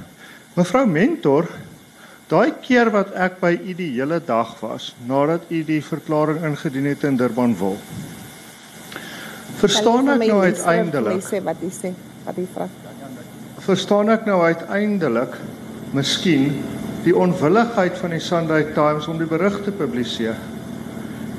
Mevrou 0.54 0.84
Mentor, 0.86 1.48
daai 2.30 2.54
keer 2.62 2.90
wat 2.94 3.12
ek 3.18 3.40
by 3.42 3.52
u 3.58 3.74
die 3.76 3.90
hele 3.96 4.20
dag 4.22 4.54
was 4.62 4.92
nadat 5.08 5.50
u 5.50 5.62
die 5.66 5.82
verklaring 5.84 6.44
ingedien 6.46 6.86
het 6.88 7.04
in 7.04 7.18
Durbanville. 7.20 7.80
Verstaan 9.60 10.08
ek 10.16 10.24
nou 10.28 10.40
uiteindelik? 10.42 11.22
Sê 11.24 11.42
wat 11.44 11.60
hy 11.62 11.70
sê, 11.72 11.92
wat 12.24 12.38
hy 12.38 12.46
vra. 12.54 12.68
Verstaan 13.64 14.10
ek 14.12 14.26
nou 14.28 14.40
uiteindelik 14.44 15.36
miskien 15.94 16.50
die 17.04 17.14
onwilligheid 17.16 17.98
van 18.00 18.14
die 18.14 18.20
Sunday 18.22 18.66
Times 18.74 19.08
om 19.08 19.18
die 19.20 19.28
berig 19.28 19.60
te 19.64 19.72
publiseer? 19.72 20.36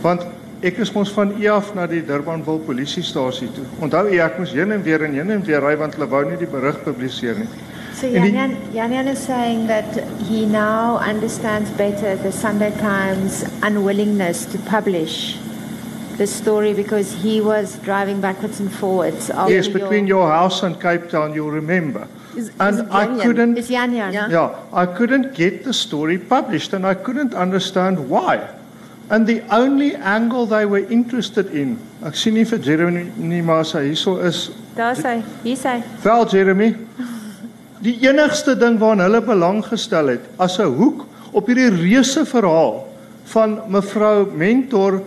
Want 0.04 0.26
ek 0.66 0.80
is 0.82 0.92
mos 0.96 1.12
van 1.14 1.34
U 1.36 1.48
af 1.52 1.74
na 1.78 1.88
die 1.90 2.02
Durbanville 2.06 2.64
polisiestasie 2.66 3.50
toe. 3.54 3.66
Onthou 3.86 4.06
u 4.10 4.20
ek 4.22 4.40
moes 4.42 4.54
heen 4.56 4.72
en 4.72 4.84
weer 4.86 5.04
en 5.06 5.14
heen 5.14 5.32
en 5.36 5.46
weer 5.46 5.62
ry 5.62 5.76
want 5.78 5.98
hulle 5.98 6.10
wou 6.10 6.24
nie 6.26 6.38
die 6.42 6.50
berig 6.50 6.82
publiseer 6.86 7.42
nie. 7.42 7.50
So 7.96 8.08
Jan 8.08 8.58
Jan 8.74 9.08
is 9.08 9.24
saying 9.24 9.68
that 9.68 9.98
he 10.28 10.46
now 10.46 11.00
understands 11.00 11.70
better 11.72 12.18
the 12.18 12.32
Sunday 12.32 12.72
Times 12.82 13.46
unwillingness 13.64 14.46
to 14.52 14.60
publish 14.70 15.38
the 16.18 16.28
story 16.28 16.74
because 16.74 17.12
he 17.24 17.42
was 17.42 17.78
driving 17.84 18.22
backwards 18.22 18.60
and 18.60 18.72
forwards. 18.72 19.30
Yes, 19.48 19.68
between 19.68 20.08
your 20.08 20.28
house 20.32 20.64
and 20.64 20.80
Cape 20.80 21.10
Town 21.10 21.34
you'll 21.34 21.52
remember. 21.52 22.08
Is- 22.36 22.52
And 22.60 22.76
is 22.80 22.82
I 22.92 23.06
Jan 23.06 23.18
Jan- 23.18 23.28
couldn't 23.28 23.58
Is 23.58 23.68
Jan 23.70 23.94
Jan? 23.96 24.12
Ja. 24.14 24.28
Yeah, 24.30 24.50
I 24.74 24.86
couldn't 24.86 25.34
get 25.36 25.64
the 25.64 25.74
story 25.74 26.18
published 26.18 26.74
and 26.74 26.86
I 26.86 26.94
couldn't 26.96 27.34
understand 27.34 27.98
why. 28.10 28.40
And 29.10 29.28
the 29.28 29.42
only 29.52 29.96
angle 29.96 30.46
they 30.48 30.66
were 30.66 30.84
interested 30.90 31.54
in, 31.54 31.78
ek 32.04 32.16
sien 32.16 32.34
nie 32.34 32.44
vir 32.44 32.58
Jeremy 32.58 33.42
Masa 33.42 33.80
hierso 33.86 34.18
is. 34.26 34.50
Daar 34.76 34.96
sê, 34.96 35.22
hier 35.44 35.56
sê. 35.56 35.82
Wel 36.04 36.26
Jeremy, 36.28 36.76
die 37.82 37.98
enigste 38.08 38.56
ding 38.58 38.80
waaraan 38.82 39.00
hulle 39.06 39.22
belang 39.22 39.62
gestel 39.64 40.08
het 40.16 40.22
as 40.40 40.58
'n 40.60 40.74
hoek 40.74 41.06
op 41.32 41.46
hierdie 41.48 41.70
reuse 41.70 42.26
verhaal 42.26 42.88
van 43.26 43.62
mevrou 43.70 44.26
Mentor 44.36 45.02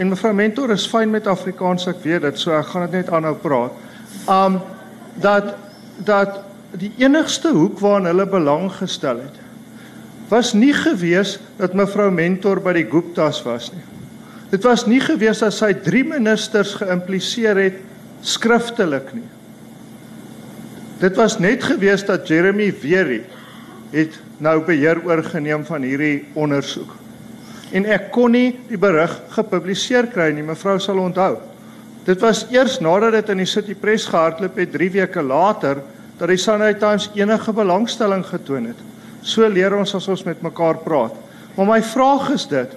en 0.00 0.08
mevrou 0.08 0.32
Mentor 0.32 0.72
is 0.72 0.86
fyn 0.88 1.10
met 1.12 1.28
Afrikaans 1.28 1.84
ek 1.90 2.00
weet 2.06 2.24
dit 2.24 2.40
so 2.40 2.54
ek 2.56 2.70
gaan 2.72 2.86
dit 2.88 3.00
net 3.02 3.12
aanhou 3.12 3.34
praat. 3.42 3.76
Um 4.30 4.60
dat 5.20 5.52
dat 6.06 6.40
die 6.80 6.92
enigste 7.02 7.50
hoek 7.52 7.80
waaraan 7.82 8.08
hulle 8.08 8.26
belang 8.30 8.70
gestel 8.72 9.20
het 9.20 9.36
was 10.30 10.52
nie 10.54 10.72
gewees 10.72 11.34
dat 11.58 11.74
mevrou 11.74 12.08
Mentor 12.14 12.60
by 12.62 12.76
die 12.78 12.86
Guptas 12.86 13.42
was 13.42 13.72
nie. 13.74 13.82
Dit 14.52 14.62
was 14.66 14.86
nie 14.86 15.00
gewees 15.02 15.42
dat 15.42 15.54
sy 15.54 15.72
drie 15.74 16.04
ministers 16.06 16.76
geïmpliseer 16.78 17.58
het 17.58 17.80
skriftelik 18.22 19.10
nie. 19.16 19.26
Dit 21.02 21.18
was 21.18 21.38
net 21.42 21.66
gewees 21.66 22.06
dat 22.06 22.28
Jeremy 22.30 22.70
Wery 22.82 23.24
het 23.90 24.20
nou 24.38 24.60
beheer 24.64 25.02
oorgeneem 25.02 25.66
van 25.66 25.82
hierdie 25.82 26.28
ondersoek. 26.38 26.99
En 27.72 27.86
ek 27.86 28.10
kon 28.10 28.32
nie 28.34 28.58
die 28.68 28.78
berig 28.80 29.12
gepubliseer 29.30 30.10
kry 30.10 30.32
nie, 30.34 30.42
mevrou 30.42 30.78
sal 30.82 30.98
onthou. 30.98 31.36
Dit 32.06 32.22
was 32.24 32.46
eers 32.50 32.80
nadat 32.82 33.18
dit 33.18 33.32
in 33.34 33.42
die 33.44 33.48
City 33.48 33.76
Press 33.78 34.08
gehardloop 34.10 34.56
het 34.58 34.72
3 34.72 34.90
weke 34.96 35.22
later 35.22 35.82
dat 36.18 36.28
die 36.28 36.40
Sunday 36.40 36.74
Times 36.74 37.10
enige 37.14 37.52
belangstelling 37.52 38.24
getoon 38.26 38.70
het. 38.72 38.80
So 39.22 39.46
leer 39.48 39.76
ons 39.76 39.94
as 39.94 40.08
ons 40.08 40.24
met 40.24 40.42
mekaar 40.42 40.80
praat. 40.84 41.14
Maar 41.56 41.68
my 41.68 41.82
vraag 41.84 42.30
is 42.34 42.46
dit. 42.48 42.72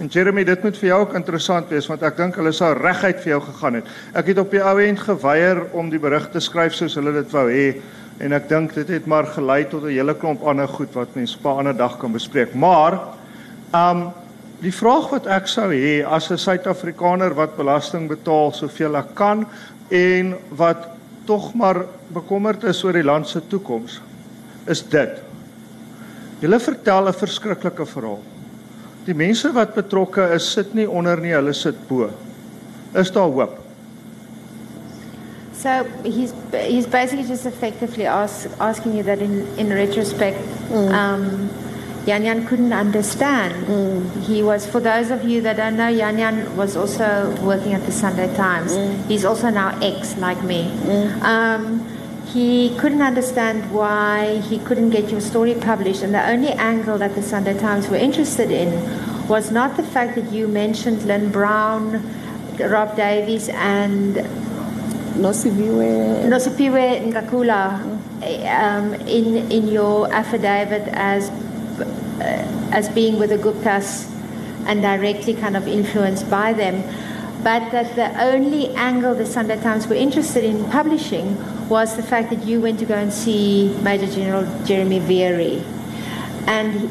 En 0.00 0.08
Jeremy, 0.10 0.42
dit 0.44 0.62
moet 0.64 0.78
vir 0.80 0.88
jou 0.88 1.00
ook 1.04 1.14
interessant 1.14 1.68
wees 1.70 1.86
want 1.86 2.02
ek 2.02 2.16
dink 2.18 2.38
hulle 2.40 2.52
sou 2.56 2.72
reguit 2.74 3.20
vir 3.22 3.36
jou 3.36 3.42
gegaan 3.44 3.78
het. 3.78 3.90
Ek 4.18 4.32
het 4.32 4.40
op 4.42 4.50
die 4.50 4.62
ou 4.64 4.74
end 4.82 5.04
geweier 5.04 5.60
om 5.76 5.92
die 5.92 6.02
berig 6.02 6.26
te 6.32 6.42
skryf 6.42 6.74
soos 6.74 6.96
hulle 6.98 7.12
dit 7.14 7.30
wou 7.34 7.46
hê 7.52 7.68
en 8.24 8.34
ek 8.34 8.48
dink 8.50 8.74
dit 8.74 8.90
het 8.96 9.06
maar 9.10 9.28
gelei 9.36 9.64
tot 9.70 9.84
'n 9.84 9.94
hele 9.94 10.14
klomp 10.14 10.42
ander 10.42 10.68
goed 10.68 10.90
wat 10.94 11.14
mense 11.14 11.38
op 11.38 11.46
'n 11.46 11.58
ander 11.58 11.76
dag 11.76 11.98
kan 11.98 12.12
bespreek. 12.12 12.54
Maar 12.54 12.98
um 13.74 14.08
die 14.62 14.72
vraag 14.72 15.10
wat 15.12 15.26
ek 15.28 15.48
sou 15.50 15.68
hê 15.72 16.04
as 16.06 16.30
'n 16.30 16.38
Suid-Afrikaner 16.38 17.34
wat 17.34 17.56
belasting 17.56 18.08
betaal 18.08 18.52
soveel 18.52 18.96
ek 18.96 19.14
kan 19.14 19.46
en 19.90 20.36
wat 20.56 20.88
tog 21.26 21.54
maar 21.54 21.84
bekommerd 22.12 22.64
is 22.64 22.84
oor 22.84 22.92
die 22.92 23.04
land 23.04 23.28
se 23.28 23.40
toekoms 23.40 24.00
is 24.66 24.82
dit. 24.82 25.20
Julle 26.40 26.60
vertel 26.60 27.08
'n 27.08 27.12
verskriklike 27.12 27.86
verhaal. 27.86 28.22
Die 29.04 29.14
mense 29.14 29.52
wat 29.52 29.74
betrokke 29.74 30.32
is, 30.34 30.52
sit 30.52 30.74
nie 30.74 30.88
onder 30.88 31.20
nie, 31.20 31.32
hulle 31.32 31.52
sit 31.52 31.88
bo. 31.88 32.10
Is 32.94 33.10
daar 33.10 33.28
hoop? 33.28 33.58
So 35.54 35.68
he's 36.02 36.32
he's 36.52 36.86
basically 36.86 37.26
just 37.28 37.46
effectively 37.46 38.06
ask, 38.06 38.48
asking 38.58 38.94
you 38.94 39.04
that 39.04 39.18
in 39.18 39.46
in 39.56 39.72
retrospect, 39.72 40.40
mm. 40.70 40.92
um, 40.92 41.50
Jan 42.06 42.22
Jan 42.22 42.46
couldn't 42.46 42.72
understand. 42.72 43.66
Mm. 43.66 44.24
He 44.24 44.42
was, 44.42 44.66
for 44.66 44.80
those 44.80 45.10
of 45.10 45.24
you 45.24 45.40
that 45.42 45.56
don't 45.56 45.76
know, 45.76 45.94
Jan 45.94 46.18
Jan 46.18 46.56
was 46.56 46.76
also 46.76 47.34
working 47.42 47.72
at 47.72 47.84
the 47.86 47.92
Sunday 47.92 48.34
Times. 48.36 48.72
Mm. 48.72 49.06
He's 49.06 49.24
also 49.24 49.48
now 49.48 49.78
ex, 49.80 50.16
like 50.18 50.42
me. 50.42 50.70
Mm. 50.82 51.22
Um, 51.22 51.86
he 52.26 52.76
couldn't 52.78 53.02
understand 53.02 53.70
why 53.72 54.40
he 54.40 54.58
couldn't 54.58 54.90
get 54.90 55.10
your 55.10 55.20
story 55.20 55.54
published, 55.54 56.02
and 56.02 56.12
the 56.12 56.28
only 56.28 56.50
angle 56.50 56.98
that 56.98 57.14
the 57.14 57.22
Sunday 57.22 57.58
Times 57.58 57.88
were 57.88 57.96
interested 57.96 58.50
in 58.50 58.68
was 59.28 59.50
not 59.50 59.76
the 59.76 59.82
fact 59.82 60.16
that 60.16 60.30
you 60.32 60.48
mentioned 60.48 61.04
Lynne 61.04 61.30
Brown, 61.30 62.02
Rob 62.58 62.96
Davies, 62.96 63.48
and 63.48 64.16
Nosiviwe 65.16 66.26
Nosiviwe 66.26 67.12
Nqakula 67.12 67.80
um, 68.50 68.94
in 69.06 69.50
in 69.50 69.68
your 69.68 70.12
affidavit 70.12 70.88
as 70.88 71.30
Uh, 72.24 72.70
as 72.72 72.88
being 72.88 73.18
with 73.18 73.30
the 73.30 73.38
Guptas 73.38 74.10
and 74.66 74.80
directly 74.80 75.34
kind 75.34 75.56
of 75.56 75.68
influenced 75.68 76.30
by 76.30 76.52
them 76.52 76.82
but 77.44 77.70
that 77.72 77.94
the 77.94 78.08
only 78.22 78.74
angle 78.74 79.14
the 79.14 79.26
Sunday 79.26 79.60
Times 79.60 79.86
were 79.86 79.94
interested 79.94 80.44
in 80.44 80.64
publishing 80.70 81.36
was 81.68 81.94
the 81.94 82.02
fact 82.02 82.30
that 82.30 82.42
you 82.44 82.58
went 82.58 82.78
to 82.78 82.86
go 82.86 82.94
and 82.94 83.12
see 83.12 83.68
Major 83.82 84.06
General 84.06 84.46
Jeremy 84.64 84.98
Vearey. 85.00 85.62
And 86.46 86.88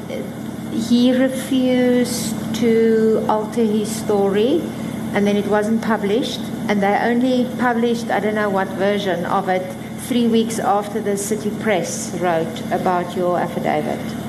he 0.72 1.12
refused 1.12 2.36
to 2.58 3.26
alter 3.28 3.64
his 3.64 3.90
story, 3.90 4.62
and 5.14 5.26
then 5.26 5.38
it 5.38 5.48
wasn't 5.48 5.82
published. 5.82 6.42
And 6.70 6.84
they 6.84 7.00
only 7.02 7.50
published, 7.58 8.12
I 8.12 8.20
don't 8.20 8.36
know 8.36 8.52
what 8.52 8.68
version 8.68 9.26
of 9.26 9.50
it, 9.50 9.66
three 10.02 10.28
weeks 10.28 10.60
after 10.60 11.02
the 11.02 11.18
city 11.18 11.50
press 11.62 12.16
wrote 12.20 12.62
about 12.72 13.18
your 13.18 13.40
affidavit. 13.40 14.23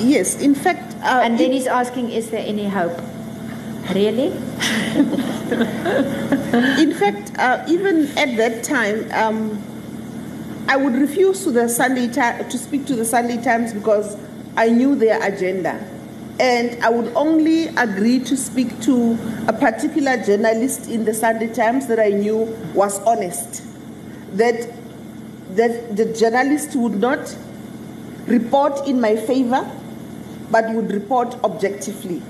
Yes, 0.00 0.40
in 0.40 0.54
fact. 0.54 0.94
Uh, 1.02 1.20
and 1.22 1.38
then 1.38 1.52
he's 1.52 1.66
asking, 1.66 2.10
is 2.10 2.30
there 2.30 2.44
any 2.44 2.68
hope? 2.68 2.98
Really? 3.94 4.26
In 6.80 6.94
fact, 6.94 7.32
uh, 7.38 7.64
even 7.68 8.06
at 8.16 8.36
that 8.36 8.62
time, 8.62 9.10
um, 9.12 9.62
I 10.68 10.76
would 10.76 10.94
refuse 10.94 11.42
to 11.44 11.50
the 11.50 11.68
Sunday 11.68 12.06
to 12.08 12.58
speak 12.58 12.86
to 12.86 12.94
the 12.94 13.04
Sunday 13.04 13.42
Times 13.42 13.72
because 13.72 14.16
I 14.56 14.68
knew 14.68 14.94
their 14.94 15.20
agenda, 15.22 15.82
and 16.38 16.80
I 16.84 16.90
would 16.90 17.12
only 17.16 17.68
agree 17.68 18.20
to 18.20 18.36
speak 18.36 18.80
to 18.82 19.18
a 19.48 19.52
particular 19.52 20.22
journalist 20.22 20.88
in 20.88 21.04
the 21.04 21.14
Sunday 21.14 21.52
Times 21.52 21.88
that 21.88 21.98
I 21.98 22.10
knew 22.10 22.56
was 22.74 23.00
honest. 23.00 23.64
That 24.34 24.68
that 25.56 25.96
the 25.96 26.04
journalist 26.14 26.76
would 26.76 27.00
not 27.00 27.36
report 28.26 28.86
in 28.86 29.00
my 29.00 29.16
favor, 29.16 29.68
but 30.50 30.68
would 30.74 30.90
report 30.92 31.34
objectively. 31.44 32.22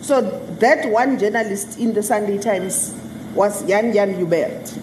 So 0.00 0.20
that 0.60 0.88
one 0.90 1.18
journalist 1.18 1.78
in 1.78 1.94
the 1.94 2.02
Sunday 2.02 2.38
Times 2.38 2.94
was 3.34 3.66
Jan 3.66 3.92
Jan 3.92 4.14
Joubert. 4.18 4.78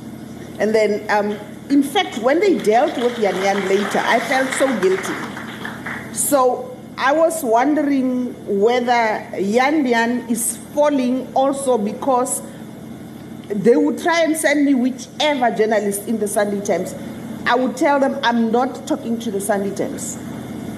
And 0.59 0.73
then, 0.75 1.09
um, 1.09 1.37
in 1.69 1.81
fact, 1.81 2.17
when 2.19 2.39
they 2.39 2.57
dealt 2.59 2.95
with 2.97 3.15
Jan 3.19 3.33
Jan 3.35 3.67
later, 3.67 3.99
I 3.99 4.19
felt 4.19 4.49
so 4.53 4.67
guilty. 4.81 6.13
So 6.13 6.77
I 6.97 7.13
was 7.13 7.43
wondering 7.43 8.33
whether 8.61 9.27
Jan 9.41 9.85
Jan 9.85 10.29
is 10.29 10.57
falling 10.73 11.33
also 11.33 11.77
because 11.77 12.41
they 13.47 13.75
would 13.75 13.99
try 14.01 14.23
and 14.23 14.35
send 14.37 14.65
me 14.65 14.73
whichever 14.73 15.51
journalist 15.51 16.07
in 16.07 16.19
the 16.19 16.27
Sunday 16.27 16.63
Times. 16.65 16.95
I 17.45 17.55
would 17.55 17.75
tell 17.75 17.99
them 17.99 18.19
I'm 18.23 18.51
not 18.51 18.87
talking 18.87 19.19
to 19.19 19.31
the 19.31 19.41
Sunday 19.41 19.75
Times. 19.75 20.17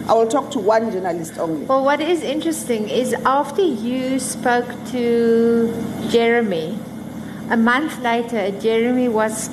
I 0.07 0.13
will 0.13 0.27
talk 0.27 0.51
to 0.51 0.59
one 0.59 0.91
journalist 0.91 1.39
only. 1.39 1.65
Well, 1.65 1.83
what 1.83 1.99
is 1.99 2.21
interesting 2.21 2.89
is 2.89 3.13
after 3.25 3.63
you 3.63 4.19
spoke 4.19 4.67
to 4.91 5.73
Jeremy, 6.09 6.77
a 7.49 7.57
month 7.57 7.99
later, 7.99 8.51
Jeremy 8.59 9.09
was 9.09 9.49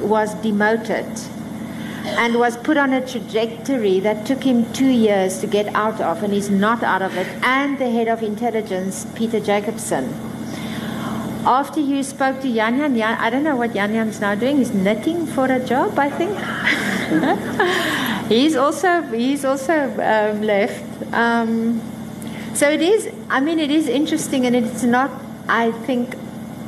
was 0.00 0.32
demoted 0.36 1.06
and 2.06 2.38
was 2.38 2.56
put 2.56 2.78
on 2.78 2.94
a 2.94 3.06
trajectory 3.06 4.00
that 4.00 4.24
took 4.24 4.42
him 4.42 4.72
two 4.72 4.88
years 4.88 5.38
to 5.40 5.46
get 5.46 5.66
out 5.74 6.00
of, 6.00 6.22
and 6.22 6.32
he's 6.32 6.48
not 6.48 6.82
out 6.82 7.02
of 7.02 7.14
it. 7.16 7.26
And 7.42 7.78
the 7.78 7.90
head 7.90 8.08
of 8.08 8.22
intelligence, 8.22 9.06
Peter 9.14 9.38
Jacobson. 9.38 10.08
After 11.44 11.80
you 11.80 12.02
spoke 12.02 12.40
to 12.40 12.52
Jan 12.52 12.78
Jan, 12.78 13.18
I 13.18 13.30
don't 13.30 13.42
know 13.42 13.56
what 13.56 13.74
Jan 13.74 13.92
Jan's 13.92 14.20
now 14.20 14.34
doing. 14.34 14.58
He's 14.58 14.72
knitting 14.72 15.26
for 15.26 15.46
a 15.46 15.58
job, 15.58 15.98
I 15.98 16.10
think. 16.10 16.38
he's 18.28 18.54
also 18.54 19.02
he's 19.02 19.44
also 19.44 19.74
um, 19.74 20.42
left. 20.42 20.84
Um, 21.12 21.80
so 22.54 22.70
it 22.70 22.80
is. 22.80 23.12
I 23.28 23.40
mean, 23.40 23.58
it 23.58 23.70
is 23.70 23.88
interesting, 23.88 24.46
and 24.46 24.54
it's 24.54 24.84
not. 24.84 25.10
I 25.48 25.72
think 25.86 26.14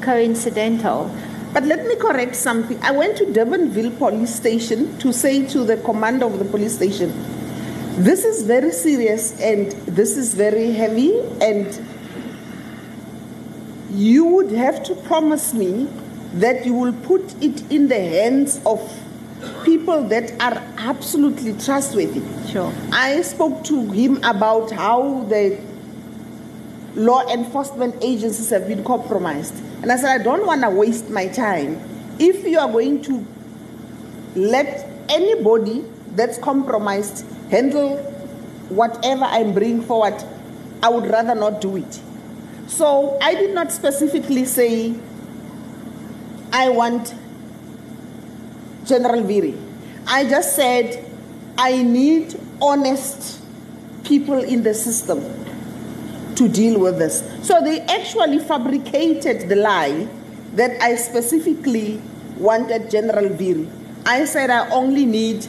coincidental. 0.00 1.08
But 1.52 1.64
let 1.64 1.86
me 1.86 1.94
correct 1.94 2.34
something. 2.34 2.82
I 2.82 2.90
went 2.90 3.16
to 3.18 3.26
Durbanville 3.26 3.96
police 3.98 4.34
station 4.34 4.98
to 4.98 5.12
say 5.12 5.46
to 5.48 5.62
the 5.64 5.76
commander 5.76 6.26
of 6.26 6.40
the 6.40 6.44
police 6.44 6.74
station, 6.74 7.12
"This 7.96 8.24
is 8.24 8.42
very 8.42 8.72
serious, 8.72 9.38
and 9.40 9.70
this 9.86 10.16
is 10.16 10.34
very 10.34 10.72
heavy, 10.72 11.20
and 11.40 11.68
you 13.94 14.24
would 14.24 14.50
have 14.50 14.82
to 14.84 14.94
promise 14.94 15.54
me 15.54 15.86
that 16.34 16.66
you 16.66 16.74
will 16.74 16.94
put 16.94 17.34
it 17.40 17.62
in 17.70 17.86
the 17.86 18.00
hands 18.00 18.60
of." 18.66 18.80
People 19.64 20.04
that 20.08 20.32
are 20.40 20.62
absolutely 20.78 21.52
trustworthy. 21.54 22.22
Sure. 22.50 22.72
I 22.92 23.22
spoke 23.22 23.64
to 23.64 23.90
him 23.90 24.22
about 24.24 24.70
how 24.70 25.24
the 25.24 25.58
law 26.94 27.26
enforcement 27.28 27.96
agencies 28.02 28.50
have 28.50 28.68
been 28.68 28.84
compromised. 28.84 29.54
And 29.82 29.90
I 29.90 29.96
said, 29.96 30.20
I 30.20 30.22
don't 30.22 30.46
want 30.46 30.62
to 30.62 30.70
waste 30.70 31.10
my 31.10 31.28
time. 31.28 31.80
If 32.18 32.44
you 32.46 32.58
are 32.58 32.70
going 32.70 33.02
to 33.02 33.26
let 34.36 34.88
anybody 35.08 35.84
that's 36.14 36.38
compromised 36.38 37.26
handle 37.50 37.98
whatever 38.68 39.24
I'm 39.24 39.52
bringing 39.52 39.82
forward, 39.82 40.22
I 40.82 40.88
would 40.88 41.06
rather 41.06 41.34
not 41.34 41.60
do 41.60 41.76
it. 41.76 42.00
So 42.66 43.18
I 43.20 43.34
did 43.34 43.54
not 43.54 43.72
specifically 43.72 44.44
say, 44.44 44.94
I 46.52 46.68
want 46.68 47.14
General 48.84 49.22
Vearey. 49.22 49.58
I 50.06 50.28
just 50.28 50.56
said 50.56 51.04
I 51.56 51.82
need 51.82 52.38
honest 52.60 53.40
people 54.04 54.42
in 54.42 54.62
the 54.62 54.74
system 54.74 55.20
to 56.34 56.48
deal 56.48 56.80
with 56.80 56.98
this. 56.98 57.22
So 57.46 57.60
they 57.62 57.80
actually 57.80 58.38
fabricated 58.38 59.48
the 59.48 59.56
lie 59.56 60.08
that 60.54 60.82
I 60.82 60.96
specifically 60.96 62.00
wanted 62.38 62.90
General 62.90 63.28
Vearey. 63.28 63.68
I 64.06 64.24
said 64.24 64.50
I 64.50 64.68
only 64.70 65.06
need 65.06 65.46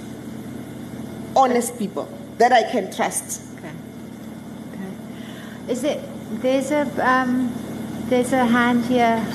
honest 1.35 1.79
people 1.79 2.07
that 2.37 2.51
I 2.51 2.63
can 2.69 2.91
trust. 2.91 3.41
Okay. 3.57 3.71
Okay. 4.73 5.71
Is 5.71 5.83
it? 5.83 6.01
There's 6.41 6.71
a 6.71 6.85
um, 7.01 7.53
there's 8.09 8.33
a 8.33 8.45
hand 8.45 8.85
here 8.85 9.25